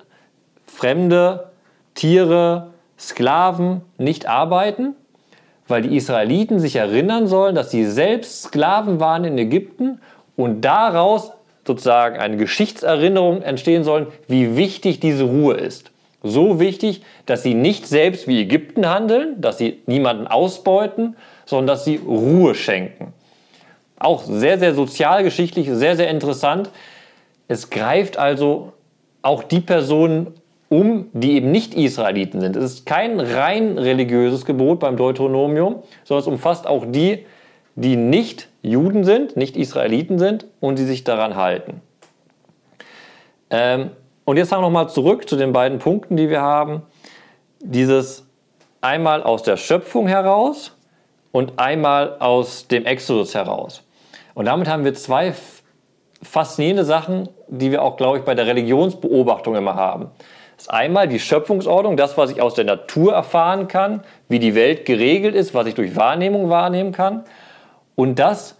fremde 0.64 1.50
Tiere, 1.94 2.68
Sklaven 2.96 3.82
nicht 3.98 4.28
arbeiten? 4.28 4.94
Weil 5.66 5.82
die 5.82 5.96
Israeliten 5.96 6.60
sich 6.60 6.76
erinnern 6.76 7.26
sollen, 7.26 7.56
dass 7.56 7.72
sie 7.72 7.84
selbst 7.84 8.44
Sklaven 8.44 9.00
waren 9.00 9.24
in 9.24 9.36
Ägypten 9.36 10.00
und 10.36 10.60
daraus 10.60 11.32
sozusagen 11.66 12.20
eine 12.20 12.36
Geschichtserinnerung 12.36 13.42
entstehen 13.42 13.82
sollen, 13.82 14.06
wie 14.28 14.56
wichtig 14.56 15.00
diese 15.00 15.24
Ruhe 15.24 15.54
ist. 15.54 15.90
So 16.22 16.60
wichtig, 16.60 17.02
dass 17.26 17.42
sie 17.42 17.54
nicht 17.54 17.88
selbst 17.88 18.28
wie 18.28 18.40
Ägypten 18.40 18.88
handeln, 18.88 19.40
dass 19.40 19.58
sie 19.58 19.82
niemanden 19.86 20.28
ausbeuten, 20.28 21.16
sondern 21.44 21.68
dass 21.68 21.84
sie 21.84 21.96
Ruhe 21.96 22.54
schenken. 22.54 23.12
Auch 23.98 24.24
sehr, 24.24 24.58
sehr 24.58 24.74
sozialgeschichtlich, 24.74 25.68
sehr, 25.70 25.96
sehr 25.96 26.08
interessant. 26.08 26.70
Es 27.48 27.70
greift 27.70 28.16
also 28.16 28.72
auch 29.22 29.42
die 29.42 29.60
Personen 29.60 30.34
um, 30.68 31.08
die 31.12 31.32
eben 31.32 31.52
nicht 31.52 31.74
Israeliten 31.74 32.40
sind. 32.40 32.56
Es 32.56 32.64
ist 32.64 32.86
kein 32.86 33.20
rein 33.20 33.76
religiöses 33.76 34.46
Gebot 34.46 34.80
beim 34.80 34.96
Deuteronomium, 34.96 35.82
sondern 36.04 36.22
es 36.22 36.26
umfasst 36.26 36.66
auch 36.66 36.86
die, 36.88 37.26
die 37.74 37.96
nicht 37.96 38.48
Juden 38.62 39.04
sind, 39.04 39.36
nicht 39.36 39.56
Israeliten 39.56 40.18
sind 40.18 40.46
und 40.60 40.78
die 40.78 40.84
sich 40.84 41.04
daran 41.04 41.36
halten. 41.36 41.82
Ähm, 43.50 43.90
und 44.24 44.38
jetzt 44.38 44.50
haben 44.50 44.60
wir 44.60 44.66
nochmal 44.66 44.88
zurück 44.88 45.28
zu 45.28 45.36
den 45.36 45.52
beiden 45.52 45.78
Punkten, 45.78 46.16
die 46.16 46.30
wir 46.30 46.40
haben. 46.40 46.82
Dieses 47.60 48.26
einmal 48.80 49.22
aus 49.22 49.42
der 49.42 49.56
Schöpfung 49.56 50.08
heraus 50.08 50.71
und 51.32 51.58
einmal 51.58 52.18
aus 52.20 52.68
dem 52.68 52.86
Exodus 52.86 53.34
heraus. 53.34 53.82
Und 54.34 54.44
damit 54.44 54.68
haben 54.68 54.84
wir 54.84 54.94
zwei 54.94 55.34
faszinierende 56.22 56.84
Sachen, 56.84 57.28
die 57.48 57.70
wir 57.70 57.82
auch, 57.82 57.96
glaube 57.96 58.18
ich, 58.18 58.24
bei 58.24 58.34
der 58.34 58.46
Religionsbeobachtung 58.46 59.56
immer 59.56 59.74
haben. 59.74 60.10
Das 60.56 60.66
ist 60.66 60.70
einmal 60.70 61.08
die 61.08 61.18
Schöpfungsordnung, 61.18 61.96
das, 61.96 62.16
was 62.16 62.30
ich 62.30 62.40
aus 62.40 62.54
der 62.54 62.64
Natur 62.64 63.12
erfahren 63.14 63.66
kann, 63.66 64.04
wie 64.28 64.38
die 64.38 64.54
Welt 64.54 64.84
geregelt 64.84 65.34
ist, 65.34 65.54
was 65.54 65.66
ich 65.66 65.74
durch 65.74 65.96
Wahrnehmung 65.96 66.50
wahrnehmen 66.50 66.92
kann 66.92 67.24
und 67.96 68.18
das, 68.18 68.56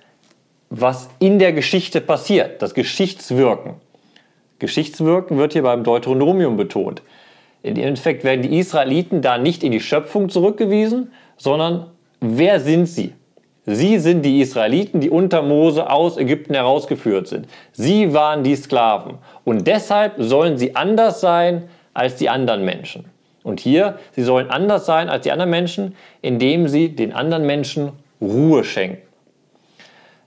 was 0.69 1.09
in 1.21 1.39
der 1.39 1.53
Geschichte 1.53 2.01
passiert, 2.01 2.61
das 2.61 2.75
Geschichtswirken. 2.75 3.75
Geschichtswirken 4.59 5.39
wird 5.39 5.53
hier 5.53 5.63
beim 5.63 5.85
Deuteronomium 5.85 6.57
betont. 6.57 7.03
Im 7.63 7.77
Endeffekt 7.77 8.25
werden 8.25 8.43
die 8.43 8.59
Israeliten 8.59 9.23
da 9.23 9.39
nicht 9.39 9.63
in 9.63 9.71
die 9.71 9.81
Schöpfung 9.81 10.29
zurückgewiesen, 10.29 11.13
sondern 11.37 11.92
wer 12.23 12.61
sind 12.61 12.87
sie? 12.87 13.15
Sie 13.65 13.99
sind 13.99 14.23
die 14.23 14.41
Israeliten, 14.41 15.01
die 15.01 15.11
unter 15.11 15.43
Mose 15.43 15.89
aus 15.89 16.17
Ägypten 16.17 16.55
herausgeführt 16.55 17.29
sind. 17.29 17.47
Sie 17.73 18.13
waren 18.13 18.43
die 18.43 18.57
Sklaven. 18.57 19.19
Und 19.45 19.67
deshalb 19.69 20.15
sollen 20.19 20.59
sie 20.59 20.75
anders 20.75 21.21
sein 21.21 21.69
als 21.95 22.17
die 22.17 22.29
anderen 22.29 22.65
Menschen. 22.65 23.05
Und 23.45 23.61
hier, 23.61 23.99
sie 24.13 24.23
sollen 24.23 24.51
anders 24.51 24.87
sein 24.87 25.09
als 25.09 25.23
die 25.25 25.33
anderen 25.33 25.51
Menschen, 25.51 25.95
indem 26.23 26.67
sie 26.67 26.95
den 26.95 27.13
anderen 27.13 27.47
Menschen 27.47 27.93
Ruhe 28.21 28.65
schenken. 28.65 29.03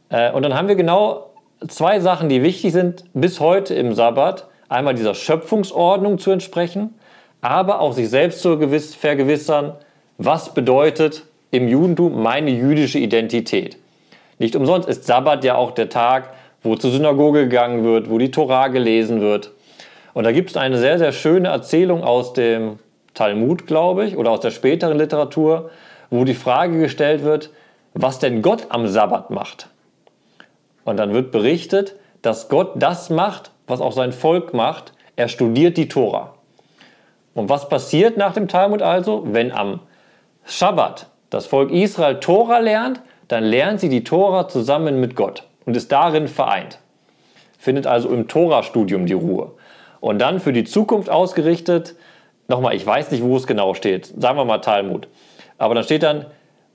Äh, 0.09 0.31
und 0.31 0.43
dann 0.43 0.53
haben 0.53 0.67
wir 0.67 0.75
genau 0.75 1.31
zwei 1.67 1.99
Sachen, 1.99 2.29
die 2.29 2.43
wichtig 2.43 2.71
sind 2.71 3.03
bis 3.13 3.39
heute 3.39 3.73
im 3.73 3.93
Sabbat. 3.93 4.47
Einmal 4.69 4.95
dieser 4.95 5.13
Schöpfungsordnung 5.13 6.19
zu 6.19 6.31
entsprechen, 6.31 6.95
aber 7.41 7.79
auch 7.81 7.93
sich 7.93 8.09
selbst 8.09 8.41
zu 8.41 8.57
vergewissern, 8.57 9.73
was 10.17 10.53
bedeutet 10.53 11.23
im 11.55 11.67
Judentum 11.67 12.21
meine 12.21 12.51
jüdische 12.51 12.99
Identität. 12.99 13.77
Nicht 14.37 14.55
umsonst 14.55 14.89
ist 14.89 15.05
Sabbat 15.05 15.43
ja 15.43 15.55
auch 15.55 15.71
der 15.71 15.89
Tag, 15.89 16.33
wo 16.61 16.75
zur 16.75 16.91
Synagoge 16.91 17.43
gegangen 17.43 17.83
wird, 17.83 18.09
wo 18.09 18.17
die 18.17 18.31
Torah 18.31 18.67
gelesen 18.67 19.21
wird. 19.21 19.51
Und 20.13 20.25
da 20.25 20.31
gibt 20.31 20.49
es 20.49 20.57
eine 20.57 20.77
sehr, 20.77 20.97
sehr 20.97 21.11
schöne 21.11 21.49
Erzählung 21.49 22.03
aus 22.03 22.33
dem 22.33 22.79
Talmud, 23.13 23.67
glaube 23.67 24.05
ich, 24.05 24.17
oder 24.17 24.31
aus 24.31 24.41
der 24.41 24.51
späteren 24.51 24.97
Literatur, 24.97 25.69
wo 26.09 26.25
die 26.25 26.33
Frage 26.33 26.79
gestellt 26.79 27.23
wird, 27.23 27.49
was 27.93 28.19
denn 28.19 28.41
Gott 28.41 28.67
am 28.69 28.87
Sabbat 28.87 29.29
macht. 29.29 29.69
Und 30.83 30.97
dann 30.97 31.13
wird 31.13 31.31
berichtet, 31.31 31.95
dass 32.21 32.49
Gott 32.49 32.73
das 32.75 33.09
macht, 33.09 33.51
was 33.67 33.79
auch 33.79 33.93
sein 33.93 34.11
Volk 34.11 34.53
macht. 34.53 34.93
Er 35.15 35.29
studiert 35.29 35.77
die 35.77 35.87
Tora. 35.87 36.33
Und 37.33 37.49
was 37.49 37.69
passiert 37.69 38.17
nach 38.17 38.33
dem 38.33 38.47
Talmud 38.47 38.81
also? 38.81 39.23
Wenn 39.27 39.51
am 39.51 39.79
Schabbat 40.45 41.07
das 41.35 41.47
Volk 41.47 41.69
Israel 41.69 42.21
Tora 42.21 42.59
lernt, 42.59 43.01
dann 43.27 43.43
lernt 43.43 43.81
sie 43.81 43.89
die 43.89 44.05
Tora 44.05 44.47
zusammen 44.47 45.01
mit 45.01 45.17
Gott 45.17 45.43
und 45.65 45.75
ist 45.75 45.91
darin 45.91 46.29
vereint. 46.29 46.79
Findet 47.57 47.87
also 47.87 48.07
im 48.07 48.29
Tora-Studium 48.29 49.05
die 49.05 49.13
Ruhe. 49.13 49.51
Und 49.99 50.19
dann 50.19 50.39
für 50.39 50.53
die 50.53 50.63
Zukunft 50.63 51.09
ausgerichtet, 51.09 51.95
nochmal, 52.47 52.73
ich 52.73 52.87
weiß 52.87 53.11
nicht, 53.11 53.21
wo 53.21 53.35
es 53.35 53.47
genau 53.47 53.73
steht, 53.73 54.13
sagen 54.17 54.37
wir 54.37 54.45
mal 54.45 54.59
Talmud. 54.59 55.09
Aber 55.57 55.75
dann 55.75 55.83
steht 55.83 56.03
dann, 56.03 56.27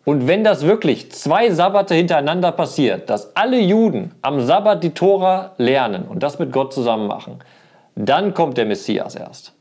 und 0.05 0.29
wenn 0.29 0.45
das 0.45 0.67
wirklich 0.67 1.11
zwei 1.11 1.49
Sabbate 1.51 1.95
hintereinander 1.95 2.53
passiert, 2.53 3.09
dass 3.09 3.35
alle 3.37 3.59
Juden 3.59 4.15
am 4.21 4.43
Sabbat 4.43 4.85
die 4.85 4.91
Tora 4.91 5.53
lernen 5.57 6.05
und 6.07 6.23
das 6.23 6.39
mit 6.39 6.53
Gott 6.53 6.75
zusammen 6.75 7.07
machen, 7.07 7.39
dann 7.95 8.35
kommt 8.35 8.59
der 8.59 8.67
Messias 8.67 9.15
erst. 9.15 9.55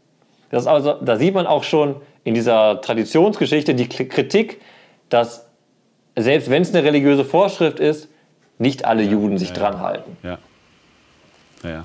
Das 0.49 0.67
also, 0.67 0.95
da 0.99 1.15
sieht 1.15 1.35
man 1.35 1.47
auch 1.47 1.63
schon 1.63 1.95
in 2.25 2.33
dieser 2.33 2.81
Traditionsgeschichte 2.81 3.75
die 3.75 3.87
Kritik, 3.87 4.59
dass 5.09 5.45
selbst 6.15 6.49
wenn 6.49 6.61
es 6.61 6.73
eine 6.73 6.83
religiöse 6.83 7.25
Vorschrift 7.25 7.79
ist, 7.79 8.09
nicht 8.57 8.85
alle 8.85 9.03
Juden 9.03 9.37
sich 9.37 9.49
ja, 9.49 9.55
dran 9.55 9.79
halten. 9.79 10.17
Ja. 10.23 10.37
ja. 11.63 11.83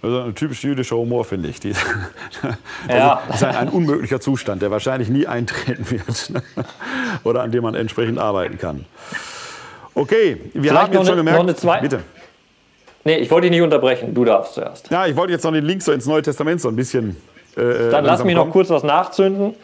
Also 0.00 0.20
ein 0.20 0.34
typisch 0.34 0.62
jüdischer 0.62 0.96
Humor, 0.96 1.24
finde 1.24 1.48
ich. 1.48 1.60
Die, 1.60 1.72
also 2.42 2.56
ja. 2.88 3.22
Das 3.26 3.36
ist 3.36 3.42
ein, 3.44 3.56
ein, 3.56 3.68
unmöglicher 3.68 4.20
Zustand, 4.20 4.62
der 4.62 4.70
wahrscheinlich 4.70 5.08
nie 5.08 5.26
eintreten 5.26 5.90
wird. 5.90 6.32
Oder 7.24 7.42
an 7.42 7.50
dem 7.50 7.62
man 7.62 7.74
entsprechend 7.74 8.18
arbeiten 8.18 8.58
kann. 8.58 8.84
Okay, 9.94 10.40
wir 10.54 10.62
Vielleicht 10.62 10.76
haben 10.76 10.92
jetzt 10.92 11.06
schon 11.06 11.12
eine, 11.12 11.16
gemerkt. 11.16 11.38
Noch 11.38 11.44
eine 11.44 11.56
zwei 11.56 11.80
Bitte. 11.80 12.02
Nee, 13.04 13.16
ich 13.16 13.30
wollte 13.30 13.46
dich 13.46 13.52
nicht 13.52 13.62
unterbrechen. 13.62 14.14
Du 14.14 14.24
darfst 14.24 14.54
zuerst. 14.54 14.90
Ja, 14.90 15.06
ich 15.06 15.16
wollte 15.16 15.32
jetzt 15.32 15.42
noch 15.42 15.52
den 15.52 15.64
Link 15.64 15.82
so 15.82 15.92
ins 15.92 16.06
Neue 16.06 16.22
Testament 16.22 16.60
so 16.60 16.68
ein 16.68 16.76
bisschen. 16.76 17.16
Äh, 17.56 17.90
Dann 17.90 18.04
lass 18.04 18.22
mich 18.22 18.36
kommen. 18.36 18.46
noch 18.48 18.52
kurz 18.52 18.70
was 18.70 18.84
nachzünden, 18.84 19.54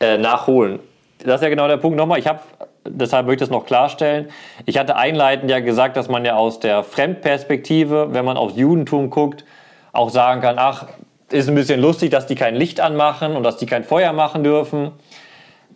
äh, 0.00 0.16
nachholen. 0.16 0.78
Das 1.24 1.36
ist 1.36 1.42
ja 1.42 1.48
genau 1.48 1.68
der 1.68 1.76
Punkt. 1.76 1.96
Nochmal, 1.96 2.18
ich 2.18 2.26
habe 2.26 2.40
deshalb 2.84 3.26
möchte 3.26 3.44
ich 3.44 3.48
das 3.48 3.56
noch 3.56 3.66
klarstellen. 3.66 4.28
Ich 4.66 4.78
hatte 4.78 4.96
einleitend 4.96 5.50
ja 5.50 5.60
gesagt, 5.60 5.96
dass 5.96 6.08
man 6.08 6.24
ja 6.24 6.36
aus 6.36 6.60
der 6.60 6.84
Fremdperspektive, 6.84 8.14
wenn 8.14 8.24
man 8.24 8.36
aufs 8.36 8.56
Judentum 8.56 9.10
guckt, 9.10 9.44
auch 9.92 10.10
sagen 10.10 10.40
kann, 10.40 10.56
ach, 10.58 10.86
ist 11.30 11.48
ein 11.48 11.54
bisschen 11.54 11.80
lustig, 11.80 12.10
dass 12.10 12.26
die 12.26 12.34
kein 12.34 12.54
Licht 12.54 12.80
anmachen 12.80 13.36
und 13.36 13.42
dass 13.42 13.56
die 13.58 13.66
kein 13.66 13.84
Feuer 13.84 14.12
machen 14.12 14.44
dürfen. 14.44 14.92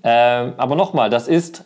Ähm, 0.05 0.55
aber 0.57 0.77
nochmal, 0.77 1.11
das 1.11 1.29
ist 1.29 1.65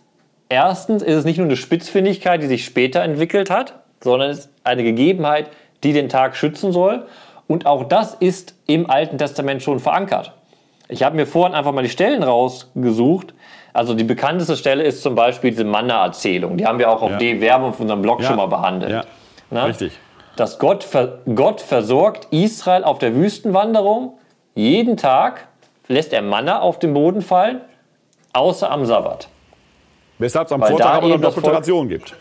Erstens 0.48 1.02
ist 1.02 1.14
es 1.14 1.24
nicht 1.24 1.38
nur 1.38 1.46
eine 1.46 1.56
Spitzfindigkeit, 1.56 2.40
die 2.40 2.46
sich 2.46 2.64
später 2.64 3.02
entwickelt 3.02 3.50
hat, 3.50 3.80
sondern 4.00 4.30
es 4.30 4.38
ist 4.40 4.50
eine 4.62 4.84
Gegebenheit, 4.84 5.50
die 5.82 5.92
den 5.92 6.08
Tag 6.08 6.36
schützen 6.36 6.70
soll. 6.70 7.06
Und 7.48 7.66
auch 7.66 7.84
das 7.84 8.14
ist 8.14 8.54
im 8.66 8.88
Alten 8.88 9.18
Testament 9.18 9.62
schon 9.62 9.80
verankert. 9.80 10.32
Ich 10.88 11.02
habe 11.02 11.16
mir 11.16 11.26
vorhin 11.26 11.54
einfach 11.54 11.72
mal 11.72 11.82
die 11.82 11.88
Stellen 11.88 12.22
rausgesucht. 12.22 13.34
Also 13.72 13.94
die 13.94 14.04
bekannteste 14.04 14.56
Stelle 14.56 14.84
ist 14.84 15.02
zum 15.02 15.14
Beispiel 15.14 15.50
diese 15.50 15.64
Manna-Erzählung. 15.64 16.56
Die 16.56 16.66
haben 16.66 16.78
wir 16.78 16.90
auch 16.90 17.02
auf 17.02 17.12
ja. 17.12 17.16
die 17.18 17.40
Werbung 17.40 17.72
von 17.72 17.84
unserem 17.84 18.02
Blog 18.02 18.20
ja. 18.20 18.28
schon 18.28 18.36
mal 18.36 18.46
behandelt. 18.46 18.92
Ja. 18.92 19.04
Na? 19.50 19.64
Richtig. 19.64 19.98
Dass 20.36 20.58
Gott, 20.58 20.86
Gott 21.34 21.60
versorgt 21.60 22.28
Israel 22.30 22.84
auf 22.84 22.98
der 22.98 23.14
Wüstenwanderung. 23.14 24.18
Jeden 24.54 24.96
Tag 24.96 25.48
lässt 25.88 26.12
er 26.12 26.22
Manna 26.22 26.60
auf 26.60 26.78
den 26.78 26.94
Boden 26.94 27.22
fallen, 27.22 27.60
außer 28.32 28.70
am 28.70 28.86
Sabbat. 28.86 29.28
Weshalb 30.18 30.46
es 30.46 30.52
am 30.52 30.60
Weil 30.60 30.70
Vortag 30.70 30.94
aber 30.94 31.08
noch 31.08 31.20
doppelte 31.20 31.52
Ration 31.52 31.88
gibt. 31.88 32.14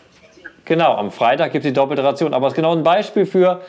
Genau, 0.64 0.94
am 0.94 1.10
Freitag 1.10 1.52
gibt 1.52 1.64
es 1.64 1.70
die 1.70 1.74
doppelte 1.74 2.02
Ration. 2.02 2.34
Aber 2.34 2.48
es 2.48 2.52
ist 2.52 2.56
genau 2.56 2.72
ein 2.72 2.82
Beispiel 2.82 3.24
für, 3.24 3.62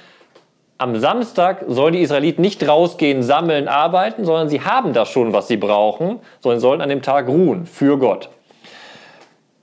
am 0.78 0.96
Samstag 1.00 1.64
sollen 1.68 1.94
die 1.94 2.02
Israeliten 2.02 2.42
nicht 2.42 2.68
rausgehen, 2.68 3.24
sammeln, 3.24 3.68
arbeiten, 3.68 4.26
sondern 4.26 4.50
sie 4.50 4.62
haben 4.62 4.94
das 4.94 5.10
schon, 5.10 5.34
was 5.34 5.48
sie 5.48 5.58
brauchen, 5.58 6.20
sondern 6.40 6.60
sollen 6.60 6.82
an 6.82 6.90
dem 6.90 7.02
Tag 7.02 7.28
ruhen 7.28 7.66
für 7.66 7.98
Gott. 7.98 8.30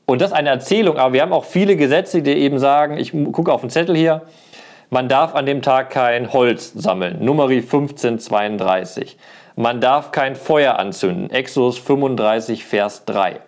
Und 0.06 0.20
das 0.20 0.30
ist 0.30 0.36
eine 0.36 0.50
Erzählung, 0.50 0.98
aber 0.98 1.14
wir 1.14 1.22
haben 1.22 1.32
auch 1.32 1.44
viele 1.44 1.76
Gesetze, 1.76 2.22
die 2.22 2.32
eben 2.32 2.58
sagen, 2.58 2.98
ich 2.98 3.12
gucke 3.32 3.52
auf 3.52 3.62
den 3.62 3.70
Zettel 3.70 3.96
hier, 3.96 4.22
man 4.90 5.08
darf 5.08 5.34
an 5.34 5.46
dem 5.46 5.62
Tag 5.62 5.90
kein 5.90 6.32
Holz 6.32 6.72
sammeln. 6.74 7.24
Numeri 7.24 7.56
1532. 7.56 9.16
Man 9.56 9.80
darf 9.80 10.12
kein 10.12 10.36
Feuer 10.36 10.78
anzünden. 10.78 11.30
Exodus 11.30 11.78
35, 11.78 12.64
Vers 12.64 13.04
3. 13.06 13.40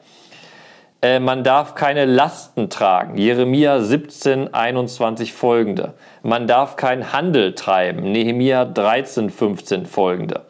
Äh, 1.02 1.20
man 1.20 1.44
darf 1.44 1.74
keine 1.74 2.04
Lasten 2.04 2.70
tragen. 2.70 3.18
Jeremia 3.18 3.80
17, 3.80 4.54
21 4.54 5.32
folgende. 5.34 5.94
Man 6.26 6.48
darf 6.48 6.74
keinen 6.74 7.12
Handel 7.12 7.54
treiben. 7.54 8.10
Nehemia 8.10 8.64
13, 8.64 9.30
15 9.30 9.86
folgende. 9.86 10.40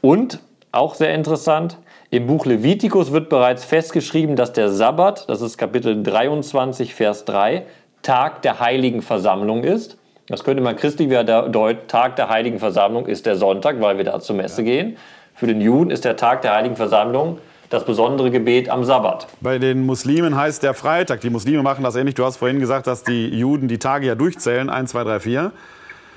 Und, 0.00 0.38
auch 0.72 0.94
sehr 0.94 1.14
interessant, 1.14 1.76
im 2.08 2.26
Buch 2.26 2.46
Levitikus 2.46 3.12
wird 3.12 3.28
bereits 3.28 3.66
festgeschrieben, 3.66 4.34
dass 4.34 4.54
der 4.54 4.70
Sabbat, 4.70 5.28
das 5.28 5.42
ist 5.42 5.58
Kapitel 5.58 6.02
23, 6.02 6.94
Vers 6.94 7.26
3, 7.26 7.66
Tag 8.00 8.40
der 8.40 8.60
heiligen 8.60 9.02
Versammlung 9.02 9.62
ist. 9.62 9.98
Das 10.26 10.42
könnte 10.42 10.62
man 10.62 10.74
christlich 10.74 11.10
wieder 11.10 11.50
deuten. 11.50 11.86
Tag 11.86 12.16
der 12.16 12.30
heiligen 12.30 12.58
Versammlung 12.58 13.04
ist 13.04 13.26
der 13.26 13.36
Sonntag, 13.36 13.82
weil 13.82 13.98
wir 13.98 14.04
da 14.04 14.20
zur 14.20 14.36
Messe 14.36 14.62
ja. 14.62 14.68
gehen. 14.68 14.96
Für 15.34 15.46
den 15.46 15.60
Juden 15.60 15.90
ist 15.90 16.06
der 16.06 16.16
Tag 16.16 16.40
der 16.40 16.54
heiligen 16.54 16.76
Versammlung 16.76 17.40
das 17.74 17.84
besondere 17.84 18.30
Gebet 18.30 18.68
am 18.70 18.84
Sabbat. 18.84 19.26
Bei 19.40 19.58
den 19.58 19.84
Muslimen 19.84 20.36
heißt 20.36 20.62
der 20.62 20.74
Freitag. 20.74 21.20
Die 21.20 21.30
Muslime 21.30 21.62
machen 21.62 21.84
das 21.84 21.96
ähnlich. 21.96 22.14
Du 22.14 22.24
hast 22.24 22.38
vorhin 22.38 22.60
gesagt, 22.60 22.86
dass 22.86 23.02
die 23.02 23.28
Juden 23.28 23.68
die 23.68 23.78
Tage 23.78 24.06
ja 24.06 24.14
durchzählen. 24.14 24.70
1, 24.70 24.92
2, 24.92 25.04
3, 25.04 25.20
4. 25.20 25.52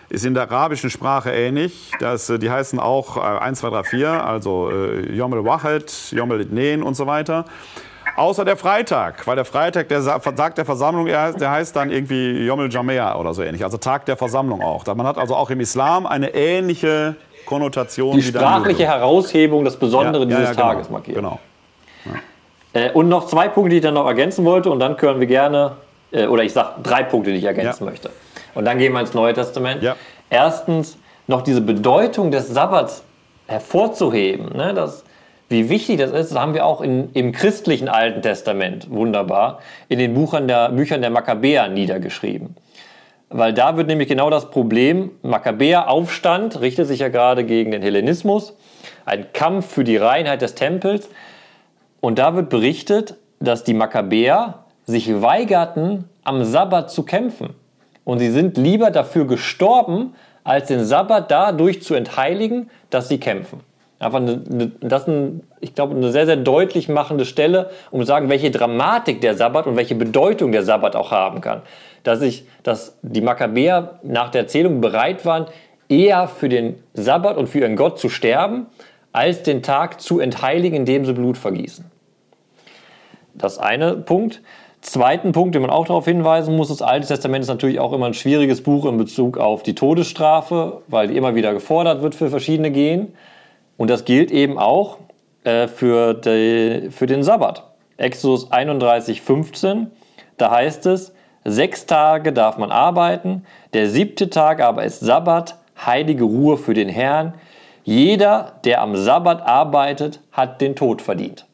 Ist 0.09 0.25
in 0.25 0.33
der 0.33 0.43
arabischen 0.43 0.89
Sprache 0.89 1.31
ähnlich. 1.31 1.91
Das, 1.99 2.29
äh, 2.29 2.39
die 2.39 2.49
heißen 2.49 2.79
auch 2.79 3.17
1, 3.17 3.59
2, 3.59 3.69
3, 3.69 3.83
4, 3.83 4.25
also 4.25 4.69
äh, 4.71 5.11
Yom 5.13 5.33
el-Wahid, 5.33 6.11
Yom 6.11 6.31
el-Itnen 6.31 6.83
und 6.83 6.95
so 6.95 7.07
weiter. 7.07 7.45
Außer 8.15 8.45
der 8.45 8.55
Freitag, 8.57 9.27
weil 9.27 9.35
der 9.35 9.45
Freitag, 9.45 9.89
der 9.89 10.03
Tag 10.03 10.55
der 10.55 10.65
Versammlung, 10.65 11.05
der 11.05 11.51
heißt 11.51 11.75
dann 11.75 11.91
irgendwie 11.91 12.45
Yom 12.45 12.61
el-Jamea 12.61 13.15
oder 13.15 13.33
so 13.33 13.43
ähnlich. 13.43 13.63
Also 13.63 13.77
Tag 13.77 14.05
der 14.05 14.15
Versammlung 14.15 14.61
auch. 14.61 14.85
Man 14.87 15.05
hat 15.05 15.17
also 15.17 15.35
auch 15.35 15.49
im 15.49 15.59
Islam 15.59 16.05
eine 16.07 16.33
ähnliche 16.33 17.15
Konnotation. 17.47 18.15
Die 18.15 18.23
sprachliche 18.23 18.85
Heraushebung, 18.85 19.65
das 19.65 19.77
Besondere 19.77 20.19
ja, 20.19 20.25
dieses 20.25 20.43
ja, 20.43 20.51
genau, 20.51 20.63
Tages 20.63 20.89
markiert. 20.89 21.17
Genau. 21.17 21.39
Äh, 22.73 22.91
und 22.91 23.09
noch 23.09 23.27
zwei 23.27 23.47
Punkte, 23.47 23.71
die 23.71 23.77
ich 23.77 23.83
dann 23.83 23.93
noch 23.93 24.07
ergänzen 24.07 24.45
wollte, 24.45 24.69
und 24.69 24.79
dann 24.79 24.97
können 24.97 25.19
wir 25.19 25.27
gerne, 25.27 25.73
äh, 26.11 26.27
oder 26.27 26.43
ich 26.43 26.53
sage 26.53 26.81
drei 26.83 27.03
Punkte, 27.03 27.31
die 27.31 27.37
ich 27.37 27.45
ergänzen 27.45 27.85
möchte. 27.85 28.09
Und 28.55 28.65
dann 28.65 28.77
gehen 28.77 28.93
wir 28.93 28.99
ins 28.99 29.13
Neue 29.13 29.33
Testament. 29.33 29.83
Erstens, 30.29 30.97
noch 31.27 31.41
diese 31.41 31.61
Bedeutung 31.61 32.31
des 32.31 32.47
Sabbats 32.47 33.03
hervorzuheben. 33.47 34.55
Ne, 34.55 34.73
das, 34.73 35.03
wie 35.49 35.69
wichtig 35.69 35.99
das 35.99 36.11
ist, 36.11 36.31
das 36.31 36.39
haben 36.39 36.53
wir 36.53 36.65
auch 36.65 36.81
in, 36.81 37.11
im 37.13 37.31
christlichen 37.31 37.89
Alten 37.89 38.21
Testament 38.21 38.89
wunderbar 38.89 39.59
in 39.89 39.99
den 39.99 40.13
Buchern 40.13 40.47
der, 40.47 40.69
Büchern 40.69 41.01
der 41.01 41.09
Makkabäer 41.09 41.67
niedergeschrieben. 41.67 42.55
Weil 43.29 43.53
da 43.53 43.75
wird 43.75 43.87
nämlich 43.87 44.07
genau 44.07 44.29
das 44.29 44.49
Problem, 44.49 45.11
Makkabäer-Aufstand 45.21 46.61
richtet 46.61 46.87
sich 46.87 47.01
ja 47.01 47.09
gerade 47.09 47.43
gegen 47.43 47.71
den 47.71 47.81
Hellenismus, 47.81 48.53
ein 49.05 49.27
Kampf 49.33 49.69
für 49.73 49.83
die 49.83 49.97
Reinheit 49.97 50.41
des 50.41 50.55
Tempels. 50.55 51.09
Und 51.99 52.19
da 52.19 52.35
wird 52.35 52.49
berichtet, 52.49 53.15
dass 53.39 53.63
die 53.63 53.73
Makkabäer 53.73 54.65
sich 54.85 55.21
weigerten, 55.21 56.05
am 56.23 56.43
Sabbat 56.43 56.91
zu 56.91 57.03
kämpfen. 57.03 57.55
Und 58.03 58.19
sie 58.19 58.31
sind 58.31 58.57
lieber 58.57 58.91
dafür 58.91 59.25
gestorben, 59.25 60.13
als 60.43 60.67
den 60.67 60.85
Sabbat 60.85 61.29
dadurch 61.29 61.83
zu 61.83 61.93
entheiligen, 61.93 62.69
dass 62.89 63.09
sie 63.09 63.19
kämpfen. 63.19 63.59
Einfach 63.99 64.19
eine, 64.19 64.41
eine, 64.49 64.71
das 64.79 65.01
ist, 65.03 65.07
ein, 65.07 65.43
ich 65.59 65.73
glaube, 65.73 65.95
eine 65.95 66.11
sehr, 66.11 66.25
sehr 66.25 66.35
deutlich 66.37 66.87
machende 66.87 67.25
Stelle, 67.25 67.71
um 67.89 67.99
zu 68.01 68.05
sagen, 68.05 68.29
welche 68.29 68.51
Dramatik 68.51 69.21
der 69.21 69.35
Sabbat 69.35 69.65
und 69.65 69.75
welche 69.75 69.95
Bedeutung 69.95 70.51
der 70.51 70.63
Sabbat 70.63 70.95
auch 70.95 71.11
haben 71.11 71.41
kann. 71.41 71.63
Dass, 72.03 72.21
ich, 72.21 72.45
dass 72.63 72.97
die 73.01 73.21
Makkabäer 73.21 73.99
nach 74.03 74.29
der 74.29 74.41
Erzählung 74.41 74.81
bereit 74.81 75.25
waren, 75.25 75.47
eher 75.89 76.27
für 76.27 76.47
den 76.47 76.75
Sabbat 76.93 77.37
und 77.37 77.47
für 77.47 77.59
ihren 77.59 77.75
Gott 77.75 77.99
zu 77.99 78.07
sterben, 78.09 78.67
als 79.11 79.43
den 79.43 79.63
Tag 79.63 80.01
zu 80.01 80.19
entheiligen, 80.19 80.77
indem 80.77 81.05
sie 81.05 81.13
Blut 81.13 81.37
vergießen. 81.37 81.85
Das 83.33 83.59
eine 83.59 83.95
Punkt. 83.95 84.41
Zweiten 84.81 85.31
Punkt, 85.31 85.55
den 85.55 85.63
man 85.63 85.71
auch 85.71 85.87
darauf 85.87 86.05
hinweisen 86.05 86.55
muss, 86.55 86.69
das 86.69 86.81
Alte 86.81 87.07
Testament 87.07 87.41
ist 87.41 87.49
natürlich 87.49 87.79
auch 87.79 87.93
immer 87.93 88.05
ein 88.05 88.13
schwieriges 88.13 88.61
Buch 88.61 88.85
in 88.85 88.97
Bezug 88.97 89.37
auf 89.37 89.63
die 89.63 89.75
Todesstrafe, 89.75 90.81
weil 90.87 91.07
die 91.07 91.17
immer 91.17 91.35
wieder 91.35 91.53
gefordert 91.53 92.01
wird 92.01 92.15
für 92.15 92.29
verschiedene 92.29 92.71
Gehen. 92.71 93.13
Und 93.75 93.89
das 93.89 94.05
gilt 94.05 94.31
eben 94.31 94.57
auch 94.57 94.97
äh, 95.43 95.67
für, 95.67 96.13
die, 96.13 96.89
für 96.91 97.07
den 97.07 97.23
Sabbat. 97.23 97.63
Exodus 97.97 98.51
31, 98.51 99.21
15, 99.21 99.87
da 100.37 100.51
heißt 100.51 100.85
es, 100.85 101.13
sechs 101.43 101.85
Tage 101.85 102.31
darf 102.31 102.57
man 102.57 102.71
arbeiten, 102.71 103.43
der 103.73 103.89
siebte 103.89 104.29
Tag 104.29 104.61
aber 104.61 104.83
ist 104.83 104.99
Sabbat, 104.99 105.57
heilige 105.85 106.23
Ruhe 106.23 106.57
für 106.57 106.73
den 106.73 106.89
Herrn. 106.89 107.33
Jeder, 107.87 108.59
der 108.65 108.81
am 108.81 108.97
Sabbat 108.97 109.41
arbeitet, 109.47 110.19
hat 110.33 110.59
den 110.59 110.75
Tod 110.75 111.01
verdient. 111.01 111.45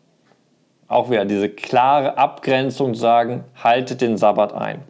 Auch 0.88 1.12
wieder 1.12 1.26
diese 1.26 1.48
klare 1.48 2.18
Abgrenzung 2.18 2.96
sagen, 2.96 3.44
haltet 3.64 4.02
den 4.02 4.18
Sabbat 4.18 4.52
ein. 4.52 4.82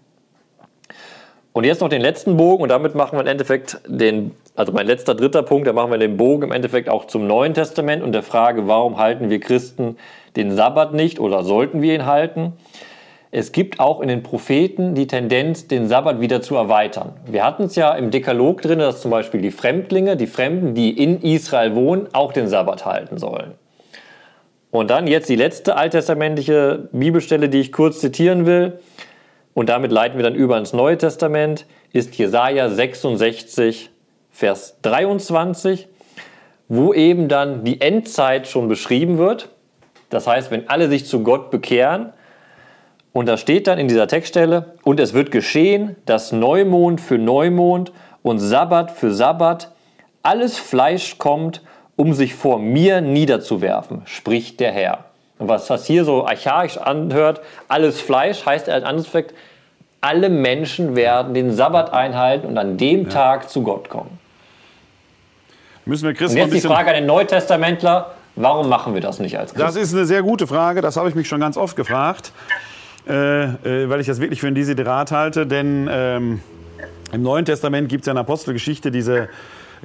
Und 1.51 1.65
jetzt 1.65 1.81
noch 1.81 1.89
den 1.89 2.01
letzten 2.01 2.37
Bogen 2.37 2.63
und 2.63 2.69
damit 2.69 2.95
machen 2.95 3.17
wir 3.17 3.19
im 3.19 3.27
Endeffekt 3.27 3.81
den 3.85 4.31
also 4.55 4.71
mein 4.71 4.87
letzter 4.87 5.15
dritter 5.15 5.43
Punkt, 5.43 5.67
da 5.67 5.73
machen 5.73 5.91
wir 5.91 5.97
den 5.97 6.15
Bogen 6.15 6.43
im 6.43 6.51
Endeffekt 6.53 6.87
auch 6.87 7.07
zum 7.07 7.27
Neuen 7.27 7.53
Testament 7.53 8.03
und 8.03 8.13
der 8.13 8.23
Frage, 8.23 8.67
warum 8.69 8.97
halten 8.97 9.29
wir 9.29 9.41
Christen 9.41 9.97
den 10.37 10.55
Sabbat 10.55 10.93
nicht 10.93 11.19
oder 11.19 11.43
sollten 11.43 11.81
wir 11.81 11.93
ihn 11.93 12.05
halten? 12.05 12.53
Es 13.35 13.51
gibt 13.51 13.79
auch 13.79 13.99
in 13.99 14.09
den 14.09 14.21
Propheten 14.21 14.93
die 14.93 15.07
Tendenz, 15.07 15.67
den 15.67 15.87
Sabbat 15.87 16.21
wieder 16.21 16.43
zu 16.43 16.55
erweitern. 16.55 17.13
Wir 17.25 17.43
hatten 17.43 17.63
es 17.63 17.75
ja 17.75 17.95
im 17.95 18.11
Dekalog 18.11 18.61
drin, 18.61 18.77
dass 18.77 19.01
zum 19.01 19.09
Beispiel 19.09 19.41
die 19.41 19.49
Fremdlinge, 19.49 20.15
die 20.15 20.27
Fremden, 20.27 20.75
die 20.75 20.91
in 20.91 21.19
Israel 21.19 21.73
wohnen, 21.73 22.07
auch 22.13 22.31
den 22.31 22.47
Sabbat 22.47 22.85
halten 22.85 23.17
sollen. 23.17 23.55
Und 24.69 24.91
dann 24.91 25.07
jetzt 25.07 25.29
die 25.29 25.35
letzte 25.35 25.77
alttestamentliche 25.77 26.89
Bibelstelle, 26.91 27.49
die 27.49 27.61
ich 27.61 27.71
kurz 27.71 28.01
zitieren 28.01 28.45
will. 28.45 28.79
Und 29.55 29.67
damit 29.67 29.91
leiten 29.91 30.19
wir 30.19 30.23
dann 30.23 30.35
über 30.35 30.59
ins 30.59 30.73
Neue 30.73 30.99
Testament, 30.99 31.65
ist 31.91 32.13
Jesaja 32.15 32.69
66, 32.69 33.89
Vers 34.29 34.77
23, 34.83 35.87
wo 36.67 36.93
eben 36.93 37.29
dann 37.29 37.63
die 37.63 37.81
Endzeit 37.81 38.47
schon 38.47 38.67
beschrieben 38.67 39.17
wird. 39.17 39.49
Das 40.11 40.27
heißt, 40.27 40.51
wenn 40.51 40.69
alle 40.69 40.87
sich 40.87 41.07
zu 41.07 41.23
Gott 41.23 41.49
bekehren, 41.49 42.13
und 43.13 43.27
da 43.27 43.37
steht 43.37 43.67
dann 43.67 43.77
in 43.77 43.87
dieser 43.87 44.07
Textstelle, 44.07 44.73
und 44.83 44.99
es 44.99 45.13
wird 45.13 45.31
geschehen, 45.31 45.95
dass 46.05 46.31
Neumond 46.31 46.99
für 46.99 47.17
Neumond 47.17 47.91
und 48.23 48.39
Sabbat 48.39 48.91
für 48.91 49.13
Sabbat 49.13 49.71
alles 50.23 50.57
Fleisch 50.57 51.17
kommt, 51.19 51.61
um 51.95 52.13
sich 52.13 52.33
vor 52.33 52.57
mir 52.57 53.01
niederzuwerfen, 53.01 54.01
spricht 54.05 54.59
der 54.59 54.71
Herr. 54.71 55.05
Und 55.37 55.47
was 55.47 55.67
das 55.67 55.85
hier 55.85 56.05
so 56.05 56.25
archaisch 56.25 56.77
anhört, 56.77 57.41
alles 57.67 58.01
Fleisch 58.01 58.45
heißt 58.45 58.67
als 58.67 58.83
anderes 58.83 59.07
Effekt, 59.07 59.35
alle 60.01 60.29
Menschen 60.29 60.95
werden 60.95 61.33
den 61.33 61.53
Sabbat 61.53 61.93
einhalten 61.93 62.47
und 62.47 62.57
an 62.57 62.77
dem 62.77 63.03
ja. 63.03 63.09
Tag 63.09 63.49
zu 63.49 63.61
Gott 63.61 63.89
kommen. 63.89 64.19
Müssen 65.85 66.07
wir 66.07 66.13
Christen 66.13 66.39
Und 66.39 66.45
jetzt 66.45 66.63
die 66.63 66.67
Frage 66.67 66.89
an 66.89 66.95
den 66.95 67.05
Neutestamentler, 67.05 68.13
warum 68.35 68.69
machen 68.69 68.93
wir 68.93 69.01
das 69.01 69.19
nicht 69.19 69.37
als 69.37 69.53
Christen? 69.53 69.65
Das 69.65 69.75
ist 69.75 69.93
eine 69.93 70.05
sehr 70.05 70.23
gute 70.23 70.47
Frage, 70.47 70.81
das 70.81 70.97
habe 70.97 71.09
ich 71.09 71.15
mich 71.15 71.27
schon 71.27 71.39
ganz 71.39 71.57
oft 71.57 71.75
gefragt, 71.75 72.31
äh, 73.07 73.43
äh, 73.43 73.89
weil 73.89 73.99
ich 73.99 74.07
das 74.07 74.19
wirklich 74.21 74.39
für 74.39 74.47
ein 74.47 74.55
Desiderat 74.55 75.11
halte, 75.11 75.45
denn 75.45 75.89
ähm, 75.91 76.41
im 77.11 77.21
Neuen 77.21 77.45
Testament 77.45 77.89
gibt 77.89 78.03
es 78.03 78.05
ja 78.07 78.11
in 78.11 78.15
der 78.15 78.21
Apostelgeschichte 78.21 78.91
diese 78.91 79.29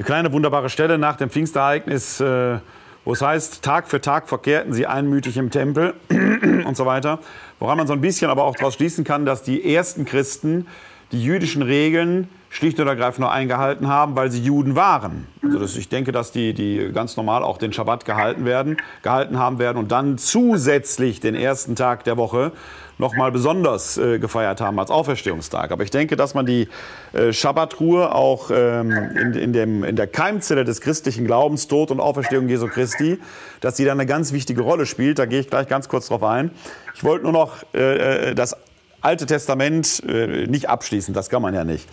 kleine 0.04 0.32
wunderbare 0.32 0.70
Stelle 0.70 0.98
nach 0.98 1.16
dem 1.16 1.30
Pfingstereignis, 1.30 2.20
äh, 2.20 2.58
wo 3.04 3.12
es 3.12 3.22
heißt, 3.22 3.62
Tag 3.62 3.88
für 3.88 4.00
Tag 4.00 4.28
verkehrten 4.28 4.72
sie 4.72 4.86
einmütig 4.86 5.36
im 5.36 5.50
Tempel 5.50 5.94
und 6.10 6.76
so 6.76 6.86
weiter. 6.86 7.18
Woran 7.58 7.78
man 7.78 7.86
so 7.86 7.92
ein 7.92 8.00
bisschen 8.00 8.30
aber 8.30 8.44
auch 8.44 8.54
daraus 8.54 8.74
schließen 8.74 9.04
kann, 9.04 9.26
dass 9.26 9.42
die 9.42 9.74
ersten 9.74 10.04
Christen 10.04 10.66
die 11.10 11.22
jüdischen 11.22 11.62
Regeln 11.62 12.28
schlicht 12.50 12.80
und 12.80 12.86
ergreifend 12.86 13.20
nur 13.20 13.32
eingehalten 13.32 13.88
haben, 13.88 14.16
weil 14.16 14.30
sie 14.30 14.42
Juden 14.42 14.74
waren. 14.74 15.26
Also 15.42 15.58
das, 15.58 15.76
ich 15.76 15.88
denke, 15.88 16.12
dass 16.12 16.32
die, 16.32 16.54
die 16.54 16.90
ganz 16.92 17.16
normal 17.16 17.42
auch 17.42 17.58
den 17.58 17.72
Schabbat 17.72 18.04
gehalten 18.04 18.44
werden, 18.44 18.76
gehalten 19.02 19.38
haben 19.38 19.58
werden 19.58 19.76
und 19.76 19.92
dann 19.92 20.18
zusätzlich 20.18 21.20
den 21.20 21.34
ersten 21.34 21.76
Tag 21.76 22.04
der 22.04 22.16
Woche 22.16 22.52
nochmal 22.98 23.32
besonders 23.32 23.96
äh, 23.96 24.18
gefeiert 24.18 24.60
haben 24.60 24.78
als 24.78 24.90
Auferstehungstag. 24.90 25.70
Aber 25.70 25.84
ich 25.84 25.90
denke, 25.90 26.16
dass 26.16 26.34
man 26.34 26.46
die 26.46 26.68
äh, 27.12 27.32
Schabbatruhe 27.32 28.14
auch 28.14 28.50
ähm, 28.52 28.90
in, 28.90 29.32
in, 29.34 29.52
dem, 29.52 29.84
in 29.84 29.96
der 29.96 30.06
Keimzelle 30.06 30.64
des 30.64 30.80
christlichen 30.80 31.24
Glaubens, 31.24 31.68
Tod 31.68 31.90
und 31.90 32.00
Auferstehung 32.00 32.48
Jesu 32.48 32.66
Christi, 32.66 33.18
dass 33.60 33.76
sie 33.76 33.84
da 33.84 33.92
eine 33.92 34.06
ganz 34.06 34.32
wichtige 34.32 34.62
Rolle 34.62 34.86
spielt. 34.86 35.18
Da 35.18 35.26
gehe 35.26 35.40
ich 35.40 35.48
gleich 35.48 35.68
ganz 35.68 35.88
kurz 35.88 36.08
drauf 36.08 36.22
ein. 36.22 36.50
Ich 36.94 37.04
wollte 37.04 37.24
nur 37.24 37.32
noch 37.32 37.64
äh, 37.74 38.30
äh 38.30 38.34
das 38.34 38.56
Alte 39.00 39.26
Testament 39.26 40.02
äh, 40.08 40.48
nicht 40.48 40.68
abschließen, 40.68 41.14
das 41.14 41.28
kann 41.28 41.40
man 41.40 41.54
ja 41.54 41.62
nicht. 41.62 41.88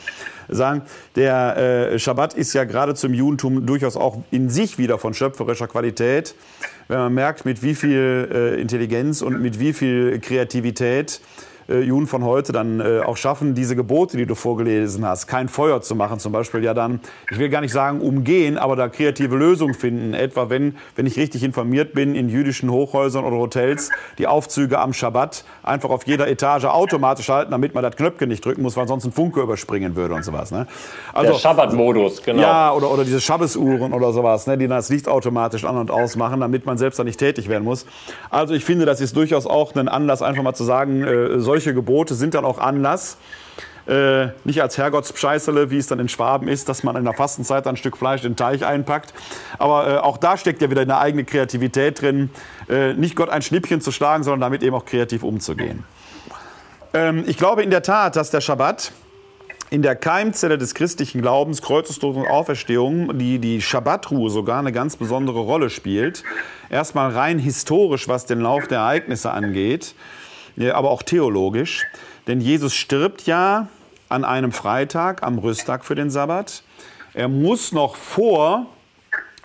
Sagen, 0.49 0.81
der 1.15 1.57
äh, 1.93 1.99
Schabbat 1.99 2.33
ist 2.33 2.53
ja 2.53 2.63
gerade 2.63 2.95
zum 2.95 3.13
Judentum 3.13 3.67
durchaus 3.67 3.95
auch 3.95 4.23
in 4.31 4.49
sich 4.49 4.79
wieder 4.79 4.97
von 4.97 5.13
schöpferischer 5.13 5.67
Qualität 5.67 6.33
wenn 6.87 6.97
man 6.97 7.13
merkt, 7.13 7.45
mit 7.45 7.63
wie 7.63 7.75
viel 7.75 8.29
äh, 8.31 8.61
Intelligenz 8.61 9.21
und 9.21 9.41
mit 9.41 9.59
wie 9.59 9.73
viel 9.73 10.19
Kreativität 10.19 11.21
äh, 11.69 11.81
Juden 11.81 12.07
von 12.07 12.23
heute 12.23 12.51
dann 12.51 12.79
äh, 12.79 13.01
auch 13.01 13.17
schaffen, 13.17 13.55
diese 13.55 13.75
Gebote, 13.75 14.17
die 14.17 14.25
du 14.25 14.35
vorgelesen 14.35 15.05
hast, 15.05 15.27
kein 15.27 15.47
Feuer 15.49 15.81
zu 15.81 15.95
machen, 15.95 16.19
zum 16.19 16.31
Beispiel 16.31 16.63
ja 16.63 16.73
dann, 16.73 16.99
ich 17.31 17.39
will 17.39 17.49
gar 17.49 17.61
nicht 17.61 17.71
sagen 17.71 18.01
umgehen, 18.01 18.57
aber 18.57 18.75
da 18.75 18.89
kreative 18.89 19.35
Lösungen 19.35 19.73
finden. 19.73 20.13
Etwa 20.13 20.49
wenn, 20.49 20.77
wenn 20.95 21.05
ich 21.05 21.17
richtig 21.17 21.43
informiert 21.43 21.93
bin, 21.93 22.15
in 22.15 22.29
jüdischen 22.29 22.69
Hochhäusern 22.69 23.25
oder 23.25 23.37
Hotels 23.37 23.89
die 24.17 24.27
Aufzüge 24.27 24.79
am 24.79 24.93
Schabbat 24.93 25.43
einfach 25.63 25.89
auf 25.89 26.05
jeder 26.05 26.27
Etage 26.27 26.65
automatisch 26.65 27.29
halten, 27.29 27.51
damit 27.51 27.73
man 27.73 27.83
das 27.83 27.95
Knöpfchen 27.95 28.29
nicht 28.29 28.45
drücken 28.45 28.61
muss, 28.61 28.77
weil 28.77 28.87
sonst 28.87 29.05
ein 29.05 29.11
Funke 29.11 29.41
überspringen 29.41 29.95
würde 29.95 30.15
und 30.15 30.23
sowas. 30.23 30.51
Ne? 30.51 30.67
Also, 31.13 31.33
Der 31.33 31.39
Schabbat-Modus, 31.39 32.21
genau. 32.23 32.41
Ja, 32.41 32.73
oder, 32.73 32.91
oder 32.91 33.03
diese 33.03 33.21
Schabbesuhren 33.21 33.93
oder 33.93 34.11
sowas, 34.11 34.47
ne, 34.47 34.57
die 34.57 34.67
dann 34.67 34.77
das 34.77 34.89
Licht 34.89 35.07
automatisch 35.07 35.65
an- 35.65 35.77
und 35.77 35.91
ausmachen, 35.91 36.39
damit 36.39 36.65
man 36.65 36.77
selbst 36.77 36.99
da 36.99 37.03
nicht 37.03 37.19
tätig 37.19 37.49
werden 37.49 37.63
muss. 37.63 37.85
Also 38.29 38.53
ich 38.53 38.65
finde, 38.65 38.85
das 38.85 39.01
ist 39.01 39.15
durchaus 39.15 39.47
auch 39.47 39.73
ein 39.75 39.87
Anlass, 39.87 40.21
einfach 40.21 40.43
mal 40.43 40.53
zu 40.53 40.63
sagen, 40.63 41.03
äh, 41.03 41.39
solche 41.55 41.73
Gebote 41.73 42.15
sind 42.15 42.33
dann 42.33 42.43
auch 42.43 42.59
Anlass, 42.59 43.17
äh, 43.87 44.27
nicht 44.43 44.61
als 44.61 44.77
Herrgottspscheißerle, 44.77 45.71
wie 45.71 45.77
es 45.77 45.87
dann 45.87 45.99
in 45.99 46.09
Schwaben 46.09 46.49
ist, 46.49 46.67
dass 46.67 46.83
man 46.83 46.97
in 46.97 47.05
der 47.05 47.13
Fastenzeit 47.13 47.65
ein 47.65 47.77
Stück 47.77 47.95
Fleisch 47.95 48.25
in 48.25 48.31
den 48.31 48.35
Teich 48.35 48.65
einpackt. 48.65 49.13
Aber 49.57 49.87
äh, 49.87 49.97
auch 49.99 50.17
da 50.17 50.35
steckt 50.35 50.61
ja 50.61 50.69
wieder 50.69 50.81
eine 50.81 50.97
eigene 50.97 51.23
Kreativität 51.23 52.01
drin, 52.01 52.29
äh, 52.67 52.93
nicht 52.93 53.15
Gott 53.15 53.29
ein 53.29 53.41
Schnippchen 53.41 53.79
zu 53.79 53.93
schlagen, 53.93 54.23
sondern 54.23 54.41
damit 54.41 54.63
eben 54.63 54.75
auch 54.75 54.83
kreativ 54.83 55.23
umzugehen. 55.23 55.85
Ähm, 56.93 57.23
ich 57.25 57.37
glaube 57.37 57.63
in 57.63 57.69
der 57.69 57.83
Tat, 57.83 58.17
dass 58.17 58.31
der 58.31 58.41
Schabbat 58.41 58.91
in 59.69 59.81
der 59.81 59.95
Keimzelle 59.95 60.57
des 60.57 60.75
christlichen 60.75 61.21
Glaubens, 61.21 61.61
Kreuzestod 61.61 62.17
und 62.17 62.27
Auferstehung, 62.27 63.17
die, 63.17 63.39
die 63.39 63.61
Schabbatruhe 63.61 64.29
sogar 64.29 64.59
eine 64.59 64.73
ganz 64.73 64.97
besondere 64.97 65.39
Rolle 65.39 65.69
spielt. 65.69 66.23
Erstmal 66.69 67.11
rein 67.11 67.39
historisch, 67.39 68.09
was 68.09 68.25
den 68.25 68.41
Lauf 68.41 68.67
der 68.67 68.79
Ereignisse 68.79 69.31
angeht 69.31 69.95
aber 70.57 70.89
auch 70.89 71.03
theologisch. 71.03 71.85
Denn 72.27 72.41
Jesus 72.41 72.73
stirbt 72.73 73.27
ja 73.27 73.67
an 74.09 74.23
einem 74.23 74.51
Freitag, 74.51 75.23
am 75.23 75.37
Rüsttag 75.37 75.85
für 75.85 75.95
den 75.95 76.09
Sabbat. 76.09 76.63
Er 77.13 77.27
muss 77.27 77.71
noch 77.71 77.95
vor 77.95 78.67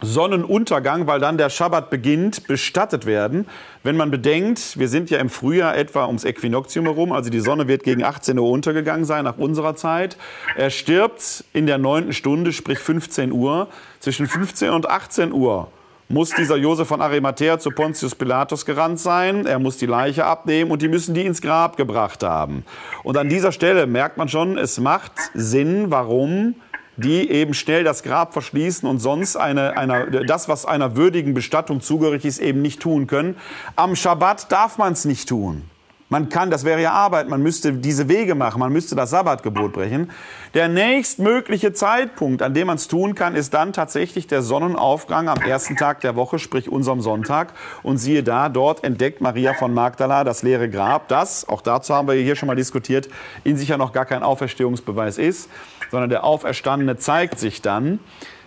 Sonnenuntergang, 0.02 1.06
weil 1.06 1.20
dann 1.20 1.36
der 1.36 1.50
Schabbat 1.50 1.90
beginnt, 1.90 2.46
bestattet 2.46 3.04
werden. 3.04 3.46
Wenn 3.82 3.96
man 3.96 4.10
bedenkt, 4.10 4.78
wir 4.78 4.88
sind 4.88 5.10
ja 5.10 5.18
im 5.18 5.28
Frühjahr 5.28 5.76
etwa 5.76 6.06
ums 6.06 6.24
Äquinoktium 6.24 6.86
herum, 6.86 7.12
also 7.12 7.28
die 7.28 7.40
Sonne 7.40 7.68
wird 7.68 7.82
gegen 7.82 8.02
18 8.02 8.38
Uhr 8.38 8.48
untergegangen 8.50 9.04
sein 9.04 9.24
nach 9.24 9.36
unserer 9.36 9.76
Zeit. 9.76 10.16
Er 10.56 10.70
stirbt 10.70 11.44
in 11.52 11.66
der 11.66 11.78
neunten 11.78 12.12
Stunde, 12.12 12.52
sprich 12.52 12.78
15 12.78 13.32
Uhr. 13.32 13.68
Zwischen 14.00 14.26
15 14.26 14.70
und 14.70 14.88
18 14.88 15.32
Uhr 15.32 15.68
muss 16.10 16.30
dieser 16.30 16.56
Josef 16.56 16.88
von 16.88 17.00
Arimathea 17.00 17.60
zu 17.60 17.70
Pontius 17.70 18.16
Pilatus 18.16 18.66
gerannt 18.66 18.98
sein. 18.98 19.46
Er 19.46 19.60
muss 19.60 19.76
die 19.76 19.86
Leiche 19.86 20.26
abnehmen 20.26 20.72
und 20.72 20.82
die 20.82 20.88
müssen 20.88 21.14
die 21.14 21.24
ins 21.24 21.40
Grab 21.40 21.76
gebracht 21.76 22.24
haben. 22.24 22.64
Und 23.04 23.16
an 23.16 23.28
dieser 23.28 23.52
Stelle 23.52 23.86
merkt 23.86 24.16
man 24.16 24.28
schon, 24.28 24.58
es 24.58 24.80
macht 24.80 25.12
Sinn, 25.34 25.86
warum 25.90 26.56
die 26.96 27.30
eben 27.30 27.54
schnell 27.54 27.84
das 27.84 28.02
Grab 28.02 28.32
verschließen 28.32 28.88
und 28.88 28.98
sonst 28.98 29.36
eine, 29.36 29.76
eine, 29.78 30.24
das, 30.26 30.48
was 30.48 30.66
einer 30.66 30.96
würdigen 30.96 31.32
Bestattung 31.32 31.80
zugehörig 31.80 32.24
ist, 32.24 32.40
eben 32.40 32.60
nicht 32.60 32.80
tun 32.80 33.06
können. 33.06 33.36
Am 33.76 33.94
Schabbat 33.94 34.50
darf 34.50 34.78
man 34.78 34.92
es 34.92 35.04
nicht 35.04 35.28
tun. 35.28 35.69
Man 36.12 36.28
kann, 36.28 36.50
das 36.50 36.64
wäre 36.64 36.82
ja 36.82 36.90
Arbeit, 36.90 37.28
man 37.28 37.40
müsste 37.40 37.72
diese 37.72 38.08
Wege 38.08 38.34
machen, 38.34 38.58
man 38.58 38.72
müsste 38.72 38.96
das 38.96 39.10
Sabbatgebot 39.10 39.72
brechen. 39.72 40.10
Der 40.54 40.66
nächstmögliche 40.66 41.72
Zeitpunkt, 41.72 42.42
an 42.42 42.52
dem 42.52 42.66
man 42.66 42.78
es 42.78 42.88
tun 42.88 43.14
kann, 43.14 43.36
ist 43.36 43.54
dann 43.54 43.72
tatsächlich 43.72 44.26
der 44.26 44.42
Sonnenaufgang 44.42 45.28
am 45.28 45.40
ersten 45.40 45.76
Tag 45.76 46.00
der 46.00 46.16
Woche, 46.16 46.40
sprich 46.40 46.68
unserem 46.68 47.00
Sonntag. 47.00 47.52
Und 47.84 47.98
siehe 47.98 48.24
da, 48.24 48.48
dort 48.48 48.82
entdeckt 48.82 49.20
Maria 49.20 49.54
von 49.54 49.72
Magdala 49.72 50.24
das 50.24 50.42
leere 50.42 50.68
Grab, 50.68 51.06
das, 51.06 51.48
auch 51.48 51.62
dazu 51.62 51.94
haben 51.94 52.08
wir 52.08 52.14
hier 52.14 52.34
schon 52.34 52.48
mal 52.48 52.56
diskutiert, 52.56 53.08
in 53.44 53.56
sich 53.56 53.68
ja 53.68 53.78
noch 53.78 53.92
gar 53.92 54.04
kein 54.04 54.24
Auferstehungsbeweis 54.24 55.16
ist, 55.16 55.48
sondern 55.92 56.10
der 56.10 56.24
Auferstandene 56.24 56.96
zeigt 56.96 57.38
sich 57.38 57.62
dann 57.62 58.00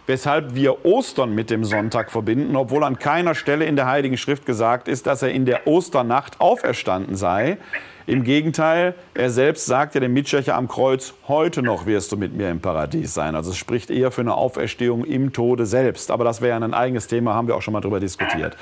weshalb 0.07 0.55
wir 0.55 0.85
Ostern 0.85 1.33
mit 1.33 1.49
dem 1.49 1.63
Sonntag 1.63 2.11
verbinden, 2.11 2.55
obwohl 2.55 2.83
an 2.83 2.99
keiner 2.99 3.35
Stelle 3.35 3.65
in 3.65 3.75
der 3.75 3.87
Heiligen 3.87 4.17
Schrift 4.17 4.45
gesagt 4.45 4.87
ist, 4.87 5.07
dass 5.07 5.21
er 5.21 5.31
in 5.31 5.45
der 5.45 5.67
Osternacht 5.67 6.41
auferstanden 6.41 7.15
sei. 7.15 7.57
Im 8.05 8.25
Gegenteil, 8.25 8.95
er 9.13 9.29
selbst 9.29 9.65
sagt 9.65 9.95
ja 9.95 10.01
dem 10.01 10.13
Mitschächer 10.13 10.55
am 10.55 10.67
Kreuz, 10.67 11.13
heute 11.29 11.61
noch 11.61 11.85
wirst 11.85 12.11
du 12.11 12.17
mit 12.17 12.35
mir 12.35 12.49
im 12.49 12.59
Paradies 12.59 13.13
sein. 13.13 13.33
Also 13.33 13.51
es 13.51 13.57
spricht 13.57 13.89
eher 13.89 14.11
für 14.11 14.21
eine 14.21 14.35
Auferstehung 14.35 15.05
im 15.05 15.31
Tode 15.31 15.65
selbst. 15.65 16.11
Aber 16.11 16.25
das 16.25 16.41
wäre 16.41 16.59
ja 16.59 16.65
ein 16.65 16.73
eigenes 16.73 17.07
Thema, 17.07 17.33
haben 17.33 17.47
wir 17.47 17.55
auch 17.55 17.61
schon 17.61 17.71
mal 17.71 17.79
darüber 17.79 18.01
diskutiert. 18.01 18.57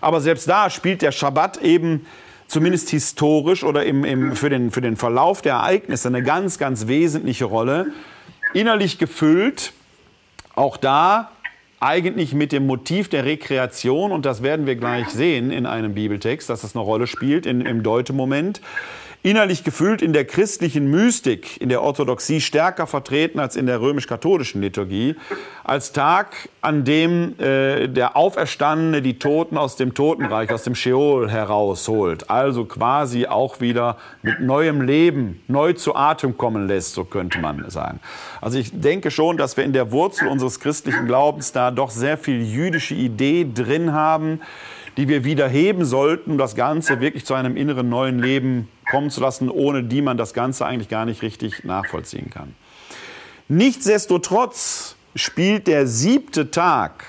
Aber 0.00 0.22
selbst 0.22 0.48
da 0.48 0.70
spielt 0.70 1.02
der 1.02 1.12
Schabbat 1.12 1.58
eben 1.58 2.06
zumindest 2.46 2.88
historisch 2.88 3.64
oder 3.64 3.84
im, 3.84 4.02
im, 4.04 4.34
für, 4.34 4.48
den, 4.48 4.70
für 4.70 4.80
den 4.80 4.96
Verlauf 4.96 5.42
der 5.42 5.54
Ereignisse 5.54 6.08
eine 6.08 6.22
ganz, 6.22 6.56
ganz 6.58 6.86
wesentliche 6.86 7.44
Rolle. 7.44 7.88
Innerlich 8.54 8.98
gefüllt 8.98 9.74
auch 10.56 10.76
da 10.76 11.30
eigentlich 11.78 12.32
mit 12.34 12.52
dem 12.52 12.66
Motiv 12.66 13.08
der 13.08 13.24
Rekreation, 13.24 14.10
und 14.10 14.26
das 14.26 14.42
werden 14.42 14.66
wir 14.66 14.76
gleich 14.76 15.08
sehen 15.10 15.50
in 15.50 15.66
einem 15.66 15.94
Bibeltext, 15.94 16.48
dass 16.48 16.62
das 16.62 16.74
eine 16.74 16.84
Rolle 16.84 17.06
spielt 17.06 17.46
in, 17.46 17.60
im 17.60 17.82
Deutemoment 17.82 18.60
innerlich 19.22 19.64
gefüllt 19.64 20.02
in 20.02 20.12
der 20.12 20.24
christlichen 20.24 20.90
Mystik, 20.90 21.60
in 21.60 21.68
der 21.68 21.82
Orthodoxie 21.82 22.40
stärker 22.40 22.86
vertreten 22.86 23.40
als 23.40 23.56
in 23.56 23.66
der 23.66 23.80
römisch-katholischen 23.80 24.62
Liturgie, 24.62 25.16
als 25.64 25.92
Tag, 25.92 26.48
an 26.60 26.84
dem 26.84 27.38
äh, 27.38 27.88
der 27.88 28.16
Auferstandene 28.16 29.02
die 29.02 29.18
Toten 29.18 29.56
aus 29.58 29.76
dem 29.76 29.94
Totenreich, 29.94 30.52
aus 30.52 30.62
dem 30.62 30.74
Sheol 30.74 31.30
herausholt, 31.30 32.30
also 32.30 32.64
quasi 32.64 33.26
auch 33.26 33.60
wieder 33.60 33.96
mit 34.22 34.40
neuem 34.40 34.80
Leben 34.80 35.42
neu 35.48 35.72
zu 35.72 35.96
Atem 35.96 36.36
kommen 36.36 36.68
lässt, 36.68 36.94
so 36.94 37.04
könnte 37.04 37.38
man 37.38 37.68
sagen. 37.70 38.00
Also 38.40 38.58
ich 38.58 38.70
denke 38.72 39.10
schon, 39.10 39.36
dass 39.36 39.56
wir 39.56 39.64
in 39.64 39.72
der 39.72 39.90
Wurzel 39.92 40.28
unseres 40.28 40.60
christlichen 40.60 41.06
Glaubens 41.06 41.52
da 41.52 41.70
doch 41.70 41.90
sehr 41.90 42.18
viel 42.18 42.42
jüdische 42.42 42.94
Idee 42.94 43.46
drin 43.52 43.92
haben, 43.92 44.40
die 44.96 45.08
wir 45.08 45.24
wieder 45.24 45.48
heben 45.48 45.84
sollten, 45.84 46.32
um 46.32 46.38
das 46.38 46.54
Ganze 46.54 47.00
wirklich 47.00 47.26
zu 47.26 47.34
einem 47.34 47.56
inneren 47.56 47.88
neuen 47.88 48.18
Leben 48.18 48.68
kommen 48.90 49.10
zu 49.10 49.20
lassen, 49.20 49.50
ohne 49.50 49.84
die 49.84 50.00
man 50.00 50.16
das 50.16 50.32
Ganze 50.32 50.64
eigentlich 50.64 50.88
gar 50.88 51.04
nicht 51.04 51.22
richtig 51.22 51.64
nachvollziehen 51.64 52.30
kann. 52.30 52.54
Nichtsdestotrotz 53.48 54.96
spielt 55.14 55.66
der 55.66 55.86
siebte 55.86 56.50
Tag 56.50 57.04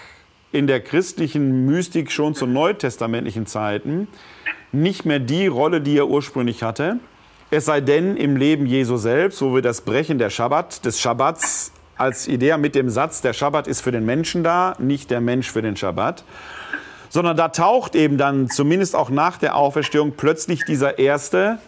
in 0.51 0.67
der 0.67 0.81
christlichen 0.81 1.65
Mystik 1.65 2.11
schon 2.11 2.35
zu 2.35 2.45
neutestamentlichen 2.45 3.45
Zeiten 3.45 4.07
nicht 4.71 5.05
mehr 5.05 5.19
die 5.19 5.47
Rolle, 5.47 5.81
die 5.81 5.97
er 5.97 6.07
ursprünglich 6.07 6.63
hatte. 6.63 6.99
Es 7.51 7.65
sei 7.65 7.79
denn 7.79 8.17
im 8.17 8.35
Leben 8.35 8.65
Jesu 8.65 8.97
selbst, 8.97 9.41
wo 9.41 9.55
wir 9.55 9.61
das 9.61 9.81
Brechen 9.81 10.17
der 10.17 10.29
Schabbat, 10.29 10.85
des 10.85 10.99
Schabbats 10.99 11.71
als 11.97 12.27
Idee 12.27 12.57
mit 12.57 12.75
dem 12.75 12.89
Satz, 12.89 13.21
der 13.21 13.33
Schabbat 13.33 13.67
ist 13.67 13.81
für 13.81 13.91
den 13.91 14.05
Menschen 14.05 14.43
da, 14.43 14.75
nicht 14.77 15.09
der 15.09 15.21
Mensch 15.21 15.49
für 15.49 15.61
den 15.61 15.77
Schabbat 15.77 16.23
sondern 17.09 17.37
da 17.37 17.49
taucht 17.49 17.95
eben 17.95 18.17
dann 18.17 18.49
zumindest 18.49 18.95
auch 18.95 19.09
nach 19.09 19.37
der 19.37 19.55
Auferstehung 19.55 20.13
plötzlich 20.17 20.65
dieser 20.65 20.99
erste 20.99 21.59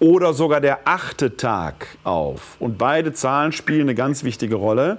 oder 0.00 0.32
sogar 0.32 0.60
der 0.60 0.80
achte 0.86 1.36
Tag 1.36 1.86
auf. 2.04 2.56
Und 2.58 2.78
beide 2.78 3.12
Zahlen 3.12 3.52
spielen 3.52 3.82
eine 3.82 3.94
ganz 3.94 4.24
wichtige 4.24 4.56
Rolle. 4.56 4.98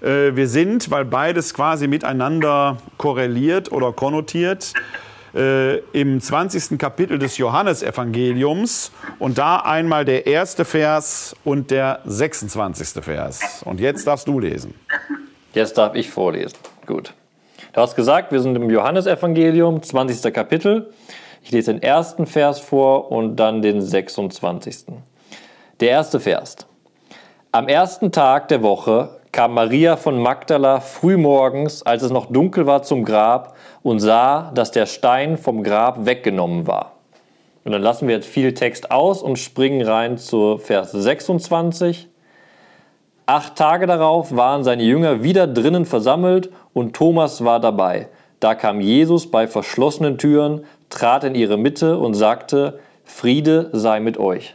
Äh, 0.00 0.34
wir 0.34 0.48
sind, 0.48 0.90
weil 0.90 1.04
beides 1.04 1.54
quasi 1.54 1.86
miteinander 1.86 2.78
korreliert 2.96 3.70
oder 3.70 3.92
konnotiert, 3.92 4.72
äh, 5.34 5.78
im 5.92 6.20
20. 6.20 6.78
Kapitel 6.78 7.18
des 7.18 7.38
Johannesevangeliums 7.38 8.92
und 9.18 9.36
da 9.38 9.56
einmal 9.56 10.04
der 10.04 10.26
erste 10.26 10.64
Vers 10.64 11.34
und 11.44 11.70
der 11.70 12.00
26. 12.04 13.02
Vers. 13.02 13.62
Und 13.64 13.80
jetzt 13.80 14.06
darfst 14.06 14.28
du 14.28 14.38
lesen. 14.38 14.74
Jetzt 15.52 15.76
darf 15.76 15.94
ich 15.94 16.10
vorlesen. 16.10 16.56
Gut. 16.86 17.14
Du 17.72 17.80
hast 17.80 17.96
gesagt, 17.96 18.32
wir 18.32 18.40
sind 18.40 18.56
im 18.56 18.70
Johannesevangelium, 18.70 19.82
20. 19.82 20.32
Kapitel. 20.32 20.92
Ich 21.42 21.50
lese 21.50 21.72
den 21.72 21.82
ersten 21.82 22.26
Vers 22.26 22.60
vor 22.60 23.10
und 23.10 23.36
dann 23.36 23.62
den 23.62 23.82
26. 23.82 24.86
Der 25.80 25.90
erste 25.90 26.20
Vers. 26.20 26.56
Am 27.52 27.68
ersten 27.68 28.12
Tag 28.12 28.48
der 28.48 28.62
Woche 28.62 29.20
kam 29.30 29.54
Maria 29.54 29.96
von 29.96 30.18
Magdala 30.20 30.80
frühmorgens, 30.80 31.82
als 31.82 32.02
es 32.02 32.10
noch 32.10 32.26
dunkel 32.26 32.66
war, 32.66 32.82
zum 32.82 33.04
Grab 33.04 33.56
und 33.82 33.98
sah, 33.98 34.52
dass 34.54 34.70
der 34.70 34.86
Stein 34.86 35.36
vom 35.36 35.62
Grab 35.64 36.06
weggenommen 36.06 36.66
war. 36.66 36.92
Und 37.64 37.72
dann 37.72 37.82
lassen 37.82 38.06
wir 38.06 38.14
jetzt 38.14 38.28
viel 38.28 38.54
Text 38.54 38.90
aus 38.90 39.22
und 39.22 39.38
springen 39.38 39.82
rein 39.86 40.18
zu 40.18 40.58
Vers 40.58 40.92
26. 40.92 42.08
Acht 43.26 43.56
Tage 43.56 43.86
darauf 43.86 44.36
waren 44.36 44.64
seine 44.64 44.82
Jünger 44.82 45.22
wieder 45.22 45.46
drinnen 45.46 45.86
versammelt 45.86 46.50
und 46.74 46.94
Thomas 46.94 47.42
war 47.42 47.60
dabei. 47.60 48.08
Da 48.40 48.54
kam 48.54 48.82
Jesus 48.82 49.30
bei 49.30 49.46
verschlossenen 49.46 50.18
Türen, 50.18 50.66
trat 50.90 51.24
in 51.24 51.34
ihre 51.34 51.56
Mitte 51.56 51.96
und 51.96 52.12
sagte, 52.12 52.80
Friede 53.04 53.70
sei 53.72 54.00
mit 54.00 54.18
euch. 54.18 54.54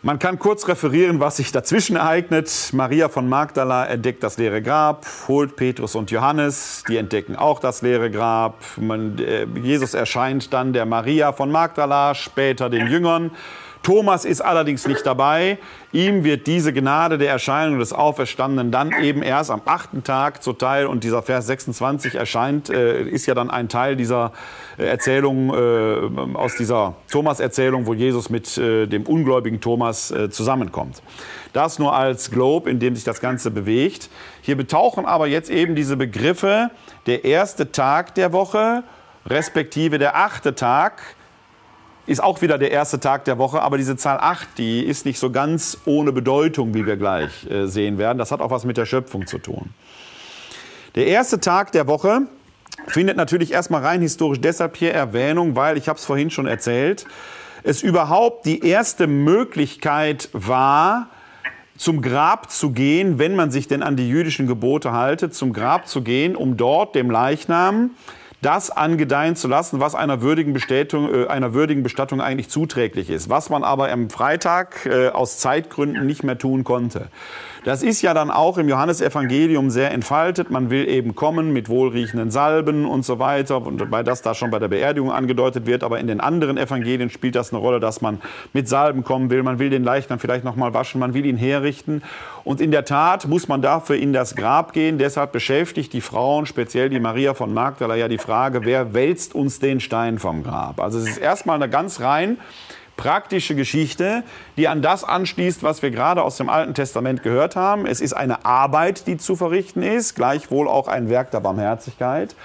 Man 0.00 0.20
kann 0.20 0.38
kurz 0.38 0.68
referieren, 0.68 1.18
was 1.18 1.38
sich 1.38 1.50
dazwischen 1.50 1.96
ereignet. 1.96 2.70
Maria 2.72 3.08
von 3.08 3.28
Magdala 3.28 3.84
entdeckt 3.86 4.22
das 4.22 4.38
leere 4.38 4.62
Grab, 4.62 5.04
holt 5.26 5.56
Petrus 5.56 5.96
und 5.96 6.12
Johannes, 6.12 6.84
die 6.88 6.96
entdecken 6.96 7.34
auch 7.34 7.58
das 7.58 7.82
leere 7.82 8.08
Grab. 8.08 8.62
Man, 8.76 9.18
äh, 9.18 9.44
Jesus 9.60 9.94
erscheint 9.94 10.52
dann 10.52 10.72
der 10.72 10.86
Maria 10.86 11.32
von 11.32 11.50
Magdala, 11.50 12.14
später 12.14 12.70
den 12.70 12.86
Jüngern. 12.86 13.32
Thomas 13.82 14.24
ist 14.24 14.40
allerdings 14.40 14.86
nicht 14.86 15.06
dabei. 15.06 15.58
Ihm 15.92 16.24
wird 16.24 16.46
diese 16.46 16.72
Gnade 16.72 17.16
der 17.16 17.30
Erscheinung 17.30 17.78
des 17.78 17.92
Auferstandenen 17.92 18.70
dann 18.70 18.92
eben 19.02 19.22
erst 19.22 19.50
am 19.50 19.62
achten 19.64 20.04
Tag 20.04 20.42
zuteil. 20.42 20.86
Und 20.86 21.04
dieser 21.04 21.22
Vers 21.22 21.46
26 21.46 22.14
erscheint, 22.14 22.68
äh, 22.70 23.02
ist 23.02 23.26
ja 23.26 23.34
dann 23.34 23.50
ein 23.50 23.68
Teil 23.68 23.96
dieser 23.96 24.32
äh, 24.76 24.84
Erzählung, 24.84 25.54
äh, 25.54 26.36
aus 26.36 26.56
dieser 26.56 26.94
Thomas-Erzählung, 27.10 27.86
wo 27.86 27.94
Jesus 27.94 28.28
mit 28.28 28.58
äh, 28.58 28.86
dem 28.86 29.04
ungläubigen 29.04 29.60
Thomas 29.60 30.10
äh, 30.10 30.28
zusammenkommt. 30.28 31.02
Das 31.52 31.78
nur 31.78 31.96
als 31.96 32.30
Globe, 32.30 32.70
in 32.70 32.80
dem 32.80 32.94
sich 32.94 33.04
das 33.04 33.20
Ganze 33.20 33.50
bewegt. 33.50 34.10
Hier 34.42 34.56
betauchen 34.56 35.06
aber 35.06 35.26
jetzt 35.26 35.50
eben 35.50 35.74
diese 35.74 35.96
Begriffe 35.96 36.70
der 37.06 37.24
erste 37.24 37.72
Tag 37.72 38.14
der 38.14 38.32
Woche, 38.32 38.82
respektive 39.26 39.98
der 39.98 40.16
achte 40.16 40.54
Tag, 40.54 41.02
ist 42.08 42.22
auch 42.22 42.40
wieder 42.40 42.56
der 42.56 42.70
erste 42.70 43.00
Tag 43.00 43.26
der 43.26 43.36
Woche, 43.36 43.60
aber 43.60 43.76
diese 43.76 43.96
Zahl 43.96 44.18
8, 44.18 44.56
die 44.56 44.80
ist 44.80 45.04
nicht 45.04 45.18
so 45.18 45.30
ganz 45.30 45.76
ohne 45.84 46.10
Bedeutung, 46.10 46.72
wie 46.72 46.86
wir 46.86 46.96
gleich 46.96 47.48
äh, 47.50 47.66
sehen 47.66 47.98
werden. 47.98 48.16
Das 48.16 48.32
hat 48.32 48.40
auch 48.40 48.50
was 48.50 48.64
mit 48.64 48.78
der 48.78 48.86
Schöpfung 48.86 49.26
zu 49.26 49.38
tun. 49.38 49.74
Der 50.94 51.06
erste 51.06 51.38
Tag 51.38 51.70
der 51.72 51.86
Woche 51.86 52.22
findet 52.86 53.18
natürlich 53.18 53.52
erstmal 53.52 53.84
rein 53.84 54.00
historisch 54.00 54.40
deshalb 54.40 54.78
hier 54.78 54.94
Erwähnung, 54.94 55.54
weil, 55.54 55.76
ich 55.76 55.86
habe 55.86 55.98
es 55.98 56.04
vorhin 56.06 56.30
schon 56.30 56.46
erzählt, 56.46 57.04
es 57.62 57.82
überhaupt 57.82 58.46
die 58.46 58.66
erste 58.66 59.06
Möglichkeit 59.06 60.30
war, 60.32 61.08
zum 61.76 62.00
Grab 62.00 62.50
zu 62.50 62.70
gehen, 62.70 63.18
wenn 63.18 63.36
man 63.36 63.50
sich 63.50 63.68
denn 63.68 63.82
an 63.82 63.96
die 63.96 64.08
jüdischen 64.08 64.46
Gebote 64.46 64.92
haltet, 64.92 65.34
zum 65.34 65.52
Grab 65.52 65.86
zu 65.86 66.00
gehen, 66.00 66.36
um 66.36 66.56
dort 66.56 66.94
dem 66.94 67.10
Leichnam 67.10 67.90
das 68.40 68.70
angedeihen 68.70 69.36
zu 69.36 69.48
lassen, 69.48 69.80
was 69.80 69.94
einer 69.94 70.22
würdigen, 70.22 70.52
Bestätigung, 70.52 71.12
äh, 71.12 71.26
einer 71.26 71.54
würdigen 71.54 71.82
Bestattung 71.82 72.20
eigentlich 72.20 72.48
zuträglich 72.48 73.10
ist, 73.10 73.28
was 73.28 73.50
man 73.50 73.64
aber 73.64 73.90
am 73.90 74.10
Freitag 74.10 74.86
äh, 74.86 75.08
aus 75.08 75.38
Zeitgründen 75.38 76.06
nicht 76.06 76.22
mehr 76.22 76.38
tun 76.38 76.64
konnte. 76.64 77.08
Das 77.64 77.82
ist 77.82 78.02
ja 78.02 78.14
dann 78.14 78.30
auch 78.30 78.58
im 78.58 78.68
Johannesevangelium 78.68 79.70
sehr 79.70 79.90
entfaltet. 79.90 80.50
Man 80.50 80.70
will 80.70 80.88
eben 80.88 81.14
kommen 81.14 81.52
mit 81.52 81.68
wohlriechenden 81.68 82.30
Salben 82.30 82.86
und 82.86 83.04
so 83.04 83.18
weiter, 83.18 83.64
wobei 83.64 84.02
das 84.02 84.22
da 84.22 84.34
schon 84.34 84.50
bei 84.50 84.58
der 84.58 84.68
Beerdigung 84.68 85.12
angedeutet 85.12 85.66
wird. 85.66 85.82
Aber 85.82 85.98
in 85.98 86.06
den 86.06 86.20
anderen 86.20 86.56
Evangelien 86.56 87.10
spielt 87.10 87.34
das 87.34 87.52
eine 87.52 87.60
Rolle, 87.60 87.80
dass 87.80 88.00
man 88.00 88.20
mit 88.52 88.68
Salben 88.68 89.04
kommen 89.04 89.30
will. 89.30 89.42
Man 89.42 89.58
will 89.58 89.70
den 89.70 89.84
Leichnam 89.84 90.18
vielleicht 90.18 90.44
noch 90.44 90.56
mal 90.56 90.74
waschen, 90.74 91.00
man 91.00 91.14
will 91.14 91.26
ihn 91.26 91.36
herrichten. 91.36 92.02
Und 92.44 92.60
in 92.60 92.70
der 92.70 92.84
Tat 92.84 93.26
muss 93.26 93.48
man 93.48 93.62
dafür 93.62 93.96
in 93.96 94.12
das 94.12 94.34
Grab 94.34 94.72
gehen. 94.72 94.98
Deshalb 94.98 95.32
beschäftigt 95.32 95.92
die 95.92 96.00
Frauen, 96.00 96.46
speziell 96.46 96.88
die 96.88 97.00
Maria 97.00 97.34
von 97.34 97.52
Magdala, 97.52 97.96
ja 97.96 98.08
die 98.08 98.18
Frage, 98.18 98.64
wer 98.64 98.94
wälzt 98.94 99.34
uns 99.34 99.58
den 99.58 99.80
Stein 99.80 100.18
vom 100.18 100.42
Grab? 100.42 100.80
Also 100.80 100.98
es 100.98 101.08
ist 101.08 101.18
erstmal 101.18 101.56
eine 101.56 101.68
ganz 101.68 102.00
rein 102.00 102.38
praktische 102.98 103.54
Geschichte, 103.54 104.22
die 104.58 104.68
an 104.68 104.82
das 104.82 105.04
anschließt, 105.04 105.62
was 105.62 105.80
wir 105.80 105.90
gerade 105.90 106.22
aus 106.22 106.36
dem 106.36 106.50
Alten 106.50 106.74
Testament 106.74 107.22
gehört 107.22 107.56
haben. 107.56 107.86
Es 107.86 108.02
ist 108.02 108.12
eine 108.12 108.44
Arbeit, 108.44 109.06
die 109.06 109.16
zu 109.16 109.36
verrichten 109.36 109.82
ist, 109.82 110.14
gleichwohl 110.14 110.68
auch 110.68 110.88
ein 110.88 111.08
Werk 111.08 111.30
der 111.30 111.40
Barmherzigkeit. 111.40 112.36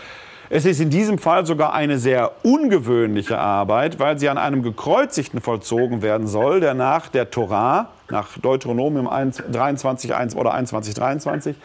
Es 0.49 0.65
ist 0.65 0.79
in 0.79 0.89
diesem 0.89 1.17
Fall 1.17 1.45
sogar 1.45 1.73
eine 1.73 1.97
sehr 1.97 2.31
ungewöhnliche 2.43 3.39
Arbeit, 3.39 3.99
weil 3.99 4.19
sie 4.19 4.29
an 4.29 4.37
einem 4.37 4.61
Gekreuzigten 4.61 5.41
vollzogen 5.41 6.01
werden 6.01 6.27
soll, 6.27 6.59
der 6.59 6.75
nach 6.75 7.07
der 7.07 7.31
Torah, 7.31 7.89
nach 8.09 8.37
Deuteronomium 8.37 9.09
23 9.51 10.13
oder 10.35 10.53
21, 10.53 10.93
23, 10.93 11.55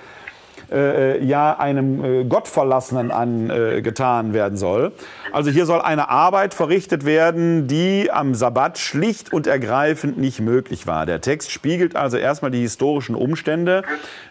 äh, 0.71 1.17
äh, 1.17 1.25
ja 1.25 1.59
einem 1.59 2.05
äh, 2.05 2.25
Gottverlassenen 2.25 3.11
angetan 3.11 4.35
werden 4.35 4.59
soll. 4.59 4.93
Also 5.33 5.51
hier 5.51 5.65
soll 5.65 5.81
eine 5.81 6.11
Arbeit 6.11 6.53
verrichtet 6.53 7.07
werden, 7.07 7.67
die 7.69 8.11
am 8.11 8.35
Sabbat 8.35 8.79
schlicht 8.79 9.33
und 9.33 9.47
ergreifend 9.47 10.19
nicht 10.19 10.41
möglich 10.41 10.87
war. 10.87 11.07
Der 11.07 11.21
Text 11.23 11.51
spiegelt 11.51 11.97
also 11.97 12.19
erstmal 12.19 12.51
die 12.51 12.61
historischen 12.61 13.15
Umstände 13.15 13.83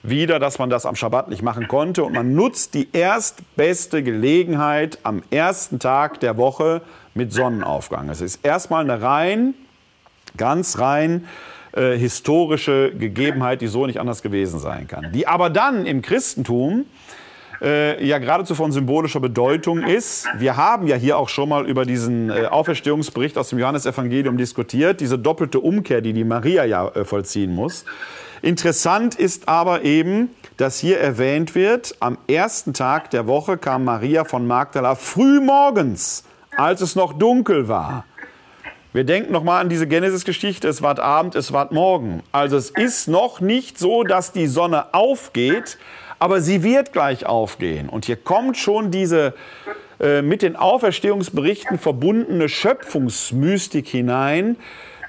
wider, 0.04 0.38
dass 0.38 0.60
man 0.60 0.70
das 0.70 0.86
am 0.86 0.96
Schabbat 0.96 1.28
nicht 1.30 1.42
machen 1.42 1.68
konnte. 1.68 2.04
Und 2.04 2.14
man 2.14 2.34
nutzt 2.34 2.76
die 2.76 2.90
erstbeste 2.94 4.04
Gelegenheit 4.04 5.00
am 5.04 5.24
ersten 5.32 5.80
Tag 5.80 6.20
der 6.20 6.38
Woche 6.38 6.82
mit 7.16 7.34
Sonnenaufgang. 7.34 8.10
Es 8.10 8.22
ist 8.22 8.46
erstmal 8.46 8.84
eine 8.84 9.02
rein, 9.02 9.56
ganz 10.38 10.78
rein 10.78 11.26
äh, 11.78 11.98
historische 11.98 12.92
Gegebenheit, 12.92 13.62
die 13.62 13.68
so 13.68 13.86
nicht 13.86 14.00
anders 14.00 14.22
gewesen 14.22 14.60
sein 14.60 14.88
kann. 14.88 15.12
Die 15.14 15.28
aber 15.28 15.50
dann 15.50 15.86
im 15.86 16.02
Christentum 16.02 16.86
äh, 17.62 18.06
ja 18.06 18.18
geradezu 18.18 18.56
von 18.56 18.72
symbolischer 18.72 19.20
Bedeutung 19.20 19.84
ist. 19.84 20.28
Wir 20.38 20.58
haben 20.58 20.88
ja 20.88 20.96
hier 20.96 21.18
auch 21.18 21.30
schon 21.30 21.50
mal 21.50 21.68
über 21.68 21.86
diesen 21.86 22.30
äh, 22.30 22.46
Auferstehungsbericht 22.46 23.38
aus 23.38 23.50
dem 23.50 23.60
Johannesevangelium 23.60 24.38
diskutiert, 24.38 25.02
diese 25.02 25.18
doppelte 25.18 25.60
Umkehr, 25.60 26.02
die 26.02 26.14
die 26.14 26.24
Maria 26.24 26.66
ja 26.66 26.88
äh, 26.90 27.06
vollziehen 27.06 27.54
muss. 27.54 27.86
Interessant 28.42 29.16
ist 29.16 29.48
aber 29.48 29.84
eben, 29.84 30.30
dass 30.58 30.80
hier 30.80 31.00
erwähnt 31.00 31.56
wird, 31.56 31.96
am 32.00 32.18
ersten 32.28 32.74
Tag 32.74 33.10
der 33.10 33.28
Woche 33.28 33.58
kam 33.58 33.84
Maria 33.84 34.26
von 34.26 34.46
Magdala 34.46 34.96
früh 34.96 35.40
morgens, 35.40 36.24
als 36.56 36.82
es 36.82 36.96
noch 36.96 37.14
dunkel 37.14 37.68
war. 37.68 38.06
Wir 38.98 39.04
denken 39.04 39.32
nochmal 39.32 39.62
an 39.62 39.70
diese 39.70 39.86
Genesis-Geschichte, 39.86 40.68
es 40.68 40.82
ward 40.82 41.00
Abend, 41.00 41.36
es 41.36 41.54
ward 41.54 41.72
Morgen. 41.72 42.24
Also 42.32 42.58
es 42.58 42.72
ist 42.72 43.08
noch 43.08 43.42
nicht 43.42 43.78
so, 43.78 44.02
dass 44.02 44.32
die 44.32 44.48
Sonne 44.48 44.92
aufgeht, 44.96 45.78
aber 46.18 46.42
sie 46.42 46.64
wird 46.64 46.94
gleich 46.94 47.28
aufgehen. 47.28 47.90
Und 47.90 48.06
hier 48.06 48.16
kommt 48.16 48.58
schon 48.58 48.90
diese 48.90 49.36
äh, 50.00 50.24
mit 50.24 50.42
den 50.42 50.56
Auferstehungsberichten 50.56 51.78
verbundene 51.78 52.50
Schöpfungsmystik 52.50 53.88
hinein, 53.88 54.56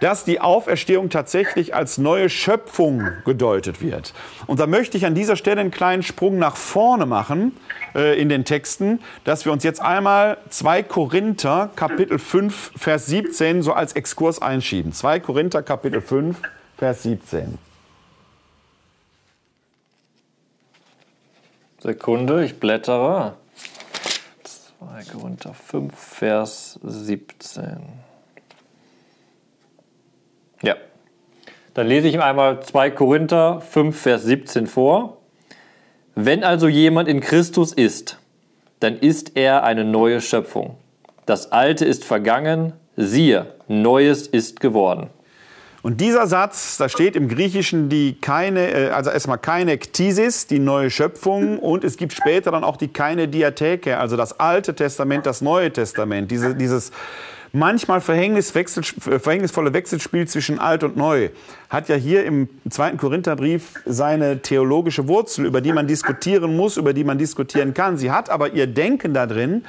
dass 0.01 0.25
die 0.25 0.41
Auferstehung 0.41 1.11
tatsächlich 1.11 1.75
als 1.75 1.99
neue 1.99 2.29
Schöpfung 2.29 3.09
gedeutet 3.25 3.81
wird. 3.81 4.15
Und 4.47 4.61
da 4.61 4.67
möchte 4.67 4.97
ich 4.97 5.07
an 5.07 5.15
dieser 5.15 5.37
Stelle 5.37 5.61
einen 5.61 5.71
kleinen 5.71 6.03
Sprung 6.03 6.39
nach 6.39 6.57
vorne 6.57 7.07
machen 7.07 7.57
äh, 7.95 8.21
in 8.21 8.29
den 8.29 8.45
Texten, 8.45 9.01
dass 9.25 9.45
wir 9.45 9.53
uns 9.53 9.65
jetzt 9.65 9.81
einmal 9.81 10.39
2 10.51 10.83
Korinther 10.83 11.71
Kapitel 11.75 12.19
5 12.19 12.73
Vers 12.77 13.07
17 13.07 13.63
so 13.63 13.73
als 13.73 13.93
Exkurs 13.95 14.41
einschieben. 14.41 14.93
2 14.93 15.21
Korinther 15.21 15.63
Kapitel 15.63 16.01
5 16.01 16.37
Vers 16.77 17.03
17. 17.03 17.59
Sekunde, 21.81 22.45
ich 22.45 22.59
blättere. 22.59 23.35
2 24.79 25.13
Korinther 25.13 25.55
5 25.55 25.95
Vers 25.97 26.79
17. 26.83 28.08
Ja. 30.63 30.77
Dann 31.75 31.87
lese 31.87 32.09
ich 32.09 32.15
ihm 32.15 32.21
einmal 32.21 32.63
2 32.63 32.91
Korinther 32.91 33.61
5, 33.61 34.01
Vers 34.01 34.25
17 34.25 34.67
vor. 34.67 35.19
Wenn 36.15 36.43
also 36.43 36.69
jemand 36.69 37.09
in 37.09 37.21
Christus 37.21 37.73
ist, 37.73 38.19
dann 38.81 38.99
ist 38.99 39.37
er 39.37 39.65
eine 39.65 39.85
neue 39.85 40.21
Schöpfung. 40.21 40.77
Das 41.27 41.53
Alte 41.53 41.85
ist 41.85 42.05
vergangen, 42.05 42.73
siehe, 42.97 43.55
Neues 43.69 44.27
ist 44.27 44.61
geworden. 44.61 45.11
Und 45.83 46.01
dieser 46.01 46.27
Satz, 46.27 46.77
da 46.77 46.89
steht 46.89 47.15
im 47.15 47.29
Griechischen 47.29 47.89
die 47.89 48.19
keine, 48.21 48.71
äh, 48.73 48.91
also 48.91 49.11
erstmal 49.11 49.39
keine 49.39 49.79
Ktisis, 49.79 50.47
die 50.47 50.59
neue 50.59 50.91
Schöpfung, 50.91 51.59
und 51.59 51.85
es 51.85 51.97
gibt 51.97 52.13
später 52.13 52.51
dann 52.51 52.65
auch 52.65 52.77
die 52.77 52.89
keine 52.89 53.29
Diatheke, 53.29 53.99
also 53.99 54.17
das 54.17 54.41
Alte 54.41 54.75
Testament, 54.75 55.25
das 55.25 55.41
Neue 55.41 55.73
Testament, 55.73 56.31
diese, 56.31 56.57
dieses 56.57 56.91
manchmal 57.53 58.01
verhängnisvolle 58.01 59.73
Wechselspiel 59.73 60.29
zwischen 60.29 60.59
alt 60.59 60.85
und 60.85 60.97
neu 60.97 61.31
hat 61.69 61.89
ja 61.89 61.97
hier 61.97 62.25
im 62.25 62.49
zweiten 62.71 62.99
Korintherbrief 62.99 63.75
seine 63.85 64.43
theologische 64.43 65.09
Wurzel, 65.09 65.47
über 65.47 65.61
die 65.61 65.73
man 65.73 65.87
diskutieren 65.87 66.57
muss, 66.57 66.77
über 66.77 66.93
die 66.93 67.05
man 67.05 67.19
diskutieren 67.19 67.75
kann. 67.75 67.97
Sie 67.97 68.11
hat 68.11 68.31
aber 68.31 68.53
ihr 68.53 68.67
Denken 68.67 69.15
da 69.15 69.27
drin, 69.27 69.65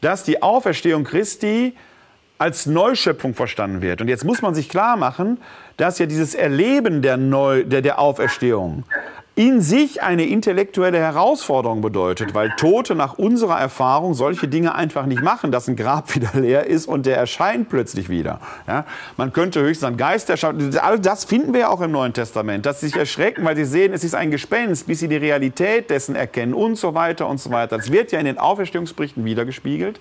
dass 0.00 0.22
die 0.22 0.42
Auferstehung 0.42 1.04
Christi 1.04 1.74
als 2.38 2.66
Neuschöpfung 2.66 3.34
verstanden 3.34 3.80
wird. 3.80 4.00
Und 4.00 4.08
jetzt 4.08 4.24
muss 4.24 4.42
man 4.42 4.54
sich 4.54 4.68
klar 4.68 4.96
machen, 4.96 5.38
dass 5.76 5.98
ja 5.98 6.06
dieses 6.06 6.34
Erleben 6.34 7.00
der, 7.00 7.16
Neu 7.16 7.64
der, 7.64 7.80
der 7.80 7.98
Auferstehung 7.98 8.84
in 9.36 9.60
sich 9.60 10.00
eine 10.00 10.26
intellektuelle 10.26 10.98
Herausforderung 10.98 11.80
bedeutet, 11.80 12.34
weil 12.34 12.50
Tote 12.50 12.94
nach 12.94 13.18
unserer 13.18 13.58
Erfahrung 13.58 14.14
solche 14.14 14.46
Dinge 14.46 14.76
einfach 14.76 15.06
nicht 15.06 15.22
machen, 15.22 15.50
dass 15.50 15.66
ein 15.66 15.74
Grab 15.74 16.14
wieder 16.14 16.30
leer 16.34 16.66
ist 16.66 16.86
und 16.86 17.04
der 17.04 17.16
erscheint 17.16 17.68
plötzlich 17.68 18.08
wieder. 18.08 18.40
Ja, 18.68 18.84
man 19.16 19.32
könnte 19.32 19.60
höchstens 19.60 19.88
einen 19.88 19.96
Geist 19.96 20.30
erschauen. 20.30 20.76
All 20.78 21.00
das 21.00 21.24
finden 21.24 21.52
wir 21.52 21.70
auch 21.70 21.80
im 21.80 21.90
Neuen 21.90 22.12
Testament, 22.12 22.64
dass 22.64 22.80
sie 22.80 22.86
sich 22.86 22.96
erschrecken, 22.96 23.44
weil 23.44 23.56
sie 23.56 23.64
sehen, 23.64 23.92
es 23.92 24.04
ist 24.04 24.14
ein 24.14 24.30
Gespenst, 24.30 24.86
bis 24.86 25.00
sie 25.00 25.08
die 25.08 25.16
Realität 25.16 25.90
dessen 25.90 26.14
erkennen 26.14 26.54
und 26.54 26.76
so 26.76 26.94
weiter 26.94 27.26
und 27.26 27.40
so 27.40 27.50
weiter. 27.50 27.76
Das 27.76 27.90
wird 27.90 28.12
ja 28.12 28.20
in 28.20 28.26
den 28.26 28.38
Auferstehungsberichten 28.38 29.24
wiedergespiegelt. 29.24 29.98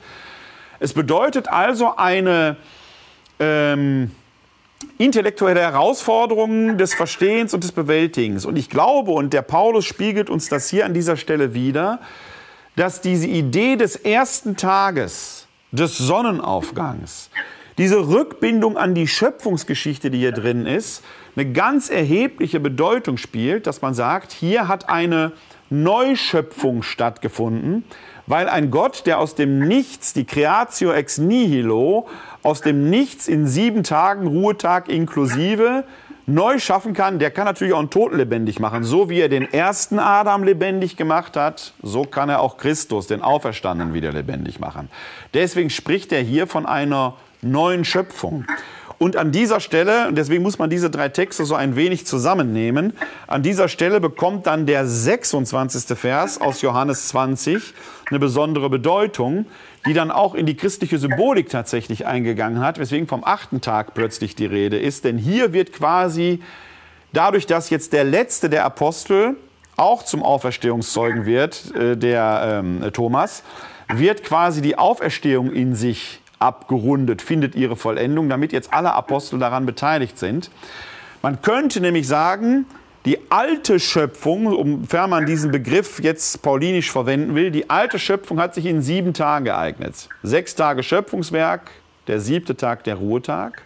Es 0.79 0.93
bedeutet 0.93 1.47
also 1.47 1.95
eine 1.95 2.57
ähm, 3.39 4.11
intellektuelle 4.97 5.61
Herausforderungen 5.61 6.77
des 6.77 6.93
Verstehens 6.93 7.53
und 7.53 7.63
des 7.63 7.71
Bewältigens. 7.71 8.45
Und 8.45 8.57
ich 8.57 8.69
glaube, 8.69 9.11
und 9.11 9.33
der 9.33 9.41
Paulus 9.41 9.85
spiegelt 9.85 10.29
uns 10.29 10.49
das 10.49 10.69
hier 10.69 10.85
an 10.85 10.93
dieser 10.93 11.17
Stelle 11.17 11.53
wieder, 11.53 11.99
dass 12.75 13.01
diese 13.01 13.27
Idee 13.27 13.75
des 13.75 13.95
ersten 13.95 14.55
Tages, 14.55 15.47
des 15.71 15.97
Sonnenaufgangs, 15.97 17.29
diese 17.77 18.07
Rückbindung 18.07 18.77
an 18.77 18.93
die 18.93 19.07
Schöpfungsgeschichte, 19.07 20.11
die 20.11 20.19
hier 20.19 20.31
drin 20.31 20.65
ist, 20.65 21.03
eine 21.35 21.51
ganz 21.51 21.89
erhebliche 21.89 22.59
Bedeutung 22.59 23.17
spielt, 23.17 23.65
dass 23.65 23.81
man 23.81 23.93
sagt, 23.93 24.31
hier 24.31 24.67
hat 24.67 24.89
eine 24.89 25.31
Neuschöpfung 25.69 26.83
stattgefunden, 26.83 27.83
weil 28.27 28.47
ein 28.49 28.71
Gott, 28.71 29.05
der 29.05 29.19
aus 29.19 29.35
dem 29.35 29.59
Nichts, 29.59 30.13
die 30.13 30.25
Creatio 30.25 30.91
ex 30.91 31.17
nihilo, 31.17 32.07
aus 32.41 32.61
dem 32.61 32.89
Nichts 32.89 33.27
in 33.27 33.47
sieben 33.47 33.83
Tagen, 33.83 34.27
Ruhetag 34.27 34.89
inklusive, 34.89 35.83
neu 36.25 36.59
schaffen 36.59 36.93
kann, 36.93 37.19
der 37.19 37.31
kann 37.31 37.45
natürlich 37.45 37.73
auch 37.73 37.79
einen 37.79 37.89
Toten 37.89 38.17
lebendig 38.17 38.59
machen. 38.59 38.83
So 38.83 39.09
wie 39.09 39.19
er 39.19 39.29
den 39.29 39.51
ersten 39.51 39.99
Adam 39.99 40.43
lebendig 40.43 40.95
gemacht 40.95 41.35
hat, 41.35 41.73
so 41.81 42.03
kann 42.03 42.29
er 42.29 42.39
auch 42.39 42.57
Christus, 42.57 43.07
den 43.07 43.21
Auferstandenen, 43.21 43.93
wieder 43.93 44.11
lebendig 44.11 44.59
machen. 44.59 44.89
Deswegen 45.33 45.69
spricht 45.69 46.11
er 46.13 46.21
hier 46.21 46.47
von 46.47 46.65
einer 46.65 47.15
neuen 47.41 47.83
Schöpfung. 47.83 48.45
Und 49.03 49.17
an 49.17 49.33
dieser 49.33 49.59
Stelle, 49.59 50.07
und 50.07 50.17
deswegen 50.17 50.43
muss 50.43 50.59
man 50.59 50.69
diese 50.69 50.89
drei 50.89 51.09
Texte 51.09 51.43
so 51.43 51.55
ein 51.55 51.75
wenig 51.75 52.05
zusammennehmen, 52.05 52.93
an 53.27 53.43
dieser 53.43 53.67
Stelle 53.67 53.99
bekommt 53.99 54.47
dann 54.47 54.65
der 54.65 54.87
26. 54.87 55.97
Vers 55.97 56.39
aus 56.39 56.61
Johannes 56.61 57.09
20 57.09 57.73
eine 58.09 58.19
besondere 58.19 58.69
Bedeutung, 58.69 59.45
die 59.85 59.93
dann 59.93 60.09
auch 60.09 60.35
in 60.35 60.45
die 60.45 60.55
christliche 60.55 60.99
Symbolik 60.99 61.49
tatsächlich 61.49 62.07
eingegangen 62.07 62.61
hat, 62.61 62.79
weswegen 62.79 63.05
vom 63.05 63.25
achten 63.25 63.59
Tag 63.59 63.93
plötzlich 63.93 64.37
die 64.37 64.45
Rede 64.45 64.79
ist. 64.79 65.03
Denn 65.03 65.17
hier 65.17 65.51
wird 65.51 65.73
quasi 65.73 66.41
dadurch, 67.11 67.45
dass 67.45 67.69
jetzt 67.69 67.91
der 67.91 68.05
letzte 68.05 68.49
der 68.49 68.63
Apostel 68.63 69.35
auch 69.75 70.03
zum 70.03 70.23
Auferstehungszeugen 70.23 71.25
wird, 71.25 71.75
äh, 71.75 71.97
der 71.97 72.61
ähm, 72.63 72.89
Thomas, 72.93 73.43
wird 73.93 74.23
quasi 74.23 74.61
die 74.61 74.77
Auferstehung 74.77 75.51
in 75.51 75.75
sich 75.75 76.22
abgerundet, 76.43 77.21
findet 77.21 77.55
ihre 77.55 77.75
Vollendung, 77.75 78.29
damit 78.29 78.51
jetzt 78.51 78.73
alle 78.73 78.93
Apostel 78.93 79.39
daran 79.39 79.65
beteiligt 79.65 80.19
sind. 80.19 80.51
Man 81.21 81.41
könnte 81.41 81.79
nämlich 81.79 82.07
sagen, 82.07 82.65
die 83.05 83.19
alte 83.29 83.79
Schöpfung, 83.79 84.45
umfern 84.45 85.09
man 85.09 85.25
diesen 85.25 85.51
Begriff 85.51 85.99
jetzt 86.01 86.41
paulinisch 86.41 86.91
verwenden 86.91 87.35
will, 87.35 87.51
die 87.51 87.69
alte 87.69 87.99
Schöpfung 87.99 88.39
hat 88.39 88.53
sich 88.53 88.65
in 88.65 88.81
sieben 88.81 89.13
Tagen 89.13 89.45
geeignet. 89.45 90.07
Sechs 90.21 90.55
Tage 90.55 90.83
Schöpfungswerk, 90.83 91.71
der 92.07 92.19
siebte 92.19 92.55
Tag 92.55 92.83
der 92.83 92.95
Ruhetag. 92.95 93.63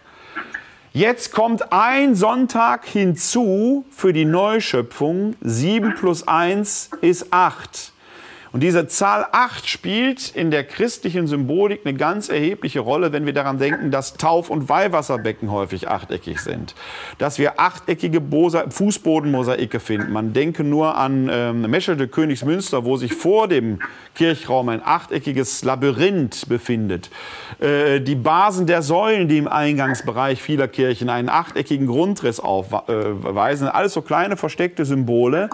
Jetzt 0.92 1.32
kommt 1.32 1.72
ein 1.72 2.14
Sonntag 2.14 2.86
hinzu 2.86 3.84
für 3.90 4.12
die 4.12 4.24
Neuschöpfung. 4.24 5.36
Sieben 5.40 5.94
plus 5.94 6.26
eins 6.26 6.90
ist 7.00 7.32
acht. 7.32 7.92
Und 8.58 8.64
diese 8.64 8.88
Zahl 8.88 9.24
8 9.30 9.68
spielt 9.68 10.34
in 10.34 10.50
der 10.50 10.64
christlichen 10.64 11.28
Symbolik 11.28 11.82
eine 11.84 11.96
ganz 11.96 12.28
erhebliche 12.28 12.80
Rolle, 12.80 13.12
wenn 13.12 13.24
wir 13.24 13.32
daran 13.32 13.58
denken, 13.58 13.92
dass 13.92 14.14
Tauf- 14.14 14.50
und 14.50 14.68
Weihwasserbecken 14.68 15.52
häufig 15.52 15.88
achteckig 15.88 16.40
sind. 16.40 16.74
Dass 17.18 17.38
wir 17.38 17.60
achteckige 17.60 18.20
Fußbodenmosaike 18.20 19.78
finden. 19.78 20.12
Man 20.12 20.32
denke 20.32 20.64
nur 20.64 20.96
an 20.96 21.30
ähm, 21.32 21.70
Meschede 21.70 22.08
Königsmünster, 22.08 22.84
wo 22.84 22.96
sich 22.96 23.14
vor 23.14 23.46
dem 23.46 23.78
Kirchraum 24.16 24.70
ein 24.70 24.82
achteckiges 24.84 25.62
Labyrinth 25.62 26.48
befindet. 26.48 27.10
Äh, 27.60 28.00
die 28.00 28.16
Basen 28.16 28.66
der 28.66 28.82
Säulen, 28.82 29.28
die 29.28 29.38
im 29.38 29.46
Eingangsbereich 29.46 30.42
vieler 30.42 30.66
Kirchen 30.66 31.10
einen 31.10 31.28
achteckigen 31.28 31.86
Grundriss 31.86 32.40
aufweisen. 32.40 33.68
Alles 33.68 33.92
so 33.92 34.02
kleine 34.02 34.36
versteckte 34.36 34.84
Symbole 34.84 35.48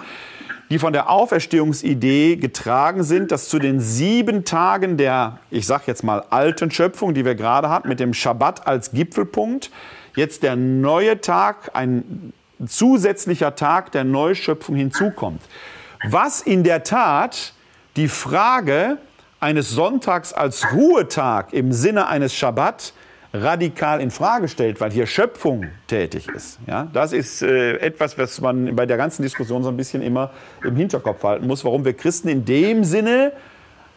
die 0.70 0.78
von 0.78 0.92
der 0.92 1.10
Auferstehungsidee 1.10 2.36
getragen 2.36 3.02
sind, 3.02 3.30
dass 3.30 3.48
zu 3.48 3.58
den 3.58 3.80
sieben 3.80 4.44
Tagen 4.44 4.96
der, 4.96 5.38
ich 5.50 5.66
sag 5.66 5.86
jetzt 5.86 6.04
mal, 6.04 6.24
alten 6.30 6.70
Schöpfung, 6.70 7.14
die 7.14 7.24
wir 7.24 7.34
gerade 7.34 7.68
hatten, 7.68 7.88
mit 7.88 8.00
dem 8.00 8.14
Schabbat 8.14 8.66
als 8.66 8.92
Gipfelpunkt, 8.92 9.70
jetzt 10.16 10.42
der 10.42 10.56
neue 10.56 11.20
Tag, 11.20 11.70
ein 11.74 12.32
zusätzlicher 12.66 13.54
Tag 13.56 13.92
der 13.92 14.04
Neuschöpfung 14.04 14.76
hinzukommt. 14.76 15.42
Was 16.08 16.40
in 16.40 16.64
der 16.64 16.84
Tat 16.84 17.52
die 17.96 18.08
Frage 18.08 18.98
eines 19.40 19.70
Sonntags 19.70 20.32
als 20.32 20.72
Ruhetag 20.72 21.52
im 21.52 21.72
Sinne 21.72 22.08
eines 22.08 22.34
Schabbat 22.34 22.92
radikal 23.34 24.00
in 24.00 24.12
Frage 24.12 24.46
stellt, 24.46 24.80
weil 24.80 24.92
hier 24.92 25.06
Schöpfung 25.06 25.66
tätig 25.88 26.28
ist. 26.28 26.60
Ja, 26.68 26.88
das 26.92 27.12
ist 27.12 27.42
äh, 27.42 27.78
etwas, 27.78 28.16
was 28.16 28.40
man 28.40 28.76
bei 28.76 28.86
der 28.86 28.96
ganzen 28.96 29.22
Diskussion 29.22 29.64
so 29.64 29.68
ein 29.68 29.76
bisschen 29.76 30.02
immer 30.02 30.30
im 30.62 30.76
Hinterkopf 30.76 31.22
halten 31.24 31.46
muss, 31.48 31.64
warum 31.64 31.84
wir 31.84 31.94
Christen 31.94 32.28
in 32.28 32.44
dem 32.44 32.84
Sinne 32.84 33.32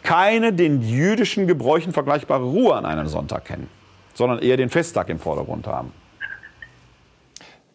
keine 0.01 0.53
den 0.53 0.81
jüdischen 0.81 1.45
Gebräuchen 1.47 1.93
vergleichbare 1.93 2.43
Ruhe 2.43 2.75
an 2.75 2.85
einem 2.85 3.07
Sonntag 3.07 3.45
kennen, 3.45 3.69
sondern 4.15 4.39
eher 4.39 4.57
den 4.57 4.69
Festtag 4.69 5.09
im 5.09 5.19
Vordergrund 5.19 5.67
haben. 5.67 5.91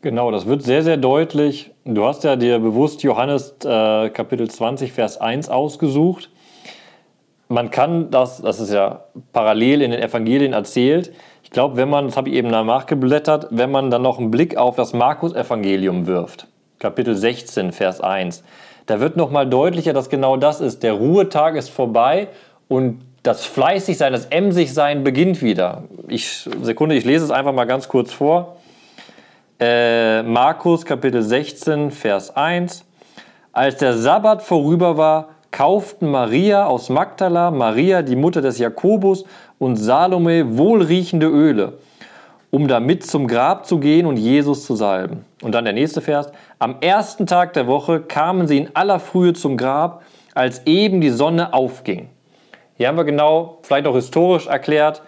Genau, 0.00 0.32
das 0.32 0.46
wird 0.46 0.64
sehr, 0.64 0.82
sehr 0.82 0.96
deutlich. 0.96 1.70
Du 1.84 2.04
hast 2.04 2.24
ja 2.24 2.34
dir 2.34 2.58
bewusst 2.58 3.04
Johannes 3.04 3.54
äh, 3.64 4.10
Kapitel 4.10 4.50
20, 4.50 4.92
Vers 4.92 5.20
1 5.20 5.48
ausgesucht. 5.48 6.28
Man 7.46 7.70
kann 7.70 8.10
das, 8.10 8.42
das 8.42 8.58
ist 8.58 8.72
ja 8.72 9.04
parallel 9.32 9.82
in 9.82 9.92
den 9.92 10.02
Evangelien 10.02 10.54
erzählt, 10.54 11.12
glaube, 11.53 11.76
wenn 11.76 11.88
man, 11.88 12.07
das 12.07 12.16
habe 12.16 12.28
ich 12.28 12.34
eben 12.34 12.48
nachgeblättert, 12.48 13.48
wenn 13.50 13.70
man 13.70 13.90
dann 13.90 14.03
noch 14.03 14.18
einen 14.18 14.30
Blick 14.30 14.57
auf 14.57 14.76
das 14.76 14.92
Markus-Evangelium 14.92 16.07
wirft, 16.07 16.46
Kapitel 16.78 17.14
16, 17.14 17.72
Vers 17.72 18.00
1, 18.00 18.42
da 18.86 19.00
wird 19.00 19.16
nochmal 19.16 19.48
deutlicher, 19.48 19.92
dass 19.92 20.09
genau 20.09 20.36
das 20.36 20.61
ist. 20.61 20.82
Der 20.82 20.94
Ruhetag 20.94 21.55
ist 21.55 21.68
vorbei 21.68 22.28
und 22.68 23.00
das 23.22 23.44
Fleißigsein, 23.44 24.12
das 24.12 24.26
Emsigsein 24.26 25.05
beginnt 25.05 25.42
wieder. 25.42 25.84
Ich, 26.09 26.48
Sekunde, 26.62 26.96
ich 26.96 27.05
lese 27.05 27.24
es 27.24 27.30
einfach 27.30 27.53
mal 27.53 27.66
ganz 27.66 27.88
kurz 27.88 28.12
vor. 28.12 28.57
Äh, 29.61 30.24
Markus 30.24 30.84
Kapitel 30.84 31.22
16, 31.22 31.92
Vers 31.92 32.34
1. 32.34 32.84
Als 33.53 33.76
der 33.76 33.96
Sabbat 33.96 34.42
vorüber 34.42 34.96
war, 34.96 35.28
kauften 35.53 36.11
Maria 36.11 36.66
aus 36.66 36.88
Magdala, 36.88 37.53
Maria, 37.53 38.03
die 38.03 38.16
Mutter 38.16 38.40
des 38.40 38.59
Jakobus 38.59 39.24
und 39.62 39.76
Salome 39.76 40.58
wohlriechende 40.58 41.28
Öle, 41.28 41.74
um 42.50 42.66
damit 42.66 43.06
zum 43.06 43.28
Grab 43.28 43.64
zu 43.64 43.78
gehen 43.78 44.06
und 44.06 44.16
Jesus 44.16 44.66
zu 44.66 44.74
salben. 44.74 45.24
Und 45.40 45.52
dann 45.52 45.64
der 45.64 45.72
nächste 45.72 46.00
Vers. 46.00 46.32
Am 46.58 46.78
ersten 46.80 47.28
Tag 47.28 47.52
der 47.52 47.68
Woche 47.68 48.00
kamen 48.00 48.48
sie 48.48 48.58
in 48.58 48.70
aller 48.74 48.98
Frühe 48.98 49.34
zum 49.34 49.56
Grab, 49.56 50.02
als 50.34 50.66
eben 50.66 51.00
die 51.00 51.10
Sonne 51.10 51.54
aufging. 51.54 52.08
Hier 52.76 52.88
haben 52.88 52.96
wir 52.96 53.04
genau, 53.04 53.58
vielleicht 53.62 53.86
auch 53.86 53.94
historisch 53.94 54.48
erklärt, 54.48 55.02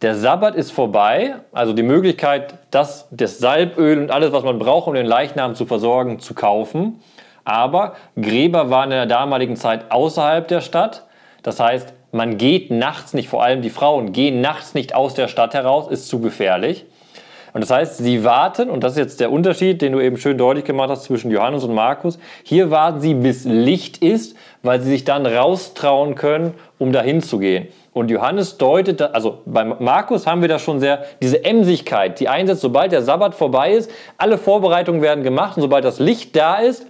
der 0.00 0.14
Sabbat 0.14 0.54
ist 0.54 0.72
vorbei, 0.72 1.34
also 1.52 1.74
die 1.74 1.82
Möglichkeit, 1.82 2.54
das, 2.70 3.06
das 3.10 3.38
Salböl 3.38 3.98
und 3.98 4.10
alles, 4.10 4.32
was 4.32 4.44
man 4.44 4.58
braucht, 4.58 4.88
um 4.88 4.94
den 4.94 5.04
Leichnam 5.04 5.54
zu 5.54 5.66
versorgen, 5.66 6.20
zu 6.20 6.32
kaufen. 6.32 7.02
Aber 7.44 7.96
Gräber 8.18 8.70
waren 8.70 8.84
in 8.84 8.96
der 8.96 9.04
damaligen 9.04 9.56
Zeit 9.56 9.90
außerhalb 9.90 10.48
der 10.48 10.62
Stadt. 10.62 11.04
Das 11.42 11.60
heißt, 11.60 11.92
man 12.12 12.38
geht 12.38 12.70
nachts 12.70 13.14
nicht, 13.14 13.28
vor 13.28 13.42
allem 13.42 13.62
die 13.62 13.70
Frauen 13.70 14.12
gehen 14.12 14.40
nachts 14.40 14.74
nicht 14.74 14.94
aus 14.94 15.14
der 15.14 15.28
Stadt 15.28 15.54
heraus, 15.54 15.88
ist 15.88 16.08
zu 16.08 16.20
gefährlich. 16.20 16.86
Und 17.52 17.62
das 17.62 17.70
heißt, 17.70 17.98
sie 17.98 18.22
warten, 18.22 18.70
und 18.70 18.84
das 18.84 18.92
ist 18.92 18.98
jetzt 18.98 19.20
der 19.20 19.32
Unterschied, 19.32 19.82
den 19.82 19.92
du 19.92 20.00
eben 20.00 20.16
schön 20.16 20.38
deutlich 20.38 20.64
gemacht 20.64 20.90
hast 20.90 21.04
zwischen 21.04 21.30
Johannes 21.30 21.64
und 21.64 21.74
Markus. 21.74 22.18
Hier 22.44 22.70
warten 22.70 23.00
sie, 23.00 23.14
bis 23.14 23.44
Licht 23.44 23.98
ist, 23.98 24.36
weil 24.62 24.80
sie 24.80 24.90
sich 24.90 25.04
dann 25.04 25.26
raustrauen 25.26 26.14
können, 26.14 26.54
um 26.78 26.92
dahin 26.92 27.22
zu 27.22 27.38
gehen. 27.38 27.66
Und 27.92 28.10
Johannes 28.10 28.56
deutet, 28.56 29.02
also 29.02 29.38
bei 29.46 29.64
Markus 29.64 30.26
haben 30.26 30.42
wir 30.42 30.48
da 30.48 30.60
schon 30.60 30.78
sehr 30.78 31.04
diese 31.20 31.44
Emsigkeit, 31.44 32.20
die 32.20 32.28
einsetzt, 32.28 32.60
sobald 32.60 32.92
der 32.92 33.02
Sabbat 33.02 33.34
vorbei 33.34 33.72
ist, 33.72 33.90
alle 34.16 34.38
Vorbereitungen 34.38 35.02
werden 35.02 35.24
gemacht 35.24 35.56
und 35.56 35.62
sobald 35.62 35.84
das 35.84 35.98
Licht 35.98 36.36
da 36.36 36.58
ist, 36.58 36.86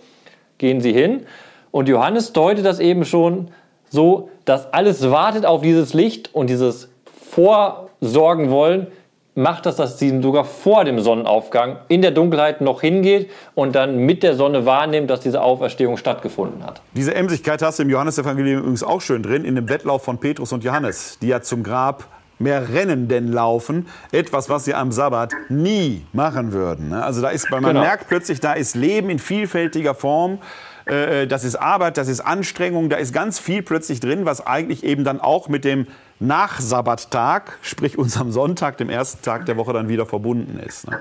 gehen 0.58 0.82
sie 0.82 0.92
hin. 0.92 1.26
Und 1.70 1.88
Johannes 1.88 2.34
deutet 2.34 2.66
das 2.66 2.80
eben 2.80 3.06
schon 3.06 3.48
so, 3.88 4.29
dass 4.44 4.72
alles 4.72 5.10
wartet 5.10 5.46
auf 5.46 5.62
dieses 5.62 5.94
Licht 5.94 6.34
und 6.34 6.48
dieses 6.48 6.88
Vorsorgen 7.30 8.50
wollen, 8.50 8.88
macht 9.34 9.66
das, 9.66 9.76
dass 9.76 9.98
sie 9.98 10.20
sogar 10.20 10.44
vor 10.44 10.84
dem 10.84 11.00
Sonnenaufgang 11.00 11.78
in 11.88 12.02
der 12.02 12.10
Dunkelheit 12.10 12.60
noch 12.60 12.80
hingeht 12.80 13.30
und 13.54 13.74
dann 13.74 13.98
mit 13.98 14.22
der 14.22 14.34
Sonne 14.34 14.66
wahrnimmt, 14.66 15.08
dass 15.08 15.20
diese 15.20 15.40
Auferstehung 15.40 15.96
stattgefunden 15.96 16.64
hat. 16.64 16.82
Diese 16.94 17.14
Emsigkeit 17.14 17.62
hast 17.62 17.78
du 17.78 17.84
im 17.84 17.90
Johannesevangelium 17.90 18.60
übrigens 18.60 18.82
auch 18.82 19.00
schön 19.00 19.22
drin, 19.22 19.44
in 19.44 19.54
dem 19.54 19.68
Wettlauf 19.68 20.02
von 20.02 20.18
Petrus 20.18 20.52
und 20.52 20.64
Johannes, 20.64 21.18
die 21.20 21.28
ja 21.28 21.40
zum 21.40 21.62
Grab 21.62 22.04
mehr 22.38 22.72
rennen 22.72 23.06
denn 23.06 23.28
laufen. 23.28 23.86
Etwas, 24.12 24.48
was 24.48 24.64
sie 24.64 24.74
am 24.74 24.92
Sabbat 24.92 25.32
nie 25.48 26.04
machen 26.12 26.52
würden. 26.52 26.88
Ne? 26.88 27.04
Also 27.04 27.20
da 27.20 27.28
ist, 27.28 27.50
man 27.50 27.62
genau. 27.62 27.80
merkt 27.80 28.08
plötzlich, 28.08 28.40
da 28.40 28.54
ist 28.54 28.74
Leben 28.74 29.10
in 29.10 29.18
vielfältiger 29.18 29.94
Form. 29.94 30.38
Äh, 30.86 31.26
das 31.26 31.44
ist 31.44 31.56
Arbeit, 31.56 31.96
das 31.96 32.08
ist 32.08 32.20
Anstrengung, 32.20 32.88
da 32.88 32.96
ist 32.96 33.12
ganz 33.12 33.38
viel 33.38 33.62
plötzlich 33.62 34.00
drin, 34.00 34.24
was 34.24 34.46
eigentlich 34.46 34.84
eben 34.84 35.04
dann 35.04 35.20
auch 35.20 35.48
mit 35.48 35.64
dem 35.64 35.86
Nachsabbattag, 36.18 37.58
sprich 37.62 37.98
unserem 37.98 38.32
Sonntag, 38.32 38.76
dem 38.76 38.90
ersten 38.90 39.22
Tag 39.22 39.46
der 39.46 39.56
Woche, 39.56 39.72
dann 39.72 39.88
wieder 39.88 40.06
verbunden 40.06 40.58
ist. 40.58 40.88
Ne? 40.88 41.00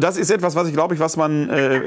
Das 0.00 0.16
ist 0.16 0.30
etwas, 0.30 0.56
was 0.56 0.66
ich 0.66 0.74
glaube 0.74 0.94
ich, 0.94 1.00
was 1.00 1.16
man 1.16 1.48
äh, 1.50 1.78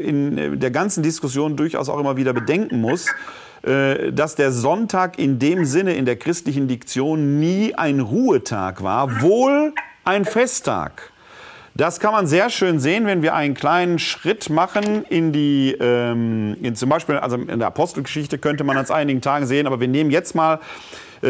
in 0.00 0.58
der 0.58 0.72
ganzen 0.72 1.04
Diskussion 1.04 1.56
durchaus 1.56 1.88
auch 1.88 2.00
immer 2.00 2.16
wieder 2.16 2.32
bedenken 2.32 2.80
muss, 2.80 3.06
äh, 3.62 4.12
dass 4.12 4.34
der 4.34 4.50
Sonntag 4.50 5.20
in 5.20 5.38
dem 5.38 5.64
Sinne 5.64 5.94
in 5.94 6.04
der 6.04 6.16
christlichen 6.16 6.66
Diktion 6.66 7.38
nie 7.38 7.74
ein 7.76 8.00
Ruhetag 8.00 8.82
war, 8.82 9.20
wohl 9.20 9.72
ein 10.04 10.24
Festtag. 10.24 11.12
Das 11.78 12.00
kann 12.00 12.10
man 12.10 12.26
sehr 12.26 12.50
schön 12.50 12.80
sehen, 12.80 13.06
wenn 13.06 13.22
wir 13.22 13.36
einen 13.36 13.54
kleinen 13.54 14.00
Schritt 14.00 14.50
machen 14.50 15.04
in 15.04 15.32
die, 15.32 15.76
ähm, 15.78 16.56
in 16.60 16.74
zum 16.74 16.88
Beispiel, 16.88 17.18
also 17.18 17.36
in 17.36 17.60
der 17.60 17.68
Apostelgeschichte 17.68 18.36
könnte 18.36 18.64
man 18.64 18.74
das 18.74 18.90
einigen 18.90 19.20
Tagen 19.20 19.46
sehen, 19.46 19.64
aber 19.68 19.78
wir 19.78 19.86
nehmen 19.86 20.10
jetzt 20.10 20.34
mal 20.34 20.58
äh, 21.22 21.28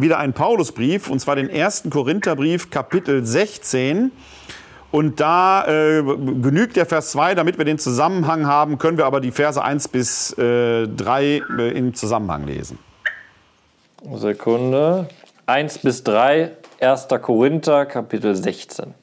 wieder 0.00 0.18
einen 0.18 0.34
Paulusbrief, 0.34 1.10
und 1.10 1.18
zwar 1.18 1.34
den 1.34 1.50
ersten 1.50 1.90
Korintherbrief, 1.90 2.70
Kapitel 2.70 3.26
16. 3.26 4.12
Und 4.92 5.18
da 5.18 5.66
äh, 5.66 6.04
genügt 6.04 6.76
der 6.76 6.86
Vers 6.86 7.10
2, 7.10 7.34
damit 7.34 7.58
wir 7.58 7.64
den 7.64 7.80
Zusammenhang 7.80 8.46
haben, 8.46 8.78
können 8.78 8.98
wir 8.98 9.04
aber 9.04 9.20
die 9.20 9.32
Verse 9.32 9.60
1 9.60 9.88
bis 9.88 10.32
äh, 10.38 10.86
3 10.86 11.42
äh, 11.58 11.70
im 11.76 11.92
Zusammenhang 11.96 12.46
lesen. 12.46 12.78
Sekunde. 14.14 15.08
1 15.46 15.78
bis 15.78 16.04
3, 16.04 16.52
1. 16.80 17.08
Korinther, 17.20 17.84
Kapitel 17.84 18.36
16. 18.36 18.94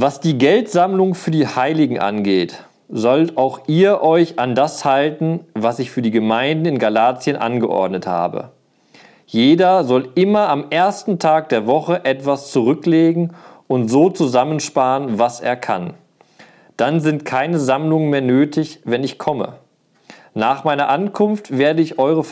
Was 0.00 0.20
die 0.20 0.38
Geldsammlung 0.38 1.16
für 1.16 1.32
die 1.32 1.48
Heiligen 1.48 1.98
angeht, 1.98 2.62
sollt 2.88 3.36
auch 3.36 3.62
ihr 3.66 4.00
euch 4.00 4.38
an 4.38 4.54
das 4.54 4.84
halten, 4.84 5.40
was 5.54 5.80
ich 5.80 5.90
für 5.90 6.02
die 6.02 6.12
Gemeinden 6.12 6.66
in 6.66 6.78
Galatien 6.78 7.36
angeordnet 7.36 8.06
habe. 8.06 8.52
Jeder 9.26 9.82
soll 9.82 10.10
immer 10.14 10.50
am 10.50 10.66
ersten 10.70 11.18
Tag 11.18 11.48
der 11.48 11.66
Woche 11.66 12.04
etwas 12.04 12.52
zurücklegen 12.52 13.32
und 13.66 13.88
so 13.88 14.08
zusammensparen, 14.08 15.18
was 15.18 15.40
er 15.40 15.56
kann. 15.56 15.94
Dann 16.76 17.00
sind 17.00 17.24
keine 17.24 17.58
Sammlungen 17.58 18.08
mehr 18.08 18.22
nötig, 18.22 18.78
wenn 18.84 19.02
ich 19.02 19.18
komme. 19.18 19.54
Nach 20.32 20.62
meiner 20.62 20.90
Ankunft 20.90 21.58
werde 21.58 21.82
ich 21.82 21.98
eure, 21.98 22.22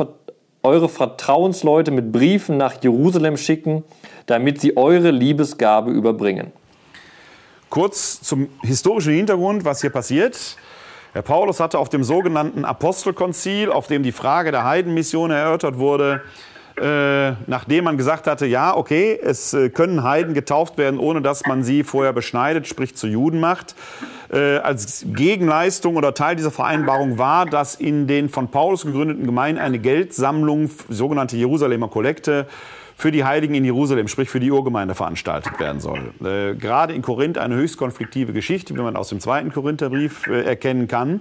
eure 0.62 0.88
Vertrauensleute 0.88 1.90
mit 1.90 2.12
Briefen 2.12 2.58
nach 2.58 2.80
Jerusalem 2.80 3.36
schicken, 3.36 3.82
damit 4.26 4.60
sie 4.60 4.76
eure 4.76 5.10
Liebesgabe 5.10 5.90
überbringen. 5.90 6.52
Kurz 7.70 8.20
zum 8.22 8.48
historischen 8.62 9.12
Hintergrund, 9.12 9.64
was 9.64 9.80
hier 9.80 9.90
passiert. 9.90 10.56
Herr 11.12 11.22
Paulus 11.22 11.60
hatte 11.60 11.78
auf 11.78 11.88
dem 11.88 12.04
sogenannten 12.04 12.64
Apostelkonzil, 12.64 13.72
auf 13.72 13.86
dem 13.86 14.02
die 14.02 14.12
Frage 14.12 14.52
der 14.52 14.64
Heidenmission 14.64 15.30
erörtert 15.30 15.78
wurde, 15.78 16.22
äh, 16.80 17.32
nachdem 17.46 17.84
man 17.84 17.96
gesagt 17.96 18.26
hatte, 18.26 18.44
ja, 18.44 18.76
okay, 18.76 19.18
es 19.20 19.54
äh, 19.54 19.70
können 19.70 20.02
Heiden 20.02 20.34
getauft 20.34 20.76
werden, 20.76 21.00
ohne 21.00 21.22
dass 21.22 21.46
man 21.46 21.64
sie 21.64 21.84
vorher 21.84 22.12
beschneidet, 22.12 22.68
sprich 22.68 22.94
zu 22.94 23.06
Juden 23.06 23.40
macht. 23.40 23.74
Äh, 24.30 24.58
als 24.58 25.06
Gegenleistung 25.08 25.96
oder 25.96 26.12
Teil 26.12 26.36
dieser 26.36 26.50
Vereinbarung 26.50 27.16
war, 27.16 27.46
dass 27.46 27.76
in 27.76 28.06
den 28.06 28.28
von 28.28 28.50
Paulus 28.50 28.84
gegründeten 28.84 29.24
Gemeinden 29.24 29.60
eine 29.60 29.78
Geldsammlung, 29.78 30.70
sogenannte 30.90 31.38
Jerusalemer 31.38 31.88
Kollekte, 31.88 32.46
für 32.96 33.12
die 33.12 33.24
Heiligen 33.24 33.54
in 33.54 33.64
Jerusalem, 33.64 34.08
sprich 34.08 34.30
für 34.30 34.40
die 34.40 34.50
Urgemeinde 34.50 34.94
veranstaltet 34.94 35.60
werden 35.60 35.80
soll. 35.80 36.12
Äh, 36.24 36.54
gerade 36.54 36.94
in 36.94 37.02
Korinth 37.02 37.36
eine 37.36 37.54
höchst 37.54 37.76
konfliktive 37.76 38.32
Geschichte, 38.32 38.74
wie 38.74 38.80
man 38.80 38.96
aus 38.96 39.10
dem 39.10 39.20
zweiten 39.20 39.52
Korintherbrief 39.52 40.26
äh, 40.26 40.42
erkennen 40.42 40.88
kann. 40.88 41.20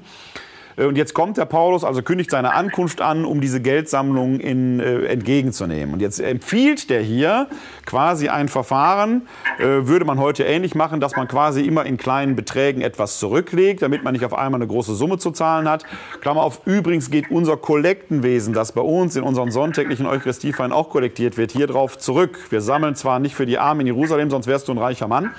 Äh, 0.77 0.85
und 0.85 0.97
jetzt 0.97 1.13
kommt 1.13 1.37
der 1.37 1.45
Paulus, 1.45 1.83
also 1.83 2.01
kündigt 2.01 2.31
seine 2.31 2.53
Ankunft 2.53 3.01
an, 3.01 3.25
um 3.25 3.41
diese 3.41 3.61
Geldsammlung 3.61 4.39
in, 4.39 4.79
äh, 4.79 5.05
entgegenzunehmen. 5.05 5.93
Und 5.93 6.01
jetzt 6.01 6.19
empfiehlt 6.19 6.89
der 6.89 7.01
hier 7.01 7.47
quasi 7.85 8.29
ein 8.29 8.47
Verfahren, 8.47 9.27
äh, 9.59 9.87
würde 9.87 10.05
man 10.05 10.19
heute 10.19 10.43
ähnlich 10.43 10.75
machen, 10.75 10.99
dass 10.99 11.15
man 11.15 11.27
quasi 11.27 11.61
immer 11.61 11.85
in 11.85 11.97
kleinen 11.97 12.35
Beträgen 12.35 12.81
etwas 12.81 13.19
zurücklegt, 13.19 13.81
damit 13.81 14.03
man 14.03 14.13
nicht 14.13 14.25
auf 14.25 14.33
einmal 14.33 14.59
eine 14.61 14.67
große 14.67 14.95
Summe 14.95 15.17
zu 15.17 15.31
zahlen 15.31 15.69
hat. 15.69 15.83
Klammer 16.21 16.43
auf, 16.43 16.61
übrigens 16.65 17.09
geht 17.09 17.31
unser 17.31 17.57
Kollektenwesen, 17.57 18.53
das 18.53 18.71
bei 18.71 18.81
uns 18.81 19.15
in 19.15 19.23
unseren 19.23 19.51
sonntäglichen 19.51 20.05
Eucharistiefeiern 20.05 20.71
auch 20.71 20.89
kollektiert 20.89 21.37
wird, 21.37 21.51
hier 21.51 21.67
drauf 21.67 21.97
zurück. 21.97 22.39
Wir 22.49 22.61
sammeln 22.61 22.95
zwar 22.95 23.19
nicht 23.19 23.35
für 23.35 23.45
die 23.45 23.57
Armen 23.57 23.81
in 23.81 23.87
Jerusalem, 23.87 24.29
sonst 24.29 24.47
wärst 24.47 24.67
du 24.67 24.71
ein 24.71 24.77
reicher 24.77 25.07
Mann, 25.07 25.31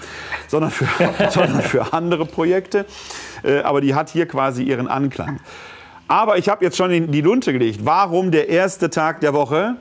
sondern 0.48 0.70
für, 0.70 0.86
sondern 1.30 1.62
für 1.62 1.92
andere 1.92 2.26
Projekte. 2.26 2.86
Äh, 3.46 3.60
aber 3.60 3.80
die 3.80 3.94
hat 3.94 4.10
hier 4.10 4.26
quasi 4.26 4.64
ihren 4.64 4.88
Anklang. 4.88 5.40
Aber 6.08 6.38
ich 6.38 6.48
habe 6.48 6.64
jetzt 6.64 6.76
schon 6.76 6.90
in 6.90 7.10
die 7.10 7.20
Lunte 7.20 7.52
gelegt. 7.52 7.80
Warum 7.84 8.30
der 8.30 8.48
erste 8.48 8.90
Tag 8.90 9.20
der 9.20 9.32
Woche? 9.32 9.76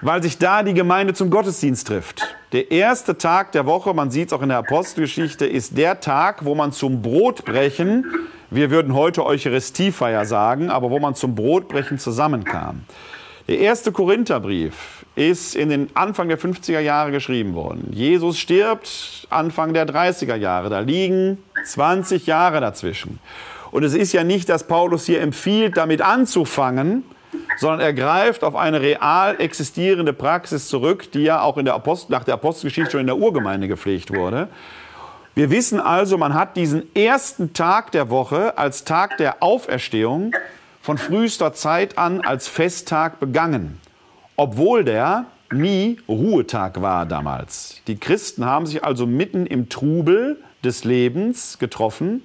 Weil 0.00 0.22
sich 0.22 0.38
da 0.38 0.62
die 0.62 0.74
Gemeinde 0.74 1.14
zum 1.14 1.30
Gottesdienst 1.30 1.86
trifft. 1.86 2.36
Der 2.52 2.70
erste 2.70 3.16
Tag 3.16 3.52
der 3.52 3.66
Woche, 3.66 3.94
man 3.94 4.10
sieht 4.10 4.28
es 4.28 4.32
auch 4.32 4.42
in 4.42 4.48
der 4.48 4.58
Apostelgeschichte, 4.58 5.46
ist 5.46 5.76
der 5.76 6.00
Tag, 6.00 6.44
wo 6.44 6.54
man 6.54 6.72
zum 6.72 7.02
Brotbrechen, 7.02 8.04
wir 8.50 8.70
würden 8.70 8.94
heute 8.94 9.24
Eucharistiefeier 9.24 10.24
sagen, 10.26 10.70
aber 10.70 10.90
wo 10.90 10.98
man 10.98 11.14
zum 11.14 11.34
Brotbrechen 11.34 11.98
zusammenkam. 11.98 12.82
Der 13.46 13.58
erste 13.58 13.92
Korintherbrief 13.92 15.04
ist 15.16 15.54
in 15.54 15.68
den 15.68 15.90
Anfang 15.94 16.28
der 16.28 16.38
50er 16.38 16.80
Jahre 16.80 17.10
geschrieben 17.10 17.54
worden. 17.54 17.88
Jesus 17.92 18.38
stirbt 18.38 19.26
Anfang 19.28 19.74
der 19.74 19.86
30er 19.86 20.36
Jahre. 20.36 20.70
Da 20.70 20.80
liegen 20.80 21.36
20 21.62 22.26
Jahre 22.26 22.62
dazwischen. 22.62 23.18
Und 23.70 23.84
es 23.84 23.92
ist 23.92 24.14
ja 24.14 24.24
nicht, 24.24 24.48
dass 24.48 24.66
Paulus 24.66 25.04
hier 25.04 25.20
empfiehlt, 25.20 25.76
damit 25.76 26.00
anzufangen, 26.00 27.04
sondern 27.58 27.80
er 27.80 27.92
greift 27.92 28.44
auf 28.44 28.56
eine 28.56 28.80
real 28.80 29.38
existierende 29.38 30.14
Praxis 30.14 30.68
zurück, 30.68 31.12
die 31.12 31.24
ja 31.24 31.42
auch 31.42 31.58
in 31.58 31.66
der 31.66 31.74
Apostel, 31.74 32.12
nach 32.12 32.24
der 32.24 32.34
Apostelgeschichte 32.34 32.92
schon 32.92 33.00
in 33.00 33.06
der 33.08 33.18
Urgemeinde 33.18 33.68
gepflegt 33.68 34.14
wurde. 34.14 34.48
Wir 35.34 35.50
wissen 35.50 35.80
also, 35.80 36.16
man 36.16 36.32
hat 36.32 36.56
diesen 36.56 36.94
ersten 36.94 37.52
Tag 37.52 37.90
der 37.92 38.08
Woche 38.08 38.56
als 38.56 38.84
Tag 38.84 39.18
der 39.18 39.42
Auferstehung 39.42 40.32
von 40.84 40.98
frühester 40.98 41.54
Zeit 41.54 41.96
an 41.96 42.20
als 42.20 42.46
Festtag 42.46 43.18
begangen, 43.18 43.80
obwohl 44.36 44.84
der 44.84 45.24
nie 45.50 45.96
Ruhetag 46.06 46.82
war 46.82 47.06
damals. 47.06 47.80
Die 47.86 47.96
Christen 47.96 48.44
haben 48.44 48.66
sich 48.66 48.84
also 48.84 49.06
mitten 49.06 49.46
im 49.46 49.70
Trubel 49.70 50.36
des 50.62 50.84
Lebens 50.84 51.58
getroffen, 51.58 52.22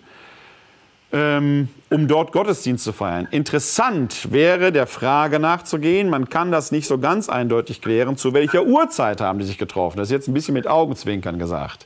ähm, 1.14 1.70
um 1.90 2.10
dort 2.10 2.34
Gottesdienst 2.34 2.84
zu 2.84 2.92
feiern. 2.92 3.30
Interessant 3.32 4.34
wäre 4.34 4.74
der 4.74 4.88
Frage 4.88 5.40
nachzugehen, 5.40 6.10
man 6.10 6.28
kann 6.28 6.52
das 6.52 6.74
nicht 6.74 6.86
so 6.86 6.98
ganz 6.98 7.30
eindeutig 7.30 7.82
klären, 7.82 8.18
zu 8.18 8.34
welcher 8.34 8.66
Uhrzeit 8.66 9.22
haben 9.22 9.40
die 9.40 9.46
sich 9.46 9.58
getroffen. 9.58 10.00
Das 10.00 10.10
ist 10.10 10.12
jetzt 10.12 10.28
ein 10.28 10.34
bisschen 10.34 10.54
mit 10.54 10.68
Augenzwinkern 10.68 11.40
gesagt. 11.40 11.86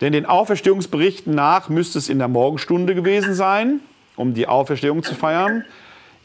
Denn 0.00 0.12
den 0.12 0.26
Auferstehungsberichten 0.26 1.32
nach 1.32 1.68
müsste 1.68 2.00
es 2.00 2.08
in 2.08 2.18
der 2.18 2.26
Morgenstunde 2.26 2.96
gewesen 2.96 3.34
sein, 3.34 3.82
um 4.16 4.34
die 4.34 4.48
Auferstehung 4.48 5.02
zu 5.02 5.14
feiern. 5.14 5.64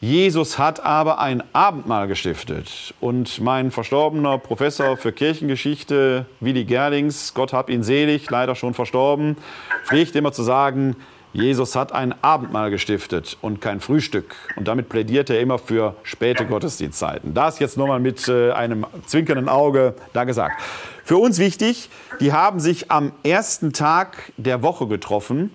Jesus 0.00 0.58
hat 0.58 0.84
aber 0.84 1.20
ein 1.20 1.44
Abendmahl 1.52 2.08
gestiftet. 2.08 2.92
Und 3.00 3.40
mein 3.40 3.70
verstorbener 3.70 4.36
Professor 4.36 4.96
für 4.96 5.12
Kirchengeschichte, 5.12 6.26
Willi 6.40 6.64
Gerlings, 6.64 7.34
Gott 7.34 7.52
hab 7.52 7.70
ihn 7.70 7.84
selig, 7.84 8.28
leider 8.28 8.56
schon 8.56 8.74
verstorben, 8.74 9.36
pflegt 9.84 10.16
immer 10.16 10.32
zu 10.32 10.42
sagen, 10.42 10.96
Jesus 11.32 11.76
hat 11.76 11.92
ein 11.92 12.14
Abendmahl 12.20 12.70
gestiftet 12.70 13.38
und 13.42 13.60
kein 13.60 13.80
Frühstück. 13.80 14.34
Und 14.56 14.66
damit 14.66 14.88
plädiert 14.88 15.30
er 15.30 15.40
immer 15.40 15.60
für 15.60 15.94
späte 16.02 16.46
Gottesdienstzeiten. 16.46 17.32
Das 17.32 17.60
jetzt 17.60 17.78
nochmal 17.78 18.00
mit 18.00 18.26
äh, 18.26 18.50
einem 18.50 18.84
zwinkernden 19.06 19.48
Auge 19.48 19.94
da 20.12 20.24
gesagt. 20.24 20.60
Für 21.04 21.16
uns 21.16 21.38
wichtig, 21.38 21.90
die 22.18 22.32
haben 22.32 22.58
sich 22.58 22.90
am 22.90 23.12
ersten 23.22 23.72
Tag 23.72 24.32
der 24.36 24.62
Woche 24.62 24.88
getroffen 24.88 25.52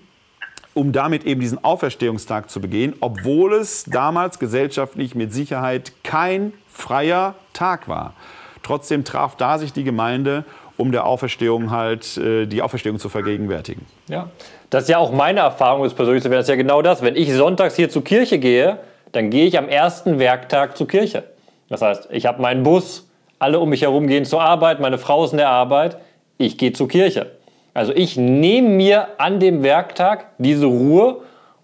um 0.78 0.92
damit 0.92 1.26
eben 1.26 1.42
diesen 1.42 1.64
Auferstehungstag 1.64 2.52
zu 2.52 2.62
begehen, 2.62 2.94
obwohl 3.00 3.54
es 3.54 3.86
damals 3.86 4.38
gesellschaftlich 4.38 5.16
mit 5.16 5.34
Sicherheit 5.34 5.92
kein 6.04 6.54
freier 6.68 7.34
Tag 7.54 7.88
war. 7.88 8.14
Trotzdem 8.62 9.04
traf 9.04 9.36
da 9.36 9.58
sich 9.58 9.74
die 9.74 9.84
Gemeinde, 9.84 10.46
um 10.78 10.92
der 10.92 11.08
Auferstehung 11.08 11.72
halt 11.72 12.18
äh, 12.18 12.46
die 12.46 12.62
Auferstehung 12.62 13.00
zu 13.00 13.10
vergegenwärtigen. 13.10 13.88
Ja, 14.08 14.30
das 14.70 14.84
ist 14.84 14.90
ja 14.90 15.00
auch 15.00 15.12
meine 15.12 15.40
Erfahrung 15.40 15.84
ist 15.84 15.96
persönlich, 15.96 16.24
wäre 16.26 16.36
das 16.36 16.48
ja 16.48 16.56
genau 16.56 16.84
das. 16.84 17.02
Wenn 17.02 17.16
ich 17.16 17.34
sonntags 17.34 17.76
hier 17.76 17.90
zur 17.90 18.04
Kirche 18.04 18.38
gehe, 18.38 18.78
dann 19.14 19.32
gehe 19.32 19.48
ich 19.48 19.58
am 19.58 19.70
ersten 19.70 20.20
Werktag 20.20 20.78
zur 20.78 20.88
Kirche. 20.88 21.24
Das 21.70 21.82
heißt, 21.82 22.10
ich 22.12 22.28
habe 22.28 22.40
meinen 22.40 22.62
Bus, 22.62 23.10
alle 23.40 23.60
um 23.60 23.70
mich 23.70 23.82
herum 23.82 24.06
gehen 24.08 24.26
zur 24.26 24.44
Arbeit, 24.44 24.80
meine 24.80 25.00
Frau 25.00 25.26
ist 25.26 25.32
in 25.32 25.38
der 25.38 25.50
Arbeit, 25.50 25.98
ich 26.38 26.60
gehe 26.60 26.72
zur 26.72 26.88
Kirche. 26.88 27.37
Also 27.78 27.94
ich 27.94 28.18
nehme 28.18 28.70
mir 28.70 29.08
an 29.20 29.40
dem 29.40 29.62
Werktag 29.62 30.32
diese 30.40 30.66
Ruhe, 30.66 31.18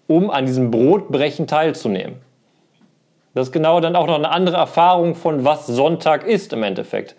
um 0.06 0.30
an 0.30 0.46
diesem 0.46 0.70
Brotbrechen 0.70 1.48
teilzunehmen. 1.48 2.18
Das 3.34 3.48
ist 3.48 3.52
genau 3.52 3.80
dann 3.80 3.96
auch 3.96 4.06
noch 4.06 4.14
eine 4.14 4.30
andere 4.30 4.56
Erfahrung 4.56 5.16
von 5.16 5.44
was 5.44 5.66
Sonntag 5.66 6.24
ist 6.24 6.52
im 6.52 6.62
Endeffekt. 6.62 7.16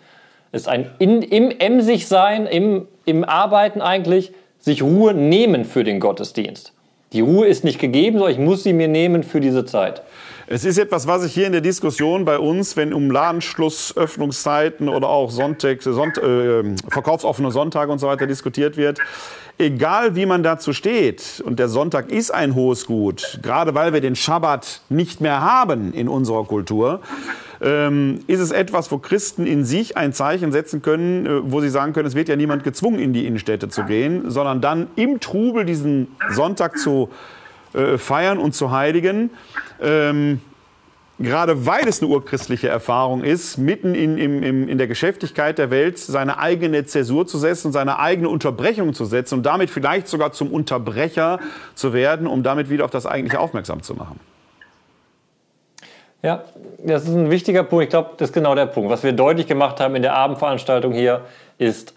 Es 0.50 0.62
ist 0.62 0.68
ein 0.68 0.92
in, 0.98 1.20
im 1.20 1.50
Emsigsein, 1.50 2.46
im, 2.46 2.88
im 3.04 3.24
Arbeiten 3.24 3.82
eigentlich, 3.82 4.32
sich 4.58 4.82
Ruhe 4.82 5.12
nehmen 5.12 5.66
für 5.66 5.84
den 5.84 6.00
Gottesdienst. 6.00 6.72
Die 7.12 7.20
Ruhe 7.20 7.46
ist 7.48 7.64
nicht 7.64 7.78
gegeben, 7.78 8.16
sondern 8.16 8.32
ich 8.32 8.40
muss 8.42 8.62
sie 8.62 8.72
mir 8.72 8.88
nehmen 8.88 9.24
für 9.24 9.40
diese 9.40 9.66
Zeit. 9.66 10.00
Es 10.48 10.64
ist 10.64 10.78
etwas, 10.78 11.08
was 11.08 11.24
ich 11.24 11.34
hier 11.34 11.46
in 11.46 11.52
der 11.52 11.60
Diskussion 11.60 12.24
bei 12.24 12.38
uns, 12.38 12.76
wenn 12.76 12.94
um 12.94 13.10
Ladenschluss, 13.10 13.96
Öffnungszeiten 13.96 14.88
oder 14.88 15.08
auch 15.08 15.28
Sonntag, 15.32 15.82
Sonnt, 15.82 16.18
äh, 16.18 16.62
verkaufsoffene 16.88 17.50
Sonntage 17.50 17.90
und 17.90 17.98
so 17.98 18.06
weiter 18.06 18.28
diskutiert 18.28 18.76
wird, 18.76 19.00
egal 19.58 20.14
wie 20.14 20.24
man 20.24 20.44
dazu 20.44 20.72
steht, 20.72 21.42
und 21.44 21.58
der 21.58 21.68
Sonntag 21.68 22.12
ist 22.12 22.30
ein 22.30 22.54
hohes 22.54 22.86
Gut, 22.86 23.40
gerade 23.42 23.74
weil 23.74 23.92
wir 23.92 24.00
den 24.00 24.14
Schabbat 24.14 24.82
nicht 24.88 25.20
mehr 25.20 25.40
haben 25.40 25.92
in 25.92 26.08
unserer 26.08 26.44
Kultur, 26.44 27.00
ähm, 27.60 28.20
ist 28.28 28.38
es 28.38 28.52
etwas, 28.52 28.92
wo 28.92 28.98
Christen 28.98 29.46
in 29.46 29.64
sich 29.64 29.96
ein 29.96 30.12
Zeichen 30.12 30.52
setzen 30.52 30.80
können, 30.80 31.26
äh, 31.26 31.40
wo 31.42 31.60
sie 31.60 31.70
sagen 31.70 31.92
können, 31.92 32.06
es 32.06 32.14
wird 32.14 32.28
ja 32.28 32.36
niemand 32.36 32.62
gezwungen, 32.62 33.00
in 33.00 33.12
die 33.12 33.26
Innenstädte 33.26 33.68
zu 33.68 33.82
gehen, 33.82 34.30
sondern 34.30 34.60
dann 34.60 34.86
im 34.94 35.18
Trubel 35.18 35.64
diesen 35.64 36.06
Sonntag 36.30 36.78
zu 36.78 37.08
äh, 37.74 37.98
feiern 37.98 38.38
und 38.38 38.54
zu 38.54 38.70
heiligen. 38.70 39.30
Ähm, 39.80 40.40
gerade 41.18 41.66
weil 41.66 41.88
es 41.88 42.02
eine 42.02 42.10
urchristliche 42.10 42.68
Erfahrung 42.68 43.24
ist, 43.24 43.56
mitten 43.56 43.94
in, 43.94 44.18
in, 44.18 44.68
in 44.68 44.78
der 44.78 44.86
Geschäftigkeit 44.86 45.58
der 45.58 45.70
Welt 45.70 45.98
seine 45.98 46.38
eigene 46.38 46.84
Zäsur 46.84 47.26
zu 47.26 47.38
setzen, 47.38 47.72
seine 47.72 47.98
eigene 47.98 48.28
Unterbrechung 48.28 48.92
zu 48.92 49.04
setzen 49.06 49.36
und 49.36 49.46
damit 49.46 49.70
vielleicht 49.70 50.08
sogar 50.08 50.32
zum 50.32 50.52
Unterbrecher 50.52 51.38
zu 51.74 51.92
werden, 51.92 52.26
um 52.26 52.42
damit 52.42 52.68
wieder 52.70 52.84
auf 52.84 52.90
das 52.90 53.06
eigentliche 53.06 53.40
aufmerksam 53.40 53.82
zu 53.82 53.94
machen. 53.94 54.20
Ja, 56.22 56.44
das 56.84 57.04
ist 57.04 57.14
ein 57.14 57.30
wichtiger 57.30 57.62
Punkt. 57.62 57.84
Ich 57.84 57.90
glaube, 57.90 58.10
das 58.16 58.30
ist 58.30 58.34
genau 58.34 58.54
der 58.54 58.66
Punkt. 58.66 58.90
Was 58.90 59.02
wir 59.02 59.12
deutlich 59.12 59.46
gemacht 59.46 59.80
haben 59.80 59.94
in 59.94 60.02
der 60.02 60.14
Abendveranstaltung 60.14 60.92
hier, 60.92 61.22
ist, 61.58 61.94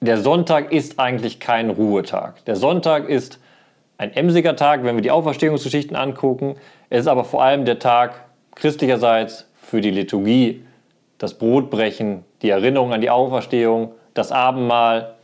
der 0.00 0.18
Sonntag 0.18 0.72
ist 0.72 0.98
eigentlich 0.98 1.38
kein 1.38 1.70
Ruhetag. 1.70 2.44
Der 2.46 2.56
Sonntag 2.56 3.08
ist 3.08 3.38
ein 3.98 4.12
emsiger 4.12 4.56
Tag, 4.56 4.84
wenn 4.84 4.94
wir 4.94 5.02
die 5.02 5.10
Auferstehungsgeschichten 5.10 5.96
angucken. 5.96 6.54
Es 6.88 7.00
ist 7.00 7.08
aber 7.08 7.24
vor 7.24 7.42
allem 7.42 7.64
der 7.64 7.80
Tag 7.80 8.24
christlicherseits 8.54 9.50
für 9.60 9.80
die 9.80 9.90
Liturgie, 9.90 10.64
das 11.18 11.34
Brotbrechen, 11.34 12.24
die 12.40 12.50
Erinnerung 12.50 12.92
an 12.92 13.00
die 13.00 13.10
Auferstehung, 13.10 13.92
das 14.14 14.30
Abendmahl. 14.30 15.14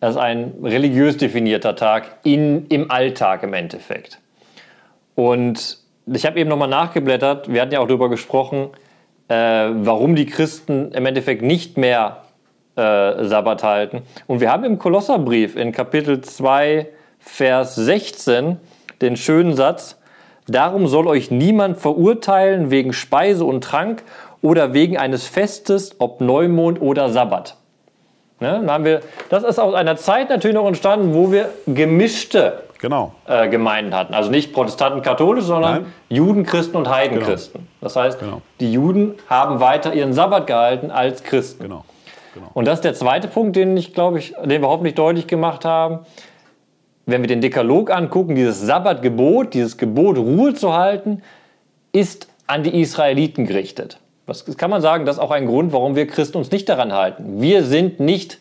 Das 0.00 0.10
ist 0.10 0.20
ein 0.20 0.54
religiös 0.62 1.16
definierter 1.16 1.74
Tag 1.74 2.18
in, 2.22 2.66
im 2.68 2.90
Alltag 2.90 3.42
im 3.42 3.54
Endeffekt. 3.54 4.20
Und 5.14 5.78
ich 6.06 6.26
habe 6.26 6.38
eben 6.38 6.48
nochmal 6.48 6.68
nachgeblättert, 6.68 7.52
wir 7.52 7.60
hatten 7.60 7.72
ja 7.72 7.80
auch 7.80 7.88
darüber 7.88 8.10
gesprochen, 8.10 8.68
äh, 9.28 9.34
warum 9.34 10.14
die 10.14 10.26
Christen 10.26 10.92
im 10.92 11.06
Endeffekt 11.06 11.42
nicht 11.42 11.78
mehr 11.78 12.24
äh, 12.76 13.24
Sabbat 13.24 13.64
halten. 13.64 14.02
Und 14.26 14.40
wir 14.40 14.52
haben 14.52 14.64
im 14.64 14.78
Kolosserbrief 14.78 15.56
in 15.56 15.72
Kapitel 15.72 16.20
2, 16.20 16.86
Vers 17.28 17.74
16 17.74 18.58
den 19.00 19.16
schönen 19.16 19.54
Satz, 19.54 19.96
darum 20.46 20.86
soll 20.86 21.06
euch 21.06 21.30
niemand 21.30 21.78
verurteilen 21.78 22.70
wegen 22.70 22.92
Speise 22.92 23.44
und 23.44 23.62
Trank 23.62 24.02
oder 24.42 24.72
wegen 24.72 24.96
eines 24.96 25.26
Festes, 25.26 25.96
ob 25.98 26.20
Neumond 26.20 26.80
oder 26.80 27.10
Sabbat. 27.10 27.56
Ne, 28.40 28.64
haben 28.68 28.84
wir, 28.84 29.00
das 29.30 29.42
ist 29.42 29.58
aus 29.58 29.74
einer 29.74 29.96
Zeit 29.96 30.30
natürlich 30.30 30.54
noch 30.54 30.66
entstanden, 30.66 31.12
wo 31.12 31.32
wir 31.32 31.50
gemischte 31.66 32.62
genau. 32.78 33.12
äh, 33.26 33.48
Gemeinden 33.48 33.92
hatten. 33.96 34.14
Also 34.14 34.30
nicht 34.30 34.52
Protestanten, 34.52 35.02
Katholisch, 35.02 35.44
sondern 35.44 35.82
Nein. 35.82 35.92
Juden, 36.08 36.44
Christen 36.44 36.76
und 36.76 36.88
Heidenchristen. 36.88 37.62
Genau. 37.62 37.70
Das 37.80 37.96
heißt, 37.96 38.20
genau. 38.20 38.40
die 38.60 38.72
Juden 38.72 39.14
haben 39.28 39.58
weiter 39.58 39.92
ihren 39.92 40.12
Sabbat 40.12 40.46
gehalten 40.46 40.92
als 40.92 41.24
Christen. 41.24 41.64
Genau. 41.64 41.84
genau. 42.32 42.46
Und 42.54 42.66
das 42.68 42.74
ist 42.74 42.84
der 42.84 42.94
zweite 42.94 43.26
Punkt, 43.26 43.56
den 43.56 43.76
ich 43.76 43.92
glaube 43.92 44.20
ich, 44.20 44.34
den 44.44 44.62
wir 44.62 44.68
hoffentlich 44.68 44.94
deutlich 44.94 45.26
gemacht 45.26 45.64
haben. 45.64 46.00
Wenn 47.08 47.22
wir 47.22 47.28
den 47.28 47.40
Dekalog 47.40 47.90
angucken, 47.90 48.34
dieses 48.34 48.60
Sabbatgebot, 48.60 49.54
dieses 49.54 49.78
Gebot, 49.78 50.18
Ruhe 50.18 50.52
zu 50.52 50.74
halten, 50.74 51.22
ist 51.90 52.28
an 52.46 52.62
die 52.62 52.82
Israeliten 52.82 53.46
gerichtet. 53.46 53.98
Das 54.26 54.44
kann 54.58 54.68
man 54.68 54.82
sagen, 54.82 55.06
das 55.06 55.16
ist 55.16 55.22
auch 55.22 55.30
ein 55.30 55.46
Grund, 55.46 55.72
warum 55.72 55.96
wir 55.96 56.06
Christen 56.06 56.36
uns 56.36 56.50
nicht 56.50 56.68
daran 56.68 56.92
halten. 56.92 57.40
Wir 57.40 57.64
sind 57.64 57.98
nicht 57.98 58.40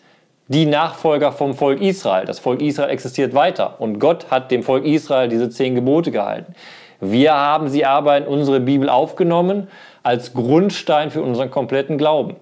die 0.50 0.66
Nachfolger 0.66 1.32
vom 1.32 1.54
Volk 1.54 1.80
Israel. 1.80 2.26
Das 2.26 2.40
Volk 2.40 2.62
Israel 2.62 2.90
existiert 2.90 3.34
weiter 3.34 3.80
und 3.80 4.00
Gott 4.00 4.30
hat 4.32 4.52
dem 4.52 4.64
Volk 4.64 4.84
Israel 4.84 5.30
diese 5.30 5.50
zehn 5.50 5.74
Gebote 5.74 6.12
gehalten. 6.12 6.54
Wir 7.00 7.36
haben 7.36 7.70
sie 7.70 7.86
aber 7.86 8.18
in 8.18 8.26
unsere 8.26 8.60
Bibel 8.60 8.90
aufgenommen 8.90 9.70
als 10.04 10.34
Grundstein 10.34 11.10
für 11.10 11.22
unseren 11.22 11.52
kompletten 11.52 11.98
Glauben. 11.98 12.36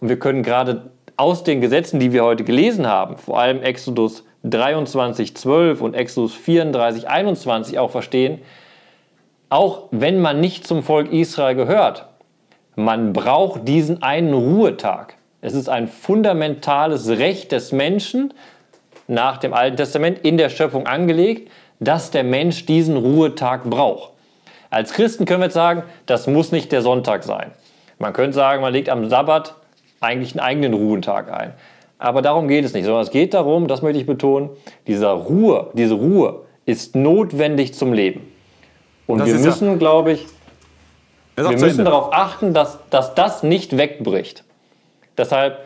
Und 0.00 0.10
wir 0.10 0.18
können 0.18 0.42
gerade 0.42 0.90
aus 1.16 1.42
den 1.42 1.62
Gesetzen, 1.62 2.00
die 2.00 2.12
wir 2.12 2.22
heute 2.22 2.44
gelesen 2.44 2.86
haben, 2.86 3.16
vor 3.16 3.40
allem 3.40 3.62
Exodus 3.62 4.24
23, 4.44 5.36
12 5.36 5.80
und 5.80 5.94
Exodus 5.94 6.34
34, 6.34 7.08
21 7.08 7.78
auch 7.78 7.90
verstehen, 7.90 8.40
auch 9.48 9.88
wenn 9.90 10.20
man 10.20 10.40
nicht 10.40 10.66
zum 10.66 10.82
Volk 10.82 11.12
Israel 11.12 11.54
gehört, 11.54 12.06
man 12.76 13.12
braucht 13.12 13.66
diesen 13.66 14.02
einen 14.02 14.32
Ruhetag. 14.32 15.16
Es 15.42 15.54
ist 15.54 15.68
ein 15.68 15.88
fundamentales 15.88 17.08
Recht 17.08 17.52
des 17.52 17.72
Menschen 17.72 18.32
nach 19.08 19.38
dem 19.38 19.52
Alten 19.52 19.76
Testament 19.76 20.20
in 20.20 20.38
der 20.38 20.50
Schöpfung 20.50 20.86
angelegt, 20.86 21.50
dass 21.80 22.10
der 22.10 22.24
Mensch 22.24 22.66
diesen 22.66 22.96
Ruhetag 22.96 23.64
braucht. 23.64 24.12
Als 24.70 24.92
Christen 24.92 25.24
können 25.24 25.40
wir 25.40 25.46
jetzt 25.46 25.54
sagen, 25.54 25.82
das 26.06 26.26
muss 26.26 26.52
nicht 26.52 26.70
der 26.70 26.82
Sonntag 26.82 27.24
sein. 27.24 27.50
Man 27.98 28.12
könnte 28.12 28.34
sagen, 28.34 28.62
man 28.62 28.72
legt 28.72 28.88
am 28.88 29.08
Sabbat 29.08 29.54
eigentlich 30.00 30.32
einen 30.32 30.40
eigenen 30.40 30.74
Ruhetag 30.74 31.32
ein. 31.32 31.54
Aber 32.00 32.22
darum 32.22 32.48
geht 32.48 32.64
es 32.64 32.72
nicht, 32.72 32.86
sondern 32.86 33.02
es 33.02 33.10
geht 33.10 33.34
darum, 33.34 33.68
das 33.68 33.82
möchte 33.82 34.00
ich 34.00 34.06
betonen, 34.06 34.48
dieser 34.86 35.10
Ruhe, 35.10 35.68
diese 35.74 35.94
Ruhe 35.94 36.40
ist 36.64 36.96
notwendig 36.96 37.74
zum 37.74 37.92
Leben. 37.92 38.22
Und 39.06 39.24
wir 39.24 39.34
müssen, 39.34 39.72
ja, 39.72 39.76
glaube 39.76 40.12
ich, 40.12 40.26
wir 41.36 41.58
müssen 41.58 41.84
darauf 41.84 42.12
achten, 42.12 42.54
dass, 42.54 42.78
dass 42.88 43.14
das 43.14 43.42
nicht 43.42 43.76
wegbricht. 43.76 44.44
Deshalb, 45.18 45.58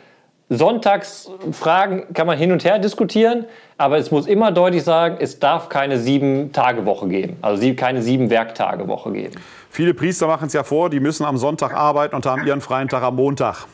Sonntagsfragen 0.49 2.13
kann 2.13 2.27
man 2.27 2.37
hin 2.37 2.51
und 2.51 2.65
her 2.65 2.81
diskutieren, 2.81 3.47
aber 3.79 3.99
es 3.99 4.11
muss 4.11 4.27
immer 4.27 4.51
deutlich 4.51 4.83
sagen, 4.83 5.17
es 5.21 5.39
darf 5.39 5.69
keine 5.69 5.99
Sieben-Tage-Woche 5.99 7.09
geben, 7.09 7.37
also 7.43 7.75
keine 7.75 8.03
Sieben-Werktage-Woche 8.03 9.13
geben. 9.13 9.35
Viele 9.71 9.95
Priester 9.95 10.27
machen 10.27 10.49
es 10.49 10.53
ja 10.53 10.65
vor, 10.65 10.91
die 10.91 11.01
müssen 11.01 11.25
am 11.25 11.37
Sonntag 11.37 11.75
arbeiten 11.75 12.15
und 12.15 12.27
haben 12.27 12.45
ihren 12.45 12.61
freien 12.61 12.89
Tag 12.89 13.03
am 13.05 13.17
Montag 13.17 13.67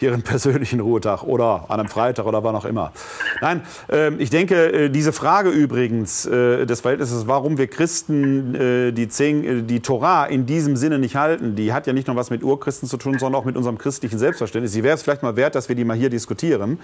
ihren 0.00 0.22
persönlichen 0.22 0.80
Ruhetag 0.80 1.22
oder 1.22 1.64
an 1.68 1.80
einem 1.80 1.88
Freitag 1.88 2.26
oder 2.26 2.44
wann 2.44 2.54
auch 2.54 2.64
immer. 2.64 2.92
Nein, 3.40 3.62
äh, 3.90 4.12
ich 4.14 4.30
denke, 4.30 4.72
äh, 4.72 4.90
diese 4.90 5.12
Frage 5.12 5.48
übrigens 5.48 6.26
äh, 6.26 6.66
des 6.66 6.82
Verhältnisses, 6.82 7.26
warum 7.26 7.56
wir 7.56 7.66
Christen 7.66 8.54
äh, 8.54 8.92
die, 8.92 9.08
Zehn, 9.08 9.66
die 9.66 9.80
Torah 9.80 10.26
in 10.26 10.44
diesem 10.44 10.76
Sinne 10.76 10.98
nicht 10.98 11.16
halten, 11.16 11.56
die 11.56 11.72
hat 11.72 11.86
ja 11.86 11.92
nicht 11.92 12.08
nur 12.08 12.16
was 12.16 12.30
mit 12.30 12.42
Urchristen 12.42 12.88
zu 12.88 12.98
tun, 12.98 13.18
sondern 13.18 13.40
auch 13.40 13.46
mit 13.46 13.56
unserem 13.56 13.78
christlichen 13.78 14.18
Selbstverständnis. 14.18 14.72
Sie 14.72 14.82
wäre 14.82 14.94
es 14.94 15.02
vielleicht 15.02 15.22
mal 15.22 15.36
wert, 15.36 15.54
dass 15.54 15.68
wir 15.68 15.76
die 15.76 15.84
mal 15.84 15.96
hier 15.96 16.10
diskutieren, 16.10 16.78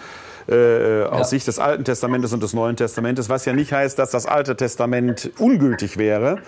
aus 0.47 0.55
ja. 0.55 1.25
Sicht 1.25 1.47
des 1.47 1.59
Alten 1.59 1.85
Testamentes 1.85 2.33
und 2.33 2.43
des 2.43 2.53
Neuen 2.53 2.77
Testamentes, 2.77 3.29
was 3.29 3.45
ja 3.45 3.53
nicht 3.53 3.73
heißt, 3.73 3.99
dass 3.99 4.11
das 4.11 4.27
Alte 4.27 4.57
Testament 4.57 5.31
ungültig 5.39 5.99
wäre 5.99 6.39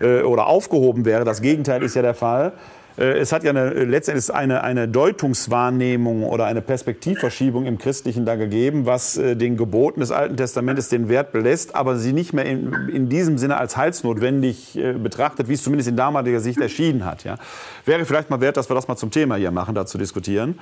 oder 0.00 0.46
aufgehoben 0.46 1.04
wäre. 1.04 1.24
Das 1.24 1.40
Gegenteil 1.40 1.82
ist 1.82 1.94
ja 1.94 2.02
der 2.02 2.14
Fall. 2.14 2.52
Äh, 2.98 3.18
es 3.18 3.32
hat 3.32 3.44
ja 3.44 3.50
eine, 3.50 3.70
letztendlich 3.84 4.32
eine, 4.32 4.62
eine 4.64 4.88
Deutungswahrnehmung 4.88 6.24
oder 6.24 6.46
eine 6.46 6.62
Perspektivverschiebung 6.62 7.66
im 7.66 7.78
Christlichen 7.78 8.24
da 8.24 8.36
gegeben, 8.36 8.86
was 8.86 9.16
äh, 9.16 9.36
den 9.36 9.56
Geboten 9.56 10.00
des 10.00 10.10
Alten 10.10 10.36
Testamentes 10.36 10.88
den 10.88 11.08
Wert 11.08 11.32
belässt, 11.32 11.74
aber 11.74 11.96
sie 11.96 12.12
nicht 12.12 12.32
mehr 12.32 12.46
in, 12.46 12.88
in 12.88 13.08
diesem 13.08 13.38
Sinne 13.38 13.58
als 13.58 13.76
heilsnotwendig 13.76 14.76
äh, 14.76 14.92
betrachtet, 14.94 15.48
wie 15.48 15.54
es 15.54 15.62
zumindest 15.62 15.88
in 15.88 15.96
damaliger 15.96 16.40
Sicht 16.40 16.60
erschienen 16.60 17.04
hat. 17.04 17.24
Ja. 17.24 17.36
Wäre 17.84 18.04
vielleicht 18.04 18.30
mal 18.30 18.40
wert, 18.40 18.56
dass 18.56 18.70
wir 18.70 18.74
das 18.74 18.88
mal 18.88 18.96
zum 18.96 19.10
Thema 19.10 19.36
hier 19.36 19.50
machen, 19.50 19.74
da 19.74 19.86
zu 19.86 19.98
diskutieren. 19.98 20.58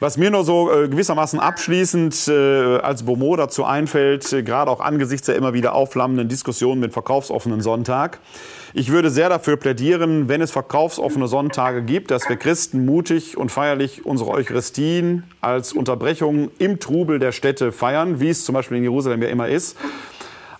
Was 0.00 0.18
mir 0.18 0.30
nur 0.30 0.44
so 0.44 0.66
gewissermaßen 0.66 1.40
abschließend 1.40 2.28
als 2.28 3.04
Bomo 3.04 3.36
dazu 3.36 3.64
einfällt, 3.64 4.28
gerade 4.44 4.70
auch 4.70 4.80
angesichts 4.80 5.26
der 5.26 5.36
immer 5.36 5.54
wieder 5.54 5.74
aufflammenden 5.74 6.28
Diskussionen 6.28 6.80
mit 6.80 6.92
verkaufsoffenen 6.92 7.62
Sonntag, 7.62 8.18
ich 8.74 8.90
würde 8.90 9.10
sehr 9.10 9.28
dafür 9.28 9.56
plädieren, 9.56 10.28
wenn 10.28 10.40
es 10.40 10.50
verkaufsoffene 10.50 11.28
Sonntage 11.28 11.82
gibt, 11.82 12.10
dass 12.10 12.28
wir 12.28 12.36
Christen 12.36 12.86
mutig 12.86 13.36
und 13.36 13.50
feierlich 13.50 14.06
unsere 14.06 14.30
Eucharistien 14.30 15.24
als 15.40 15.72
Unterbrechung 15.74 16.50
im 16.58 16.80
Trubel 16.80 17.18
der 17.18 17.32
Städte 17.32 17.70
feiern, 17.70 18.20
wie 18.20 18.30
es 18.30 18.44
zum 18.44 18.54
Beispiel 18.54 18.78
in 18.78 18.84
Jerusalem 18.84 19.20
ja 19.22 19.28
immer 19.28 19.48
ist. 19.48 19.76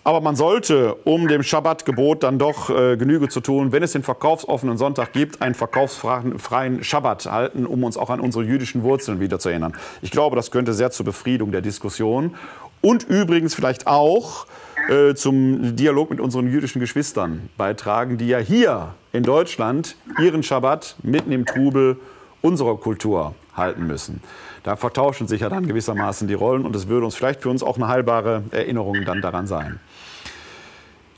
Aber 0.04 0.20
man 0.20 0.34
sollte, 0.34 0.94
um 1.04 1.28
dem 1.28 1.44
Schabbatgebot 1.44 2.24
dann 2.24 2.38
doch 2.38 2.70
äh, 2.70 2.96
Genüge 2.96 3.28
zu 3.28 3.40
tun, 3.40 3.70
wenn 3.70 3.84
es 3.84 3.92
den 3.92 4.02
verkaufsoffenen 4.02 4.76
Sonntag 4.76 5.12
gibt, 5.12 5.40
einen 5.40 5.54
verkaufsfreien 5.54 6.82
Schabbat 6.82 7.26
halten, 7.26 7.66
um 7.66 7.84
uns 7.84 7.96
auch 7.96 8.10
an 8.10 8.18
unsere 8.18 8.44
jüdischen 8.44 8.82
Wurzeln 8.82 9.20
wieder 9.20 9.38
zu 9.38 9.48
erinnern. 9.48 9.74
Ich 10.02 10.10
glaube, 10.10 10.34
das 10.34 10.50
könnte 10.50 10.74
sehr 10.74 10.90
zur 10.90 11.06
Befriedung 11.06 11.52
der 11.52 11.60
Diskussion 11.60 12.34
und 12.80 13.04
übrigens 13.04 13.54
vielleicht 13.54 13.86
auch 13.86 14.46
äh, 14.88 15.14
zum 15.14 15.76
Dialog 15.76 16.10
mit 16.10 16.20
unseren 16.20 16.50
jüdischen 16.50 16.80
Geschwistern 16.80 17.48
beitragen, 17.56 18.18
die 18.18 18.28
ja 18.28 18.38
hier 18.38 18.94
in 19.12 19.22
Deutschland 19.22 19.96
ihren 20.18 20.42
Schabbat 20.42 20.96
mitten 21.02 21.32
im 21.32 21.46
Trubel 21.46 21.98
unserer 22.40 22.76
Kultur 22.76 23.34
halten 23.56 23.86
müssen. 23.86 24.22
Da 24.62 24.76
vertauschen 24.76 25.28
sich 25.28 25.40
ja 25.40 25.48
dann 25.48 25.66
gewissermaßen 25.66 26.28
die 26.28 26.34
Rollen 26.34 26.64
und 26.64 26.74
es 26.76 26.88
würde 26.88 27.04
uns 27.04 27.14
vielleicht 27.14 27.42
für 27.42 27.50
uns 27.50 27.62
auch 27.62 27.76
eine 27.76 27.88
heilbare 27.88 28.44
Erinnerung 28.50 29.04
dann 29.04 29.20
daran 29.20 29.46
sein. 29.46 29.80